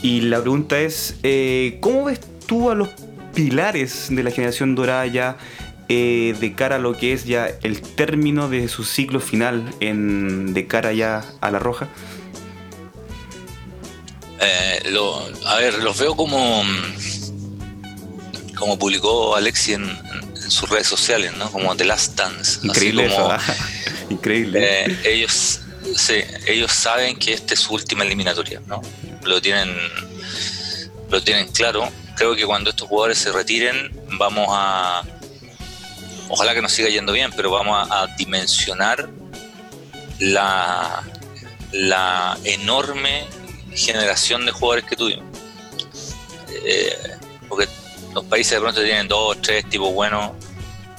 Y 0.00 0.20
la 0.20 0.40
pregunta 0.40 0.78
es, 0.78 1.16
eh, 1.24 1.78
¿cómo 1.80 2.04
ves 2.04 2.20
tú 2.46 2.70
a 2.70 2.76
los 2.76 2.90
pilares 3.34 4.06
de 4.10 4.22
la 4.22 4.30
generación 4.30 4.76
dorada 4.76 5.06
ya 5.06 5.38
eh, 5.88 6.36
de 6.38 6.54
cara 6.54 6.76
a 6.76 6.78
lo 6.78 6.96
que 6.96 7.12
es 7.12 7.24
ya 7.24 7.48
el 7.64 7.82
término 7.82 8.48
de 8.48 8.68
su 8.68 8.84
ciclo 8.84 9.18
final 9.18 9.68
en, 9.80 10.54
de 10.54 10.68
cara 10.68 10.92
ya 10.92 11.24
a 11.40 11.50
la 11.50 11.58
roja? 11.58 11.88
Eh, 14.40 14.94
a 15.46 15.56
ver, 15.56 15.82
los 15.82 15.98
veo 15.98 16.14
como, 16.14 16.62
como 18.56 18.78
publicó 18.78 19.34
Alexi 19.34 19.72
en, 19.72 20.05
sus 20.50 20.68
redes 20.68 20.86
sociales, 20.86 21.32
¿no? 21.36 21.50
Como 21.50 21.76
The 21.76 21.84
Last 21.84 22.14
Dance. 22.14 22.60
Increíble 22.62 23.14
¿ah? 23.18 23.40
Increíble. 24.10 24.98
ellos, 25.04 25.60
sí, 25.94 26.14
ellos 26.46 26.72
saben 26.72 27.16
que 27.16 27.32
esta 27.32 27.54
es 27.54 27.60
su 27.60 27.74
última 27.74 28.04
eliminatoria, 28.04 28.60
¿no? 28.66 28.80
lo 29.26 29.40
tienen, 29.40 29.76
lo 31.10 31.22
tienen 31.22 31.48
claro. 31.48 31.88
Creo 32.16 32.34
que 32.34 32.46
cuando 32.46 32.70
estos 32.70 32.88
jugadores 32.88 33.18
se 33.18 33.32
retiren, 33.32 33.90
vamos 34.12 34.46
a, 34.50 35.02
ojalá 36.28 36.54
que 36.54 36.62
nos 36.62 36.72
siga 36.72 36.88
yendo 36.88 37.12
bien, 37.12 37.30
pero 37.36 37.50
vamos 37.50 37.88
a, 37.90 38.06
dimensionar 38.16 39.08
la, 40.18 41.02
la 41.72 42.38
enorme 42.44 43.26
generación 43.74 44.46
de 44.46 44.52
jugadores 44.52 44.84
que 44.84 44.96
tuvimos. 44.96 45.24
Eh, 46.64 47.16
porque 47.48 47.68
los 48.16 48.24
países 48.24 48.52
de 48.52 48.60
pronto 48.60 48.82
tienen 48.82 49.06
dos, 49.06 49.36
tres 49.42 49.68
tipos 49.68 49.92
buenos. 49.92 50.32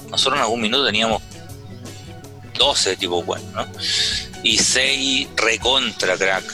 Nosotros 0.08 0.38
en 0.38 0.42
algún 0.44 0.60
minuto 0.60 0.86
teníamos 0.86 1.20
12 2.56 2.96
tipos 2.96 3.26
buenos, 3.26 3.52
¿no? 3.52 3.66
Y 4.44 4.56
seis 4.56 5.26
recontra 5.34 6.16
crack 6.16 6.44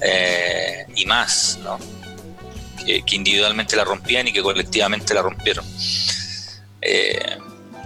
eh, 0.00 0.84
y 0.96 1.06
más, 1.06 1.60
¿no? 1.62 1.78
Que, 2.84 3.04
individualmente 3.12 3.76
la 3.76 3.84
rompían 3.84 4.26
y 4.26 4.32
que 4.32 4.42
colectivamente 4.42 5.14
la 5.14 5.22
rompieron. 5.22 5.64
Eh, 6.80 7.38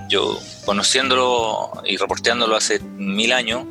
yo 0.08 0.40
conociéndolo 0.64 1.82
y 1.84 1.98
reporteándolo 1.98 2.56
hace 2.56 2.80
mil 2.80 3.34
años, 3.34 3.66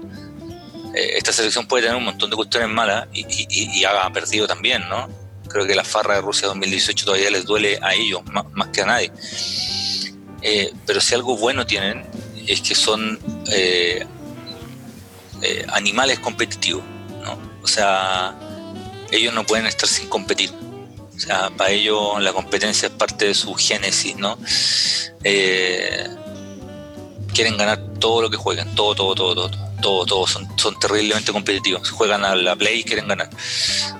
eh, 0.93 1.13
esta 1.17 1.33
selección 1.33 1.65
puede 1.65 1.85
tener 1.85 1.97
un 1.97 2.05
montón 2.05 2.29
de 2.29 2.35
cuestiones 2.35 2.69
malas 2.69 3.07
y, 3.11 3.25
y, 3.49 3.83
ha 3.83 4.07
perdido 4.11 4.45
también, 4.45 4.87
¿no? 4.89 5.24
Creo 5.49 5.65
que 5.65 5.75
la 5.75 5.83
farra 5.83 6.15
de 6.15 6.21
Rusia 6.21 6.47
2018 6.47 7.05
todavía 7.05 7.29
les 7.29 7.45
duele 7.45 7.79
a 7.81 7.93
ellos 7.93 8.21
más, 8.31 8.67
que 8.69 8.81
a 8.81 8.85
nadie. 8.85 9.11
Eh, 10.41 10.71
pero 10.85 11.01
si 11.01 11.15
algo 11.15 11.37
bueno 11.37 11.65
tienen 11.65 12.05
es 12.47 12.61
que 12.61 12.75
son 12.75 13.19
eh, 13.51 14.05
animales 15.69 16.19
competitivos, 16.19 16.83
¿no? 17.23 17.37
O 17.63 17.67
sea, 17.67 18.35
ellos 19.11 19.33
no 19.33 19.45
pueden 19.45 19.65
estar 19.65 19.87
sin 19.87 20.07
competir. 20.07 20.51
O 21.15 21.19
sea, 21.19 21.49
para 21.51 21.71
ellos 21.71 22.21
la 22.21 22.33
competencia 22.33 22.87
es 22.87 22.93
parte 22.93 23.27
de 23.27 23.33
su 23.33 23.53
génesis, 23.53 24.15
¿no? 24.17 24.37
quieren 27.35 27.57
ganar 27.57 27.79
todo 27.99 28.21
lo 28.21 28.29
que 28.29 28.37
jueguen, 28.37 28.73
todo, 28.75 28.95
todo, 28.95 29.13
todo, 29.13 29.35
todo, 29.35 29.49
todo, 29.49 29.64
todo, 29.81 30.27
son, 30.27 30.47
son 30.57 30.77
terriblemente 30.79 31.31
competitivos. 31.31 31.89
Juegan 31.91 32.25
a 32.25 32.35
la 32.35 32.55
play, 32.55 32.83
quieren 32.83 33.07
ganar. 33.07 33.29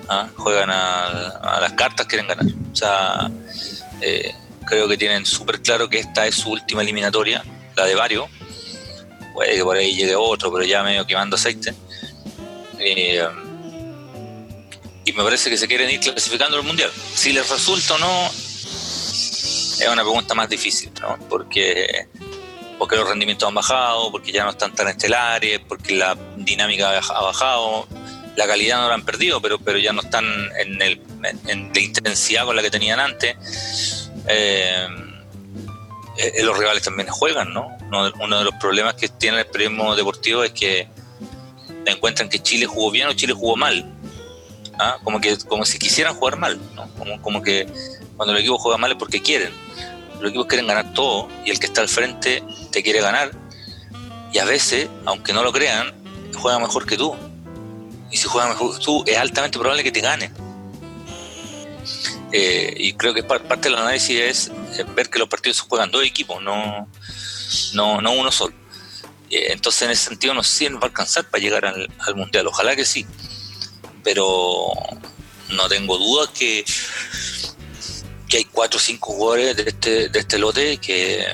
¿ah? 0.09 0.27
Juegan 0.35 0.69
a, 0.71 1.59
las 1.61 1.73
cartas, 1.73 2.07
quieren 2.07 2.27
ganar. 2.27 2.45
O 2.45 2.75
sea, 2.75 3.29
eh, 4.01 4.33
creo 4.65 4.87
que 4.87 4.97
tienen 4.97 5.25
súper 5.25 5.61
claro 5.61 5.89
que 5.89 5.99
esta 5.99 6.25
es 6.27 6.35
su 6.35 6.51
última 6.51 6.81
eliminatoria, 6.81 7.43
la 7.75 7.85
de 7.85 7.95
varios. 7.95 8.29
Puede 9.33 9.55
que 9.55 9.63
por 9.63 9.75
ahí 9.75 9.95
llegue 9.95 10.15
otro, 10.15 10.51
pero 10.51 10.65
ya 10.65 10.83
medio 10.83 11.05
quemando 11.05 11.35
aceite. 11.35 11.73
Eh, 12.79 13.25
y 15.05 15.13
me 15.13 15.23
parece 15.23 15.49
que 15.49 15.57
se 15.57 15.67
quieren 15.67 15.89
ir 15.89 15.99
clasificando 15.99 16.57
al 16.57 16.63
mundial. 16.63 16.91
Si 17.13 17.31
les 17.31 17.47
resulta 17.49 17.95
o 17.95 17.97
no, 17.99 18.27
es 18.27 19.87
una 19.91 20.03
pregunta 20.03 20.33
más 20.33 20.49
difícil, 20.49 20.91
¿no? 21.01 21.17
Porque 21.29 22.07
porque 22.77 22.95
los 22.95 23.07
rendimientos 23.07 23.47
han 23.47 23.55
bajado, 23.55 24.11
porque 24.11 24.31
ya 24.31 24.43
no 24.43 24.51
están 24.51 24.73
tan 24.73 24.87
estelares, 24.87 25.59
porque 25.67 25.95
la 25.95 26.17
dinámica 26.37 26.97
ha 26.97 27.21
bajado, 27.21 27.87
la 28.35 28.47
calidad 28.47 28.81
no 28.81 28.89
la 28.89 28.95
han 28.95 29.05
perdido, 29.05 29.41
pero, 29.41 29.59
pero 29.59 29.77
ya 29.77 29.93
no 29.93 30.01
están 30.01 30.25
en, 30.57 30.81
el, 30.81 31.01
en, 31.47 31.71
la 31.73 31.79
intensidad 31.79 32.45
con 32.45 32.55
la 32.55 32.61
que 32.61 32.71
tenían 32.71 32.99
antes. 32.99 34.11
Eh, 34.27 34.87
eh, 36.17 36.43
los 36.43 36.57
rivales 36.57 36.83
también 36.83 37.09
juegan, 37.09 37.53
¿no? 37.53 37.77
Uno, 38.19 38.37
de 38.39 38.43
los 38.43 38.53
problemas 38.55 38.95
que 38.95 39.07
tiene 39.07 39.39
el 39.39 39.45
periodismo 39.47 39.95
deportivo 39.95 40.43
es 40.43 40.51
que 40.51 40.87
encuentran 41.85 42.29
que 42.29 42.39
Chile 42.39 42.65
jugó 42.65 42.91
bien 42.91 43.07
o 43.07 43.13
Chile 43.13 43.33
jugó 43.33 43.55
mal. 43.55 43.85
¿ah? 44.79 44.97
Como 45.03 45.21
que 45.21 45.37
como 45.47 45.65
si 45.65 45.77
quisieran 45.77 46.15
jugar 46.15 46.37
mal, 46.37 46.59
¿no? 46.73 46.89
Como, 46.97 47.21
como 47.21 47.41
que 47.41 47.67
cuando 48.17 48.33
el 48.33 48.39
equipo 48.39 48.57
juega 48.57 48.77
mal 48.77 48.91
es 48.91 48.97
porque 48.97 49.21
quieren 49.21 49.53
los 50.19 50.29
equipos 50.29 50.47
quieren 50.47 50.67
ganar 50.67 50.93
todo 50.93 51.27
y 51.43 51.51
el 51.51 51.59
que 51.59 51.67
está 51.67 51.81
al 51.81 51.89
frente 51.89 52.43
te 52.71 52.83
quiere 52.83 53.01
ganar. 53.01 53.31
Y 54.31 54.39
a 54.39 54.45
veces, 54.45 54.89
aunque 55.05 55.33
no 55.33 55.43
lo 55.43 55.51
crean, 55.51 55.93
juega 56.35 56.59
mejor 56.59 56.85
que 56.85 56.97
tú. 56.97 57.15
Y 58.11 58.17
si 58.17 58.27
juega 58.27 58.49
mejor 58.49 58.77
que 58.77 58.83
tú, 58.83 59.03
es 59.05 59.17
altamente 59.17 59.57
probable 59.57 59.83
que 59.83 59.91
te 59.91 60.01
gane. 60.01 60.31
Eh, 62.31 62.73
y 62.77 62.93
creo 62.93 63.13
que 63.13 63.23
parte 63.23 63.69
del 63.69 63.77
análisis 63.77 64.19
es 64.19 64.51
ver 64.95 65.09
que 65.09 65.19
los 65.19 65.29
partidos 65.29 65.57
se 65.57 65.63
juegan 65.63 65.91
dos 65.91 66.03
equipos, 66.03 66.41
no, 66.41 66.89
no, 67.73 68.01
no 68.01 68.11
uno 68.11 68.31
solo. 68.31 68.53
Eh, 69.29 69.51
entonces, 69.51 69.83
en 69.83 69.91
ese 69.91 70.09
sentido, 70.09 70.33
no 70.33 70.43
sé 70.43 70.57
si 70.57 70.69
nos 70.69 70.79
va 70.79 70.85
a 70.85 70.87
alcanzar 70.87 71.29
para 71.29 71.41
llegar 71.41 71.65
al, 71.65 71.89
al 71.99 72.15
Mundial. 72.15 72.47
Ojalá 72.47 72.75
que 72.75 72.85
sí. 72.85 73.05
Pero 74.03 74.71
no 75.49 75.67
tengo 75.67 75.97
dudas 75.97 76.29
que 76.29 76.63
que 78.35 78.39
hay 78.39 78.45
cuatro 78.51 78.77
o 78.77 78.81
cinco 78.81 79.13
jugadores 79.13 79.55
de 79.55 79.63
este, 79.63 80.09
de 80.09 80.19
este 80.19 80.37
lote 80.37 80.77
que, 80.77 81.25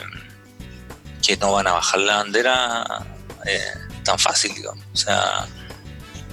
que 1.25 1.35
no 1.37 1.53
van 1.53 1.65
a 1.65 1.71
bajar 1.71 1.99
la 2.01 2.17
bandera 2.17 2.85
eh, 3.43 3.73
tan 4.03 4.19
fácil, 4.19 4.53
digamos. 4.53 4.85
O 4.93 4.95
sea, 4.95 5.47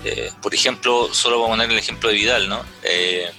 eh, 0.05 0.31
por 0.43 0.55
ejemplo, 0.55 1.09
solo 1.15 1.39
voy 1.39 1.47
a 1.47 1.51
poner 1.53 1.71
el 1.71 1.79
ejemplo 1.79 2.11
de 2.11 2.17
Vidal, 2.17 2.51
¿no? 2.51 2.63
Eh, 2.83 3.31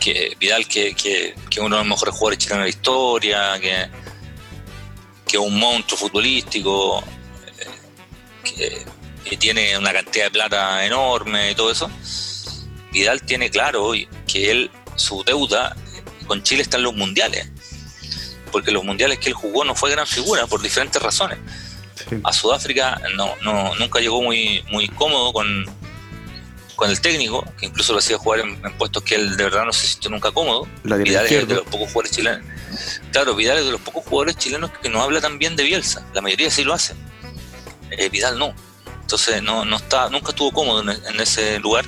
que 0.00 0.36
Vidal, 0.40 0.66
que, 0.66 0.94
que, 0.94 1.34
uno 1.60 1.76
de 1.76 1.82
los 1.82 1.90
mejores 1.90 2.12
jugadores 2.12 2.38
chilenos 2.40 2.58
de 2.58 2.64
la 2.64 2.70
historia, 2.70 3.60
que, 3.60 3.88
que 5.28 5.38
un 5.38 5.60
monstruo 5.60 5.96
futbolístico, 5.96 7.04
que, 8.42 8.84
que, 9.24 9.36
tiene 9.36 9.78
una 9.78 9.92
cantidad 9.92 10.24
de 10.24 10.30
plata 10.32 10.84
enorme 10.84 11.52
y 11.52 11.54
todo 11.54 11.70
eso. 11.70 11.88
Vidal 12.90 13.22
tiene 13.22 13.48
claro 13.48 13.84
hoy 13.84 14.08
que 14.26 14.50
él 14.50 14.70
su 14.98 15.22
deuda 15.24 15.76
con 16.26 16.42
Chile 16.42 16.62
está 16.62 16.76
en 16.76 16.84
los 16.84 16.94
mundiales, 16.94 17.48
porque 18.52 18.70
los 18.70 18.84
mundiales 18.84 19.18
que 19.18 19.28
él 19.28 19.34
jugó 19.34 19.64
no 19.64 19.74
fue 19.74 19.90
gran 19.90 20.06
figura 20.06 20.46
por 20.46 20.62
diferentes 20.62 21.00
razones. 21.00 21.38
A 22.22 22.32
Sudáfrica 22.32 23.00
no, 23.16 23.34
no, 23.42 23.74
nunca 23.74 24.00
llegó 24.00 24.22
muy, 24.22 24.64
muy 24.70 24.88
cómodo 24.88 25.32
con, 25.32 25.66
con 26.76 26.90
el 26.90 27.00
técnico, 27.00 27.44
que 27.58 27.66
incluso 27.66 27.92
lo 27.92 27.98
hacía 27.98 28.16
jugar 28.18 28.40
en, 28.40 28.60
puestos 28.78 29.02
que 29.02 29.16
él 29.16 29.36
de 29.36 29.44
verdad 29.44 29.64
no 29.64 29.72
se 29.72 29.86
sintió 29.86 30.10
nunca 30.10 30.30
cómodo. 30.30 30.68
Vidal 30.84 31.26
es 31.26 31.48
de 31.48 31.54
los 31.54 31.64
pocos 31.64 31.88
jugadores 31.88 32.12
chilenos. 32.12 32.46
Claro, 33.12 33.34
Vidal 33.34 33.58
es 33.58 33.64
de 33.64 33.72
los 33.72 33.80
pocos 33.80 34.04
jugadores 34.04 34.36
chilenos 34.36 34.70
que 34.80 34.88
no 34.88 35.02
habla 35.02 35.20
tan 35.20 35.38
bien 35.38 35.56
de 35.56 35.64
Bielsa. 35.64 36.06
La 36.14 36.20
mayoría 36.20 36.50
sí 36.50 36.64
lo 36.64 36.72
hace. 36.72 36.94
Eh, 37.90 38.08
Vidal 38.10 38.38
no. 38.38 38.54
Entonces 39.00 39.42
no, 39.42 39.64
no 39.64 39.76
está, 39.76 40.08
nunca 40.10 40.30
estuvo 40.30 40.52
cómodo 40.52 40.82
en 40.82 41.20
ese 41.20 41.58
lugar 41.60 41.84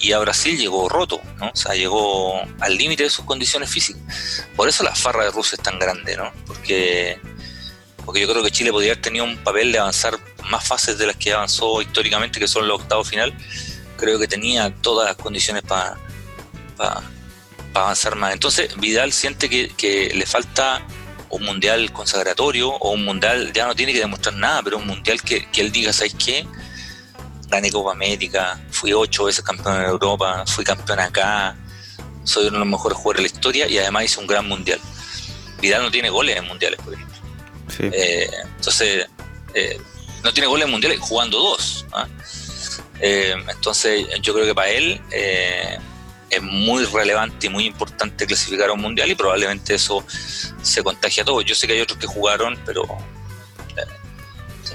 y 0.00 0.12
a 0.12 0.18
Brasil 0.18 0.56
llegó 0.58 0.88
roto, 0.88 1.20
¿no? 1.38 1.50
O 1.50 1.56
sea, 1.56 1.74
llegó 1.74 2.40
al 2.60 2.76
límite 2.76 3.04
de 3.04 3.10
sus 3.10 3.24
condiciones 3.26 3.70
físicas. 3.70 4.46
Por 4.56 4.68
eso 4.68 4.82
la 4.82 4.94
farra 4.94 5.24
de 5.24 5.30
Rusia 5.30 5.56
es 5.56 5.62
tan 5.62 5.78
grande, 5.78 6.16
¿no? 6.16 6.32
Porque, 6.46 7.20
porque 8.04 8.22
yo 8.22 8.28
creo 8.28 8.42
que 8.42 8.50
Chile 8.50 8.72
podría 8.72 8.92
haber 8.92 9.02
tenido 9.02 9.26
un 9.26 9.36
papel 9.36 9.72
de 9.72 9.78
avanzar 9.78 10.18
más 10.48 10.66
fases 10.66 10.96
de 10.96 11.06
las 11.06 11.16
que 11.16 11.34
avanzó 11.34 11.82
históricamente, 11.82 12.40
que 12.40 12.48
son 12.48 12.66
los 12.66 12.80
octavos 12.80 13.10
final. 13.10 13.34
Creo 13.98 14.18
que 14.18 14.26
tenía 14.26 14.74
todas 14.80 15.06
las 15.06 15.16
condiciones 15.16 15.62
para 15.62 15.98
avanzar 17.74 18.16
más. 18.16 18.32
Entonces, 18.32 18.74
Vidal 18.80 19.12
siente 19.12 19.50
que, 19.50 19.68
que 19.68 20.12
le 20.14 20.24
falta 20.24 20.82
un 21.28 21.44
mundial 21.44 21.92
consagratorio 21.92 22.70
o 22.70 22.92
un 22.92 23.04
mundial, 23.04 23.52
ya 23.52 23.66
no 23.66 23.74
tiene 23.74 23.92
que 23.92 24.00
demostrar 24.00 24.34
nada, 24.34 24.62
pero 24.62 24.78
un 24.78 24.86
mundial 24.86 25.20
que, 25.20 25.46
que 25.50 25.60
él 25.60 25.70
diga, 25.70 25.92
¿sabes 25.92 26.14
qué? 26.14 26.46
gané 27.50 27.70
Copa 27.70 27.92
América, 27.92 28.58
fui 28.80 28.94
ocho 28.94 29.24
veces 29.24 29.44
campeón 29.44 29.76
en 29.76 29.82
Europa, 29.82 30.44
fui 30.46 30.64
campeón 30.64 31.00
acá, 31.00 31.54
soy 32.24 32.46
uno 32.46 32.54
de 32.54 32.58
los 32.60 32.68
mejores 32.68 32.96
jugadores 32.96 33.18
de 33.18 33.28
la 33.28 33.34
historia 33.34 33.68
y 33.68 33.76
además 33.76 34.04
hice 34.04 34.20
un 34.20 34.26
gran 34.26 34.48
mundial. 34.48 34.80
Vidal 35.60 35.82
no 35.82 35.90
tiene 35.90 36.08
goles 36.08 36.38
en 36.38 36.46
mundiales, 36.46 36.80
por 36.80 36.94
ejemplo. 36.94 37.16
Eh, 37.78 38.30
entonces, 38.56 39.06
eh, 39.54 39.78
no 40.24 40.32
tiene 40.32 40.46
goles 40.46 40.64
en 40.64 40.70
mundiales 40.70 40.98
jugando 40.98 41.38
dos. 41.38 41.84
¿ah? 41.92 42.06
Eh, 43.00 43.34
entonces, 43.48 44.06
yo 44.22 44.32
creo 44.32 44.46
que 44.46 44.54
para 44.54 44.70
él 44.70 44.98
es 45.10 46.42
muy 46.42 46.84
relevante 46.86 47.48
y 47.48 47.50
muy 47.50 47.66
importante 47.66 48.26
clasificar 48.26 48.70
a 48.70 48.72
un 48.72 48.80
mundial 48.80 49.10
y 49.10 49.14
probablemente 49.14 49.74
eso 49.74 50.02
se 50.62 50.82
contagia 50.82 51.22
a 51.22 51.26
todos. 51.26 51.44
Yo 51.44 51.54
sé 51.54 51.66
que 51.66 51.74
hay 51.74 51.80
otros 51.82 51.98
que 51.98 52.06
jugaron, 52.06 52.58
pero 52.64 52.86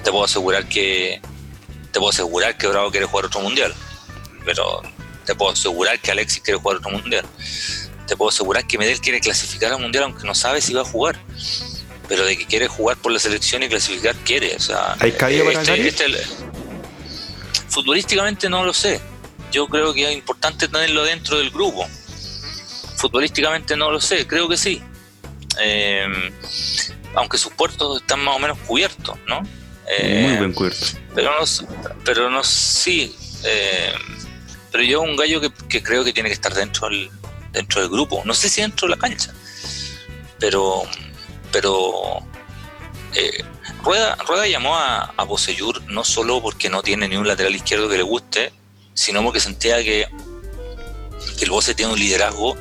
te 0.03 0.11
puedo 0.11 0.25
asegurar 0.25 0.67
que 0.69 1.19
te 1.91 1.99
puedo 1.99 2.11
asegurar 2.11 2.57
que 2.57 2.67
Bravo 2.67 2.91
quiere 2.91 3.07
jugar 3.07 3.25
otro 3.25 3.39
mundial. 3.39 3.73
Pero 4.45 4.81
te 5.25 5.35
puedo 5.35 5.51
asegurar 5.51 5.99
que 5.99 6.11
Alexis 6.11 6.41
quiere 6.41 6.59
jugar 6.59 6.77
otro 6.77 6.91
mundial. 6.91 7.25
Te 8.07 8.15
puedo 8.15 8.29
asegurar 8.29 8.65
que 8.67 8.77
Medel 8.77 9.01
quiere 9.01 9.19
clasificar 9.19 9.73
al 9.73 9.79
mundial 9.79 10.05
aunque 10.05 10.25
no 10.25 10.35
sabe 10.35 10.61
si 10.61 10.73
va 10.73 10.81
a 10.81 10.85
jugar. 10.85 11.19
Pero 12.07 12.23
de 12.23 12.37
que 12.37 12.45
quiere 12.45 12.67
jugar 12.67 12.97
por 12.97 13.11
la 13.11 13.19
selección 13.19 13.63
y 13.63 13.67
clasificar, 13.67 14.15
quiere. 14.17 14.55
O 14.55 14.59
sea, 14.59 14.95
¿Hay 14.99 15.11
caído 15.11 15.45
para 15.45 15.61
este, 15.61 15.87
este, 15.87 16.05
Futbolísticamente 17.69 18.47
no 18.47 18.63
lo 18.63 18.73
sé. 18.73 19.01
Yo 19.51 19.67
creo 19.67 19.93
que 19.93 20.07
es 20.07 20.13
importante 20.13 20.67
tenerlo 20.67 21.03
dentro 21.03 21.39
del 21.39 21.49
grupo. 21.49 21.87
Futbolísticamente 22.97 23.75
no 23.75 23.91
lo 23.91 23.99
sé, 23.99 24.27
creo 24.27 24.47
que 24.47 24.57
sí. 24.57 24.81
Eh, 25.59 26.05
aunque 27.15 27.37
sus 27.37 27.53
puertos 27.53 28.01
están 28.01 28.19
más 28.23 28.35
o 28.35 28.39
menos 28.39 28.57
cubiertos, 28.59 29.17
¿no? 29.27 29.41
Muy 29.41 30.37
buen 30.37 30.53
cubierto. 30.53 30.85
Pero 31.13 31.31
no, 31.39 31.45
pero 32.03 32.29
no 32.29 32.43
sí. 32.43 33.15
Eh, 33.43 33.93
pero 34.75 34.83
yo 34.83 35.01
un 35.03 35.15
gallo 35.15 35.39
que, 35.39 35.81
creo 35.81 36.03
que 36.03 36.11
tiene 36.11 36.27
que 36.27 36.33
estar 36.33 36.53
dentro 36.53 36.89
del, 36.89 37.09
dentro 37.53 37.79
del 37.79 37.89
grupo. 37.89 38.21
No 38.25 38.33
sé 38.33 38.49
si 38.49 38.59
dentro 38.59 38.89
de 38.89 38.95
la 38.97 38.99
cancha. 38.99 39.33
Pero, 40.37 40.83
pero 41.49 42.19
eh, 43.13 43.41
Rueda, 43.81 44.17
Rueda 44.27 44.45
llamó 44.47 44.75
a, 44.75 45.13
a 45.15 45.27
no 45.87 46.03
solo 46.03 46.41
porque 46.41 46.69
no 46.69 46.83
tiene 46.83 47.07
ni 47.07 47.15
un 47.15 47.25
lateral 47.25 47.55
izquierdo 47.55 47.87
que 47.87 47.95
le 47.95 48.03
guste, 48.03 48.51
sino 48.93 49.23
porque 49.23 49.39
sentía 49.39 49.77
que, 49.77 50.09
que 51.37 51.45
el 51.45 51.51
Bose 51.51 51.73
tiene 51.73 51.93
un 51.93 51.99
liderazgo 51.99 52.57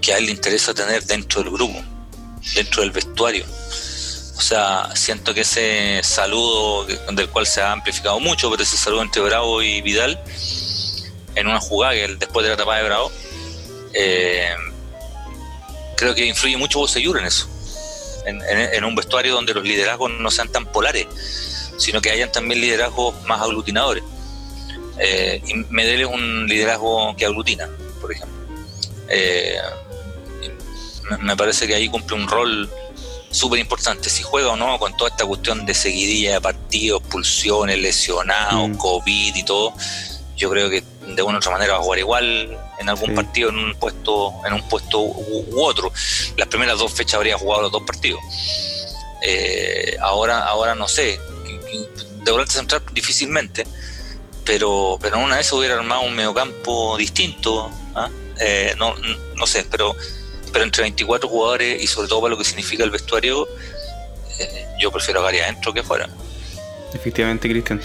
que 0.00 0.14
a 0.14 0.18
él 0.18 0.26
le 0.26 0.30
interesa 0.30 0.74
tener 0.74 1.02
dentro 1.06 1.42
del 1.42 1.50
grupo, 1.50 1.82
dentro 2.54 2.82
del 2.82 2.92
vestuario. 2.92 3.44
O 4.36 4.40
sea, 4.40 4.94
siento 4.94 5.34
que 5.34 5.40
ese 5.40 6.02
saludo 6.04 6.84
del 6.84 7.28
cual 7.30 7.48
se 7.48 7.62
ha 7.62 7.72
amplificado 7.72 8.20
mucho, 8.20 8.48
pero 8.48 8.62
ese 8.62 8.76
saludo 8.76 9.02
entre 9.02 9.22
Bravo 9.22 9.60
y 9.60 9.80
Vidal, 9.82 10.22
en 11.36 11.46
una 11.46 11.60
jugada 11.60 11.94
que 11.94 12.08
después 12.16 12.42
de 12.42 12.48
la 12.48 12.54
etapa 12.54 12.76
de 12.78 12.82
Bravo, 12.82 13.12
eh, 13.92 14.54
creo 15.96 16.14
que 16.14 16.26
influye 16.26 16.56
mucho 16.56 16.80
Bosellur 16.80 17.18
en 17.18 17.26
eso. 17.26 17.48
en, 18.26 18.84
un 18.84 18.96
vestuario 18.96 19.34
donde 19.34 19.54
los 19.54 19.62
liderazgos 19.62 20.10
no 20.10 20.30
sean 20.32 20.48
tan 20.48 20.66
polares, 20.66 21.06
sino 21.78 22.00
que 22.00 22.10
hayan 22.10 22.32
también 22.32 22.60
liderazgos 22.60 23.14
más 23.24 23.40
aglutinadores. 23.40 24.02
Eh, 24.98 25.40
y 25.46 25.54
Medel 25.70 26.00
es 26.00 26.06
un 26.06 26.46
liderazgo 26.46 27.14
que 27.16 27.26
aglutina, 27.26 27.68
por 28.00 28.12
ejemplo. 28.12 28.34
Eh, 29.08 29.58
me 31.20 31.36
parece 31.36 31.68
que 31.68 31.74
ahí 31.74 31.88
cumple 31.88 32.16
un 32.16 32.26
rol 32.26 32.68
súper 33.30 33.60
importante. 33.60 34.08
Si 34.10 34.22
juega 34.22 34.48
o 34.48 34.56
no 34.56 34.78
con 34.78 34.96
toda 34.96 35.10
esta 35.10 35.24
cuestión 35.24 35.66
de 35.66 35.74
seguidilla 35.74 36.32
de 36.34 36.40
partidos, 36.40 37.02
pulsiones, 37.02 37.78
lesionados, 37.78 38.70
mm. 38.70 38.76
COVID 38.76 39.36
y 39.36 39.44
todo, 39.44 39.74
yo 40.36 40.50
creo 40.50 40.68
que 40.70 40.82
de 41.16 41.22
una 41.22 41.34
u 41.34 41.38
otra 41.38 41.52
manera 41.52 41.72
va 41.72 41.78
a 41.78 41.82
jugar 41.82 41.98
igual 41.98 42.58
en 42.78 42.88
algún 42.88 43.14
partido, 43.14 43.48
en 43.48 43.58
un 43.58 43.74
puesto, 43.74 44.34
en 44.46 44.52
un 44.52 44.68
puesto 44.68 45.00
u, 45.00 45.60
otro. 45.60 45.92
Las 46.36 46.48
primeras 46.48 46.78
dos 46.78 46.92
fechas 46.92 47.14
habría 47.14 47.38
jugado 47.38 47.62
los 47.62 47.72
dos 47.72 47.82
partidos. 47.82 48.20
Eh, 49.22 49.96
ahora, 50.00 50.44
ahora 50.44 50.74
no 50.74 50.86
sé. 50.86 51.18
De 52.24 52.32
volante 52.32 52.54
central 52.54 52.82
difícilmente, 52.92 53.64
pero, 54.44 54.98
pero 55.00 55.18
una 55.18 55.36
vez 55.36 55.52
hubiera 55.52 55.74
armado 55.74 56.02
un 56.02 56.14
mediocampo 56.14 56.96
distinto. 56.96 57.70
¿ah? 57.94 58.10
Eh, 58.40 58.74
no, 58.76 58.94
no 59.34 59.46
sé, 59.46 59.64
pero 59.70 59.94
pero 60.56 60.64
entre 60.64 60.84
24 60.84 61.28
jugadores 61.28 61.82
y 61.82 61.86
sobre 61.86 62.08
todo 62.08 62.22
para 62.22 62.30
lo 62.30 62.38
que 62.38 62.44
significa 62.44 62.82
el 62.82 62.90
vestuario, 62.90 63.46
eh, 64.38 64.66
yo 64.80 64.90
prefiero 64.90 65.20
a 65.20 65.24
Gary 65.24 65.40
adentro 65.40 65.74
que 65.74 65.82
fuera. 65.82 66.08
Efectivamente, 66.94 67.46
Cristian. 67.46 67.78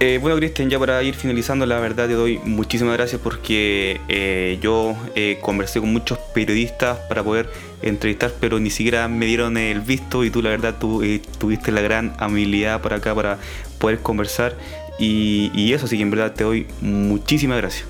Eh, 0.00 0.18
bueno, 0.22 0.36
Cristian, 0.36 0.70
ya 0.70 0.78
para 0.78 1.02
ir 1.02 1.14
finalizando, 1.14 1.66
la 1.66 1.80
verdad 1.80 2.06
te 2.06 2.14
doy 2.14 2.38
muchísimas 2.38 2.96
gracias 2.96 3.20
porque 3.20 4.00
eh, 4.08 4.58
yo 4.62 4.96
conversé 5.40 5.80
con 5.80 5.92
muchos 5.92 6.18
periodistas 6.32 6.98
para 7.08 7.24
poder 7.24 7.50
entrevistar, 7.82 8.32
pero 8.38 8.60
ni 8.60 8.70
siquiera 8.70 9.08
me 9.08 9.26
dieron 9.26 9.56
el 9.56 9.80
visto 9.80 10.22
y 10.24 10.30
tú, 10.30 10.40
la 10.40 10.50
verdad, 10.50 10.76
tú 10.78 11.02
tuviste 11.38 11.72
la 11.72 11.80
gran 11.80 12.14
habilidad 12.18 12.80
para 12.80 12.96
acá 12.96 13.12
para 13.14 13.38
poder 13.78 13.98
conversar 14.00 14.54
y, 14.98 15.50
y 15.54 15.72
eso, 15.72 15.86
sí 15.86 15.96
que 15.96 16.02
en 16.02 16.10
verdad 16.10 16.32
te 16.32 16.44
doy 16.44 16.66
muchísimas 16.80 17.58
gracias. 17.58 17.86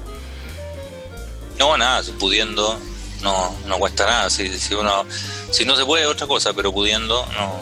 No, 1.59 1.77
nada, 1.77 2.03
pudiendo, 2.21 2.79
no, 3.23 3.55
no 3.67 3.79
cuesta 3.79 4.07
nada. 4.07 4.31
Si, 4.31 4.49
si, 4.59 4.75
uno, 4.75 5.05
si 5.51 5.65
no 5.65 5.75
se 5.75 5.85
puede, 5.85 6.07
otra 6.07 6.27
cosa, 6.27 6.53
pero 6.53 6.73
pudiendo, 6.73 7.27
no, 7.33 7.61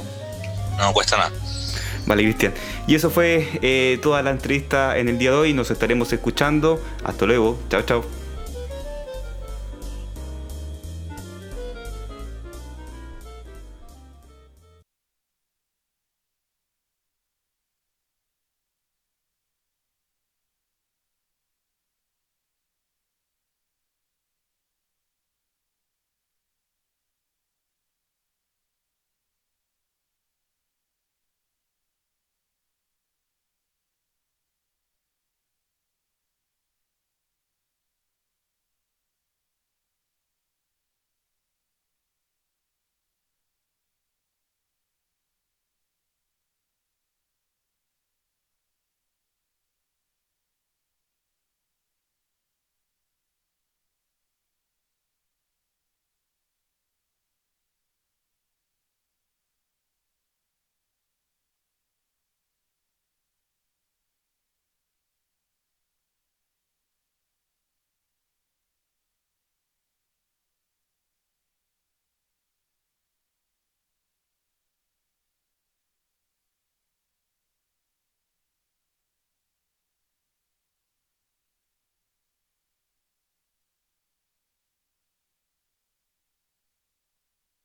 no 0.79 0.93
cuesta 0.93 1.17
nada. 1.17 1.33
Vale, 2.05 2.23
Cristian. 2.23 2.55
Y 2.87 2.95
eso 2.95 3.11
fue 3.11 3.49
eh, 3.63 3.99
toda 4.01 4.23
la 4.23 4.31
entrevista 4.31 4.97
en 4.99 5.09
el 5.09 5.19
día 5.19 5.33
de 5.33 5.37
hoy. 5.37 5.53
Nos 5.53 5.71
estaremos 5.71 6.13
escuchando. 6.13 6.81
Hasta 7.05 7.27
luego. 7.27 7.59
Chao, 7.69 7.83
chao. 7.83 8.26